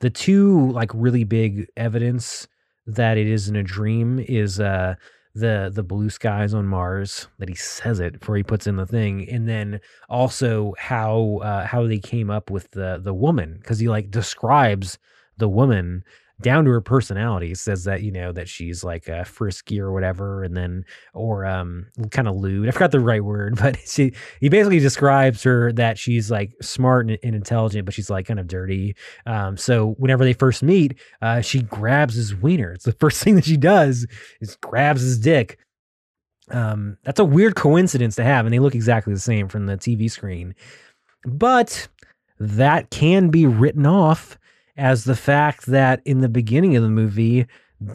the 0.00 0.10
two 0.10 0.70
like 0.72 0.90
really 0.94 1.24
big 1.24 1.66
evidence 1.76 2.48
that 2.86 3.18
it 3.18 3.26
isn't 3.26 3.56
a 3.56 3.62
dream 3.62 4.18
is 4.26 4.60
uh 4.60 4.94
the 5.34 5.70
the 5.72 5.82
blue 5.82 6.10
skies 6.10 6.54
on 6.54 6.66
Mars 6.66 7.28
that 7.38 7.48
he 7.48 7.54
says 7.54 8.00
it 8.00 8.18
before 8.20 8.36
he 8.36 8.42
puts 8.42 8.66
in 8.66 8.76
the 8.76 8.86
thing, 8.86 9.28
and 9.28 9.48
then 9.48 9.80
also 10.08 10.74
how 10.78 11.40
uh, 11.42 11.66
how 11.66 11.86
they 11.86 11.98
came 11.98 12.30
up 12.30 12.50
with 12.50 12.70
the 12.72 13.00
the 13.02 13.14
woman 13.14 13.58
because 13.58 13.78
he 13.78 13.88
like 13.88 14.10
describes 14.10 14.98
the 15.36 15.48
woman 15.48 16.02
down 16.40 16.64
to 16.64 16.70
her 16.70 16.80
personality 16.80 17.54
says 17.54 17.84
that 17.84 18.02
you 18.02 18.12
know 18.12 18.30
that 18.32 18.48
she's 18.48 18.84
like 18.84 19.08
uh, 19.08 19.24
frisky 19.24 19.80
or 19.80 19.92
whatever 19.92 20.44
and 20.44 20.56
then 20.56 20.84
or 21.12 21.44
um 21.44 21.86
kind 22.10 22.28
of 22.28 22.36
lewd 22.36 22.68
i 22.68 22.70
forgot 22.70 22.92
the 22.92 23.00
right 23.00 23.24
word 23.24 23.56
but 23.60 23.76
she 23.86 24.12
he 24.40 24.48
basically 24.48 24.78
describes 24.78 25.42
her 25.42 25.72
that 25.72 25.98
she's 25.98 26.30
like 26.30 26.54
smart 26.62 27.08
and, 27.08 27.18
and 27.22 27.34
intelligent 27.34 27.84
but 27.84 27.94
she's 27.94 28.10
like 28.10 28.26
kind 28.26 28.38
of 28.38 28.46
dirty 28.46 28.94
um 29.26 29.56
so 29.56 29.94
whenever 29.98 30.24
they 30.24 30.32
first 30.32 30.62
meet 30.62 30.98
uh 31.22 31.40
she 31.40 31.62
grabs 31.62 32.14
his 32.14 32.34
wiener. 32.34 32.72
It's 32.72 32.84
the 32.84 32.92
first 33.00 33.22
thing 33.22 33.34
that 33.34 33.44
she 33.44 33.56
does 33.56 34.06
is 34.40 34.56
grabs 34.56 35.02
his 35.02 35.18
dick. 35.18 35.58
Um 36.50 36.96
that's 37.04 37.20
a 37.20 37.24
weird 37.24 37.56
coincidence 37.56 38.14
to 38.16 38.24
have 38.24 38.46
and 38.46 38.52
they 38.52 38.58
look 38.58 38.74
exactly 38.74 39.12
the 39.12 39.20
same 39.20 39.48
from 39.48 39.66
the 39.66 39.76
tv 39.76 40.10
screen 40.10 40.54
but 41.24 41.88
that 42.38 42.90
can 42.90 43.28
be 43.28 43.46
written 43.46 43.84
off 43.84 44.38
as 44.78 45.04
the 45.04 45.16
fact 45.16 45.66
that 45.66 46.00
in 46.04 46.20
the 46.20 46.28
beginning 46.28 46.76
of 46.76 46.82
the 46.84 46.88
movie, 46.88 47.46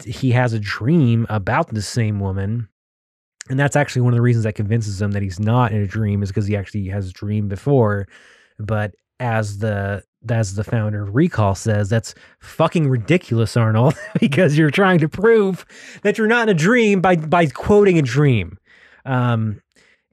he 0.04 0.30
has 0.32 0.52
a 0.52 0.60
dream 0.60 1.26
about 1.30 1.68
the 1.68 1.82
same 1.82 2.20
woman. 2.20 2.68
And 3.48 3.58
that's 3.58 3.74
actually 3.74 4.02
one 4.02 4.12
of 4.12 4.16
the 4.16 4.22
reasons 4.22 4.44
that 4.44 4.54
convinces 4.54 5.00
him 5.00 5.12
that 5.12 5.22
he's 5.22 5.40
not 5.40 5.72
in 5.72 5.80
a 5.80 5.86
dream 5.86 6.22
is 6.22 6.28
because 6.28 6.46
he 6.46 6.56
actually 6.56 6.86
has 6.88 7.12
dreamed 7.12 7.48
before. 7.48 8.06
But 8.58 8.94
as 9.18 9.58
the 9.58 10.02
as 10.30 10.54
the 10.54 10.64
founder 10.64 11.02
of 11.02 11.14
Recall 11.14 11.54
says, 11.54 11.88
that's 11.88 12.14
fucking 12.40 12.88
ridiculous, 12.88 13.56
Arnold, 13.56 13.94
because 14.20 14.56
you're 14.56 14.70
trying 14.70 14.98
to 15.00 15.08
prove 15.08 15.66
that 16.02 16.16
you're 16.16 16.26
not 16.26 16.48
in 16.48 16.56
a 16.56 16.58
dream 16.58 17.00
by 17.00 17.16
by 17.16 17.46
quoting 17.46 17.98
a 17.98 18.02
dream. 18.02 18.58
Um, 19.06 19.60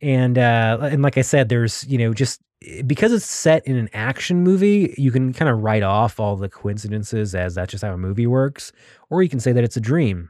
and 0.02 0.38
uh, 0.38 0.80
and 0.82 1.02
like 1.02 1.18
I 1.18 1.22
said, 1.22 1.50
there's 1.50 1.86
you 1.88 1.98
know 1.98 2.14
just 2.14 2.42
because 2.86 3.12
it's 3.12 3.26
set 3.26 3.66
in 3.66 3.76
an 3.76 3.90
action 3.94 4.44
movie, 4.44 4.94
you 4.98 5.12
can 5.12 5.34
kind 5.34 5.50
of 5.50 5.64
write 5.64 5.84
off 5.84 6.20
all 6.20 6.36
the 6.36 6.50
coincidences 6.50 7.34
as 7.34 7.56
that's 7.56 7.72
just 7.72 7.84
how 7.84 7.94
a 7.94 7.98
movie 7.98 8.28
works, 8.28 8.72
or 9.10 9.24
you 9.24 9.30
can 9.30 9.40
say 9.40 9.52
that 9.52 9.64
it's 9.64 9.78
a 9.78 9.82
dream. 9.82 10.30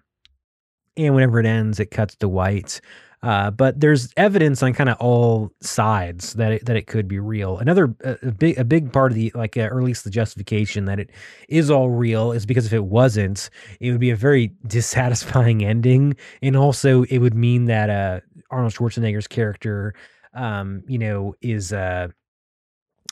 And 0.98 1.14
whenever 1.14 1.40
it 1.40 1.46
ends, 1.46 1.80
it 1.80 1.92
cuts 1.92 2.16
to 2.18 2.28
white. 2.30 2.82
Uh, 3.24 3.52
but 3.52 3.80
there's 3.80 4.12
evidence 4.18 4.64
on 4.64 4.74
kind 4.74 4.90
of 4.90 4.98
all 5.00 5.52
sides 5.62 6.34
that 6.34 6.54
it, 6.54 6.66
that 6.66 6.76
it 6.76 6.88
could 6.88 7.08
be 7.08 7.20
real. 7.20 7.60
Another 7.60 7.94
a, 8.04 8.18
a 8.24 8.32
big 8.32 8.58
a 8.58 8.64
big 8.64 8.92
part 8.92 9.12
of 9.12 9.16
the 9.16 9.32
like 9.36 9.58
uh, 9.58 9.70
or 9.70 9.80
at 9.80 9.86
least 9.86 10.06
the 10.06 10.10
justification 10.10 10.86
that 10.86 11.00
it 11.00 11.12
is 11.48 11.70
all 11.70 11.92
real 11.92 12.32
is 12.32 12.48
because 12.48 12.66
if 12.66 12.74
it 12.74 12.86
wasn't, 12.86 13.52
it 13.80 13.92
would 13.92 14.00
be 14.00 14.10
a 14.10 14.16
very 14.16 14.52
dissatisfying 14.68 15.64
ending, 15.64 16.16
and 16.42 16.56
also 16.56 17.04
it 17.04 17.20
would 17.20 17.36
mean 17.36 17.66
that 17.66 17.90
uh, 17.92 18.22
Arnold 18.50 18.74
Schwarzenegger's 18.74 19.28
character, 19.28 19.94
um, 20.34 20.84
you 20.88 20.98
know, 20.98 21.36
is 21.42 21.72
uh, 21.74 22.08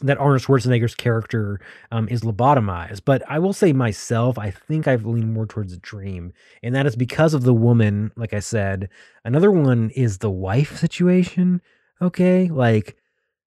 that 0.02 0.18
Arnold 0.18 0.42
Schwarzenegger's 0.42 0.96
character 0.96 1.60
um, 1.92 2.08
is 2.10 2.22
lobotomized. 2.22 3.02
But 3.06 3.22
I 3.28 3.40
will 3.40 3.54
say 3.54 3.74
myself, 3.74 4.38
I 4.38 4.52
think 4.52 4.88
I've 4.88 5.06
leaned 5.06 5.34
more 5.34 5.46
towards 5.46 5.74
a 5.74 5.78
dream. 5.78 6.34
And 6.64 6.74
that 6.76 6.86
is 6.86 6.96
because 6.96 7.34
of 7.34 7.44
the 7.44 7.54
woman, 7.54 8.12
like 8.16 8.34
I 8.34 8.40
said. 8.40 8.90
Another 9.24 9.52
one 9.52 9.90
is 9.92 10.18
the 10.18 10.30
wife 10.30 10.78
situation. 10.78 11.62
Okay. 12.02 12.50
Like, 12.50 12.98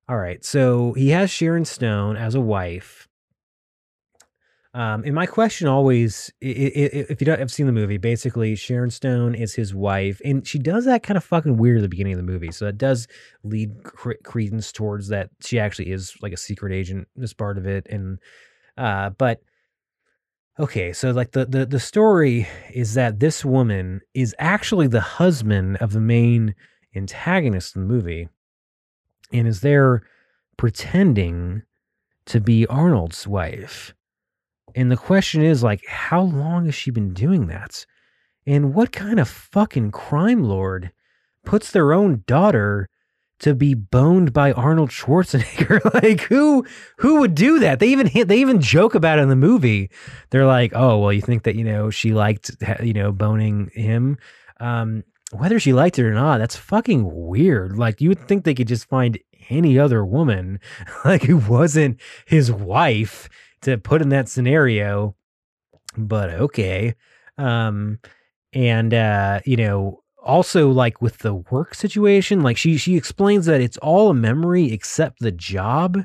all 0.08 0.18
right. 0.18 0.44
So 0.44 0.92
he 0.92 1.10
has 1.10 1.30
Sharon 1.30 1.64
Stone 1.64 2.16
as 2.16 2.34
a 2.34 2.40
wife. 2.40 3.08
Um, 4.74 5.04
and 5.04 5.14
my 5.14 5.26
question 5.26 5.68
always, 5.68 6.32
if 6.40 7.20
you 7.20 7.26
don't 7.26 7.38
have 7.38 7.52
seen 7.52 7.66
the 7.66 7.72
movie, 7.72 7.98
basically 7.98 8.54
Sharon 8.56 8.90
Stone 8.90 9.34
is 9.34 9.54
his 9.54 9.74
wife, 9.74 10.20
and 10.24 10.46
she 10.46 10.58
does 10.58 10.86
that 10.86 11.02
kind 11.02 11.18
of 11.18 11.24
fucking 11.24 11.58
weird 11.58 11.78
at 11.78 11.82
the 11.82 11.88
beginning 11.88 12.14
of 12.14 12.16
the 12.16 12.32
movie. 12.32 12.50
So 12.50 12.64
that 12.64 12.78
does 12.78 13.06
lead 13.44 13.84
credence 13.84 14.72
towards 14.72 15.08
that 15.08 15.28
she 15.42 15.58
actually 15.60 15.90
is 15.90 16.14
like 16.22 16.32
a 16.32 16.38
secret 16.38 16.72
agent 16.72 17.06
as 17.22 17.34
part 17.34 17.58
of 17.58 17.66
it. 17.66 17.86
And 17.90 18.18
uh, 18.78 19.10
but 19.10 19.40
okay, 20.58 20.94
so 20.94 21.10
like 21.10 21.32
the 21.32 21.44
the 21.44 21.66
the 21.66 21.80
story 21.80 22.48
is 22.72 22.94
that 22.94 23.20
this 23.20 23.44
woman 23.44 24.00
is 24.14 24.34
actually 24.38 24.86
the 24.86 25.02
husband 25.02 25.76
of 25.82 25.92
the 25.92 26.00
main 26.00 26.54
antagonist 26.96 27.76
in 27.76 27.82
the 27.82 27.88
movie, 27.92 28.30
and 29.34 29.46
is 29.46 29.60
there 29.60 30.02
pretending 30.56 31.62
to 32.24 32.40
be 32.40 32.66
Arnold's 32.68 33.26
wife 33.26 33.92
and 34.74 34.90
the 34.90 34.96
question 34.96 35.42
is 35.42 35.62
like, 35.62 35.84
how 35.86 36.22
long 36.22 36.66
has 36.66 36.74
she 36.74 36.90
been 36.90 37.12
doing 37.12 37.46
that? 37.46 37.86
And 38.46 38.74
what 38.74 38.92
kind 38.92 39.20
of 39.20 39.28
fucking 39.28 39.90
crime 39.92 40.42
lord 40.42 40.90
puts 41.44 41.70
their 41.70 41.92
own 41.92 42.24
daughter 42.26 42.88
to 43.40 43.54
be 43.54 43.74
boned 43.74 44.32
by 44.32 44.52
Arnold 44.52 44.90
Schwarzenegger? 44.90 45.80
like 46.02 46.22
who 46.22 46.66
who 46.98 47.20
would 47.20 47.34
do 47.34 47.60
that? 47.60 47.78
They 47.78 47.88
even 47.88 48.10
they 48.26 48.40
even 48.40 48.60
joke 48.60 48.94
about 48.94 49.18
it 49.18 49.22
in 49.22 49.28
the 49.28 49.36
movie. 49.36 49.90
They're 50.30 50.46
like, 50.46 50.72
"Oh, 50.74 50.98
well, 50.98 51.12
you 51.12 51.20
think 51.20 51.44
that, 51.44 51.54
you 51.54 51.64
know, 51.64 51.90
she 51.90 52.12
liked 52.12 52.50
you 52.82 52.92
know, 52.92 53.12
boning 53.12 53.70
him?" 53.74 54.18
Um 54.60 55.04
whether 55.32 55.58
she 55.58 55.72
liked 55.72 55.98
it 55.98 56.04
or 56.04 56.12
not, 56.12 56.38
that's 56.38 56.56
fucking 56.56 57.08
weird. 57.10 57.78
Like 57.78 58.00
you 58.00 58.10
would 58.10 58.28
think 58.28 58.44
they 58.44 58.54
could 58.54 58.68
just 58.68 58.88
find 58.88 59.18
any 59.48 59.78
other 59.78 60.04
woman 60.04 60.60
like 61.04 61.22
who 61.22 61.36
wasn't 61.36 62.00
his 62.26 62.52
wife 62.52 63.28
to 63.62 63.78
put 63.78 64.02
in 64.02 64.10
that 64.10 64.28
scenario, 64.28 65.14
but 65.96 66.30
okay. 66.30 66.94
Um, 67.38 67.98
and 68.52 68.92
uh, 68.92 69.40
you 69.44 69.56
know, 69.56 70.02
also 70.22 70.70
like 70.70 71.02
with 71.02 71.18
the 71.18 71.34
work 71.34 71.74
situation, 71.74 72.42
like 72.42 72.56
she 72.56 72.76
she 72.76 72.96
explains 72.96 73.46
that 73.46 73.60
it's 73.60 73.78
all 73.78 74.10
a 74.10 74.14
memory 74.14 74.72
except 74.72 75.20
the 75.20 75.32
job. 75.32 76.04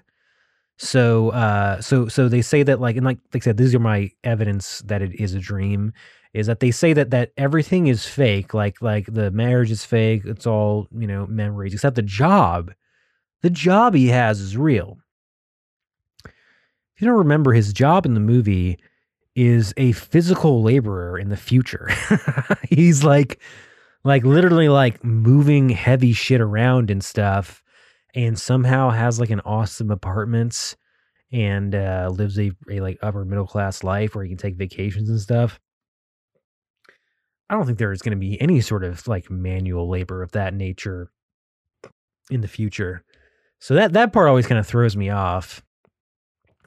So 0.79 1.29
uh 1.29 1.81
so 1.81 2.07
so 2.07 2.29
they 2.29 2.41
say 2.41 2.63
that 2.63 2.79
like 2.79 2.95
and 2.97 3.05
like 3.05 3.19
like 3.33 3.43
I 3.43 3.45
said, 3.45 3.57
these 3.57 3.75
are 3.75 3.79
my 3.79 4.11
evidence 4.23 4.81
that 4.85 5.01
it 5.01 5.19
is 5.19 5.33
a 5.33 5.39
dream, 5.39 5.93
is 6.33 6.47
that 6.47 6.59
they 6.59 6.71
say 6.71 6.93
that 6.93 7.11
that 7.11 7.31
everything 7.37 7.87
is 7.87 8.05
fake, 8.05 8.53
like 8.53 8.81
like 8.81 9.07
the 9.11 9.31
marriage 9.31 9.71
is 9.71 9.85
fake, 9.85 10.23
it's 10.25 10.47
all, 10.47 10.87
you 10.97 11.07
know, 11.07 11.27
memories, 11.27 11.73
except 11.73 11.95
the 11.95 12.01
job. 12.01 12.71
The 13.41 13.49
job 13.49 13.93
he 13.93 14.07
has 14.07 14.39
is 14.39 14.57
real 14.57 14.97
if 16.97 17.01
you 17.03 17.07
don't 17.07 17.19
remember, 17.19 17.53
his 17.53 17.73
job 17.73 18.07
in 18.07 18.15
the 18.15 18.19
movie 18.19 18.79
is 19.35 19.71
a 19.77 19.91
physical 19.91 20.63
laborer 20.63 21.19
in 21.19 21.29
the 21.29 21.37
future. 21.37 21.91
He's 22.67 23.03
like, 23.03 23.39
like 24.03 24.23
literally 24.23 24.67
like 24.67 25.03
moving 25.03 25.69
heavy 25.69 26.11
shit 26.11 26.41
around 26.41 26.89
and 26.89 27.03
stuff, 27.03 27.61
and 28.15 28.35
somehow 28.39 28.89
has 28.89 29.19
like 29.19 29.29
an 29.29 29.41
awesome 29.41 29.91
apartments 29.91 30.75
and 31.31 31.75
uh, 31.75 32.09
lives 32.11 32.39
a, 32.39 32.49
a 32.71 32.79
like 32.79 32.97
upper 33.03 33.23
middle 33.25 33.45
class 33.45 33.83
life 33.83 34.15
where 34.15 34.23
he 34.23 34.29
can 34.29 34.39
take 34.39 34.55
vacations 34.55 35.07
and 35.07 35.21
stuff. 35.21 35.59
I 37.47 37.53
don't 37.53 37.67
think 37.67 37.77
there 37.77 37.91
is 37.91 38.01
going 38.01 38.17
to 38.17 38.19
be 38.19 38.41
any 38.41 38.59
sort 38.59 38.83
of 38.83 39.07
like 39.07 39.29
manual 39.29 39.87
labor 39.87 40.23
of 40.23 40.31
that 40.31 40.55
nature 40.55 41.11
in 42.31 42.41
the 42.41 42.47
future. 42.47 43.03
So 43.59 43.75
that 43.75 43.93
that 43.93 44.13
part 44.13 44.29
always 44.29 44.47
kind 44.47 44.57
of 44.57 44.65
throws 44.65 44.97
me 44.97 45.11
off. 45.11 45.61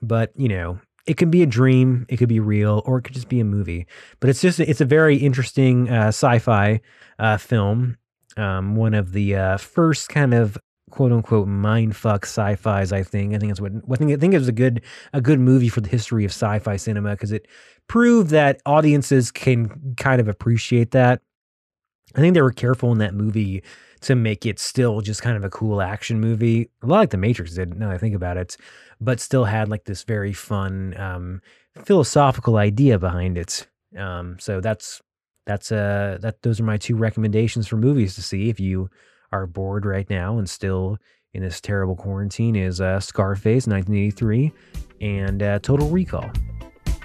But, 0.02 0.32
you 0.36 0.48
know, 0.48 0.80
it 1.06 1.16
can 1.16 1.30
be 1.30 1.42
a 1.42 1.46
dream, 1.46 2.06
it 2.08 2.18
could 2.18 2.28
be 2.28 2.40
real, 2.40 2.82
or 2.86 2.98
it 2.98 3.02
could 3.02 3.14
just 3.14 3.28
be 3.28 3.40
a 3.40 3.44
movie. 3.44 3.86
But 4.20 4.30
it's 4.30 4.40
just 4.40 4.60
it's 4.60 4.80
a 4.80 4.84
very 4.84 5.16
interesting 5.16 5.88
uh, 5.90 6.08
sci-fi 6.08 6.80
uh, 7.18 7.36
film. 7.36 7.96
Um, 8.36 8.76
one 8.76 8.94
of 8.94 9.12
the 9.12 9.34
uh, 9.34 9.56
first 9.56 10.08
kind 10.08 10.34
of 10.34 10.56
quote 10.90 11.12
unquote 11.12 11.48
mindfuck 11.48 12.24
sci-fis. 12.24 12.92
I 12.92 13.02
think 13.02 13.34
I 13.34 13.38
think 13.38 13.50
it's 13.50 13.60
what 13.60 13.72
I 13.90 13.96
think 13.96 14.12
I 14.12 14.16
think 14.16 14.34
it 14.34 14.38
was 14.38 14.48
a 14.48 14.52
good 14.52 14.82
a 15.12 15.20
good 15.20 15.40
movie 15.40 15.68
for 15.68 15.80
the 15.80 15.88
history 15.88 16.24
of 16.24 16.30
sci-fi 16.30 16.76
cinema 16.76 17.10
because 17.10 17.32
it 17.32 17.46
proved 17.88 18.30
that 18.30 18.60
audiences 18.66 19.30
can 19.30 19.94
kind 19.96 20.20
of 20.20 20.28
appreciate 20.28 20.90
that. 20.92 21.22
I 22.14 22.20
think 22.20 22.34
they 22.34 22.42
were 22.42 22.52
careful 22.52 22.92
in 22.92 22.98
that 22.98 23.14
movie 23.14 23.62
to 24.02 24.14
make 24.14 24.46
it 24.46 24.58
still 24.58 25.00
just 25.00 25.22
kind 25.22 25.36
of 25.36 25.44
a 25.44 25.50
cool 25.50 25.80
action 25.82 26.20
movie. 26.20 26.70
A 26.82 26.86
lot 26.86 26.98
like 26.98 27.10
The 27.10 27.16
Matrix 27.16 27.54
did, 27.54 27.78
now 27.78 27.90
I 27.90 27.98
think 27.98 28.14
about 28.14 28.36
it, 28.36 28.56
but 29.00 29.20
still 29.20 29.44
had 29.44 29.68
like 29.68 29.84
this 29.84 30.04
very 30.04 30.32
fun 30.32 30.98
um, 30.98 31.42
philosophical 31.84 32.56
idea 32.56 32.98
behind 32.98 33.38
it. 33.38 33.66
Um, 33.96 34.36
so 34.38 34.60
that's 34.60 35.02
that's 35.46 35.72
uh 35.72 36.18
that 36.20 36.42
those 36.42 36.60
are 36.60 36.64
my 36.64 36.76
two 36.76 36.96
recommendations 36.96 37.66
for 37.66 37.76
movies 37.76 38.14
to 38.14 38.22
see 38.22 38.50
if 38.50 38.60
you 38.60 38.88
are 39.32 39.46
bored 39.46 39.86
right 39.86 40.08
now 40.10 40.38
and 40.38 40.48
still 40.48 40.98
in 41.32 41.42
this 41.42 41.60
terrible 41.60 41.96
quarantine 41.96 42.56
is 42.56 42.80
uh, 42.80 42.98
Scarface 43.00 43.66
1983 43.66 44.52
and 45.00 45.42
uh, 45.42 45.58
Total 45.60 45.88
Recall. 45.88 46.30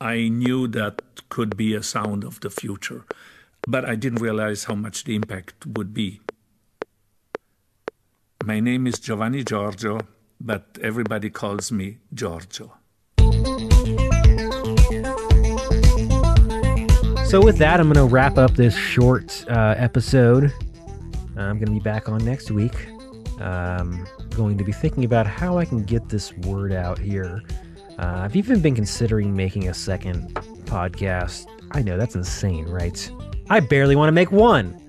I 0.00 0.28
knew 0.28 0.68
that 0.68 1.02
could 1.28 1.56
be 1.56 1.74
a 1.74 1.82
sound 1.82 2.22
of 2.22 2.38
the 2.38 2.50
future, 2.50 3.04
but 3.66 3.84
I 3.84 3.96
didn't 3.96 4.20
realize 4.20 4.64
how 4.64 4.76
much 4.76 5.02
the 5.02 5.16
impact 5.16 5.66
would 5.66 5.92
be. 5.92 6.20
My 8.44 8.60
name 8.60 8.86
is 8.86 9.00
Giovanni 9.00 9.42
Giorgio, 9.42 9.98
but 10.40 10.78
everybody 10.80 11.30
calls 11.30 11.72
me 11.72 11.98
Giorgio. 12.14 12.74
So, 17.26 17.42
with 17.42 17.58
that, 17.58 17.80
I'm 17.80 17.92
going 17.92 17.94
to 17.94 18.04
wrap 18.04 18.38
up 18.38 18.52
this 18.52 18.76
short 18.76 19.44
uh, 19.50 19.74
episode. 19.76 20.52
I'm 21.36 21.58
going 21.58 21.66
to 21.66 21.72
be 21.72 21.80
back 21.80 22.08
on 22.08 22.24
next 22.24 22.52
week. 22.52 22.86
Um, 23.40 24.06
going 24.30 24.56
to 24.58 24.64
be 24.64 24.72
thinking 24.72 25.04
about 25.04 25.26
how 25.26 25.58
I 25.58 25.64
can 25.64 25.82
get 25.82 26.08
this 26.08 26.32
word 26.38 26.72
out 26.72 26.98
here 27.00 27.42
uh, 27.98 28.20
I've 28.24 28.36
even 28.36 28.60
been 28.60 28.74
considering 28.74 29.34
making 29.34 29.68
a 29.68 29.74
second 29.74 30.34
podcast. 30.66 31.46
I 31.72 31.82
know 31.82 31.96
that's 31.96 32.14
insane, 32.14 32.66
right? 32.66 33.10
I 33.50 33.60
barely 33.60 33.96
want 33.96 34.08
to 34.08 34.12
make 34.12 34.30
one. 34.30 34.80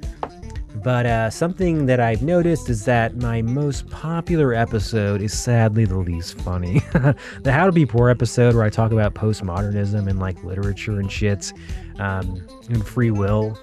But 0.84 1.06
uh, 1.06 1.30
something 1.30 1.88
that 1.88 2.00
I've 2.00 2.22
noticed 2.22 2.70
is 2.70 2.86
that 2.86 3.18
my 3.18 3.42
most 3.42 3.90
popular 3.90 4.54
episode 4.54 5.22
is 5.22 5.38
sadly 5.38 5.86
the 5.86 5.98
least 5.98 6.40
funny. 6.40 6.80
the 7.42 7.52
How 7.52 7.66
to 7.66 7.72
Be 7.72 7.86
Poor 7.86 8.10
episode, 8.10 8.56
where 8.56 8.64
I 8.64 8.70
talk 8.70 8.92
about 8.92 9.14
postmodernism 9.14 10.08
and 10.08 10.20
like 10.20 10.42
literature 10.44 11.00
and 11.00 11.12
shit, 11.12 11.52
um, 11.98 12.42
and 12.70 12.86
free 12.86 13.12
will. 13.12 13.60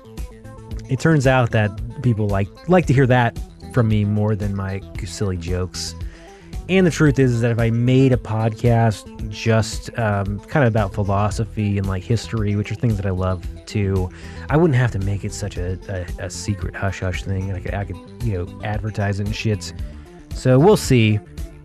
It 0.90 1.00
turns 1.00 1.26
out 1.26 1.52
that 1.52 1.70
people 2.02 2.28
like 2.28 2.48
like 2.68 2.86
to 2.86 2.92
hear 2.92 3.06
that 3.06 3.38
from 3.72 3.88
me 3.88 4.04
more 4.04 4.34
than 4.34 4.54
my 4.54 4.82
silly 5.04 5.36
jokes. 5.36 5.94
And 6.68 6.84
the 6.84 6.90
truth 6.90 7.20
is, 7.20 7.32
is 7.32 7.40
that 7.42 7.52
if 7.52 7.60
I 7.60 7.70
made 7.70 8.12
a 8.12 8.16
podcast 8.16 9.30
just 9.30 9.96
um, 9.98 10.40
kind 10.40 10.66
of 10.66 10.72
about 10.72 10.92
philosophy 10.92 11.78
and 11.78 11.86
like 11.86 12.02
history, 12.02 12.56
which 12.56 12.72
are 12.72 12.74
things 12.74 12.96
that 12.96 13.06
I 13.06 13.10
love 13.10 13.46
too, 13.66 14.10
I 14.50 14.56
wouldn't 14.56 14.76
have 14.76 14.90
to 14.92 14.98
make 14.98 15.24
it 15.24 15.32
such 15.32 15.56
a, 15.58 15.78
a, 15.88 16.24
a 16.24 16.30
secret 16.30 16.74
hush 16.74 17.00
hush 17.00 17.22
thing. 17.22 17.52
I 17.52 17.60
could, 17.60 17.74
I 17.74 17.84
could, 17.84 17.96
you 18.24 18.38
know, 18.38 18.60
advertise 18.64 19.20
it 19.20 19.26
and 19.26 19.36
shit. 19.36 19.72
So 20.34 20.58
we'll 20.58 20.76
see. 20.76 21.20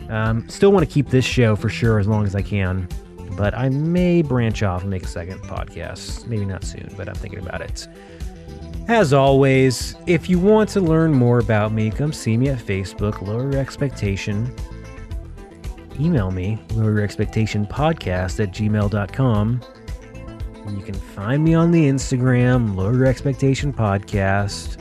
Um, 0.09 0.47
still 0.49 0.71
want 0.71 0.87
to 0.87 0.93
keep 0.93 1.09
this 1.09 1.25
show 1.25 1.55
for 1.55 1.69
sure 1.69 1.97
as 1.97 2.07
long 2.07 2.25
as 2.25 2.35
I 2.35 2.41
can, 2.41 2.87
but 3.35 3.57
I 3.57 3.69
may 3.69 4.21
branch 4.21 4.61
off 4.61 4.81
and 4.81 4.91
make 4.91 5.03
a 5.03 5.07
second 5.07 5.39
podcast. 5.39 6.27
Maybe 6.27 6.45
not 6.45 6.63
soon, 6.63 6.93
but 6.95 7.09
I'm 7.09 7.15
thinking 7.15 7.39
about 7.39 7.61
it. 7.61 7.87
As 8.87 9.13
always, 9.13 9.95
if 10.05 10.29
you 10.29 10.37
want 10.37 10.69
to 10.71 10.81
learn 10.81 11.13
more 11.13 11.39
about 11.39 11.71
me, 11.71 11.89
come 11.91 12.11
see 12.11 12.35
me 12.35 12.49
at 12.49 12.59
Facebook, 12.59 13.21
Lower 13.21 13.55
Expectation. 13.57 14.53
Email 16.01 16.31
me, 16.31 16.57
Lower 16.73 16.93
Your 16.95 17.03
Expectation 17.03 17.67
Podcast 17.67 18.39
at 18.41 18.51
gmail.com. 18.51 19.61
You 20.67 20.81
can 20.83 20.95
find 20.95 21.43
me 21.43 21.53
on 21.53 21.69
the 21.69 21.87
Instagram, 21.87 22.75
Lower 22.75 22.95
Your 22.95 23.05
Expectation 23.05 23.71
Podcast. 23.71 24.79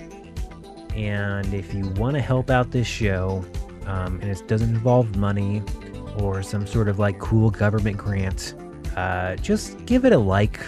And 0.96 1.52
if 1.52 1.74
you 1.74 1.88
want 1.90 2.14
to 2.14 2.22
help 2.22 2.48
out 2.48 2.70
this 2.70 2.86
show, 2.86 3.44
um, 3.84 4.18
and 4.22 4.30
it 4.30 4.48
doesn't 4.48 4.70
involve 4.70 5.14
money 5.16 5.62
or 6.18 6.42
some 6.42 6.66
sort 6.66 6.88
of 6.88 6.98
like 6.98 7.18
cool 7.18 7.50
government 7.50 7.98
grant, 7.98 8.54
uh, 8.96 9.36
just 9.36 9.84
give 9.84 10.06
it 10.06 10.14
a 10.14 10.18
like. 10.18 10.58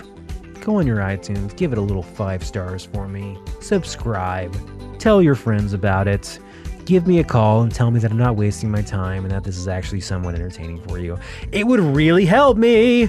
Go 0.61 0.77
on 0.77 0.87
your 0.87 0.99
iTunes, 0.99 1.57
give 1.57 1.73
it 1.73 1.79
a 1.79 1.83
little 1.83 2.03
five 2.03 2.45
stars 2.45 2.85
for 2.85 3.09
me. 3.09 3.39
Subscribe. 3.61 4.55
Tell 4.99 5.23
your 5.23 5.35
friends 5.35 5.73
about 5.73 6.09
it. 6.09 6.39
Give 6.85 7.07
me 7.07 7.21
a 7.21 7.25
call 7.25 7.63
and 7.63 7.73
tell 7.73 7.91
me 7.91 8.01
that 8.01 8.11
I'm 8.11 8.19
not 8.19 8.37
wasting 8.37 8.71
my 8.71 8.83
time 8.83 9.25
and 9.25 9.33
that 9.33 9.45
this 9.45 9.57
is 9.57 9.69
actually 9.69 10.01
somewhat 10.01 10.35
entertaining 10.35 10.83
for 10.83 10.99
you. 10.99 11.19
It 11.53 11.67
would 11.67 11.81
really 11.81 12.25
help 12.25 12.57
me. 12.57 13.09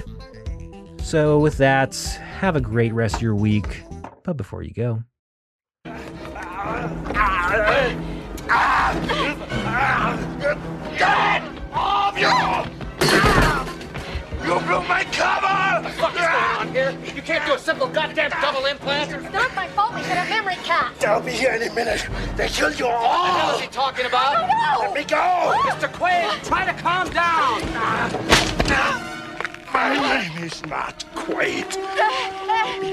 So, 1.02 1.38
with 1.38 1.58
that, 1.58 1.94
have 2.38 2.56
a 2.56 2.60
great 2.60 2.92
rest 2.92 3.16
of 3.16 3.22
your 3.22 3.34
week. 3.34 3.82
But 4.22 4.36
before 4.36 4.62
you 4.62 4.72
go, 4.72 5.02
You 14.44 14.60
blew 14.60 14.82
my 14.86 15.04
cover! 15.10 15.63
Can't 17.24 17.46
do 17.46 17.54
a 17.54 17.58
simple 17.58 17.88
goddamn 17.88 18.30
double 18.42 18.66
implant. 18.66 19.10
It's 19.12 19.32
not 19.32 19.54
my 19.54 19.66
fault 19.68 19.94
we 19.94 20.02
hit 20.02 20.18
a 20.18 20.28
memory 20.28 20.56
cap. 20.56 20.96
They'll 20.98 21.20
be 21.20 21.32
here 21.32 21.50
any 21.50 21.74
minute. 21.74 22.06
They 22.36 22.48
killed 22.48 22.78
you 22.78 22.86
all. 22.86 23.00
What 23.00 23.26
the 23.26 23.40
hell 23.40 23.54
is 23.56 23.60
he 23.62 23.68
talking 23.68 24.06
about? 24.06 24.46
No! 24.46 24.80
Let 24.80 24.94
me 24.94 25.04
go! 25.04 25.54
Mr. 25.64 25.90
Quaid, 25.90 26.44
try 26.44 26.66
to 26.66 26.74
calm 26.82 27.08
down. 27.10 27.62
My 29.72 29.96
name 29.96 30.44
is 30.44 30.64
not 30.66 31.04
Quaid. 31.14 31.74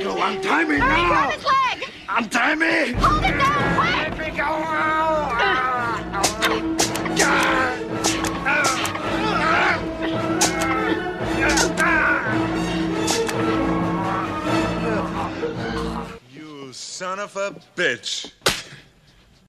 You 0.02 0.12
untie 0.12 0.64
me 0.64 0.78
Hurry, 0.78 0.80
grab 0.80 1.12
now! 1.12 1.30
his 1.30 1.46
leg! 1.46 1.90
Untie 2.10 2.56
me! 2.56 2.94
Hold 2.94 3.24
him 3.24 3.38
down, 3.38 3.80
quick! 3.80 4.18
Let 4.18 4.32
me 4.32 4.38
go! 4.38 5.71
Son 17.02 17.18
of 17.20 17.36
a 17.36 17.50
bitch. 17.76 18.32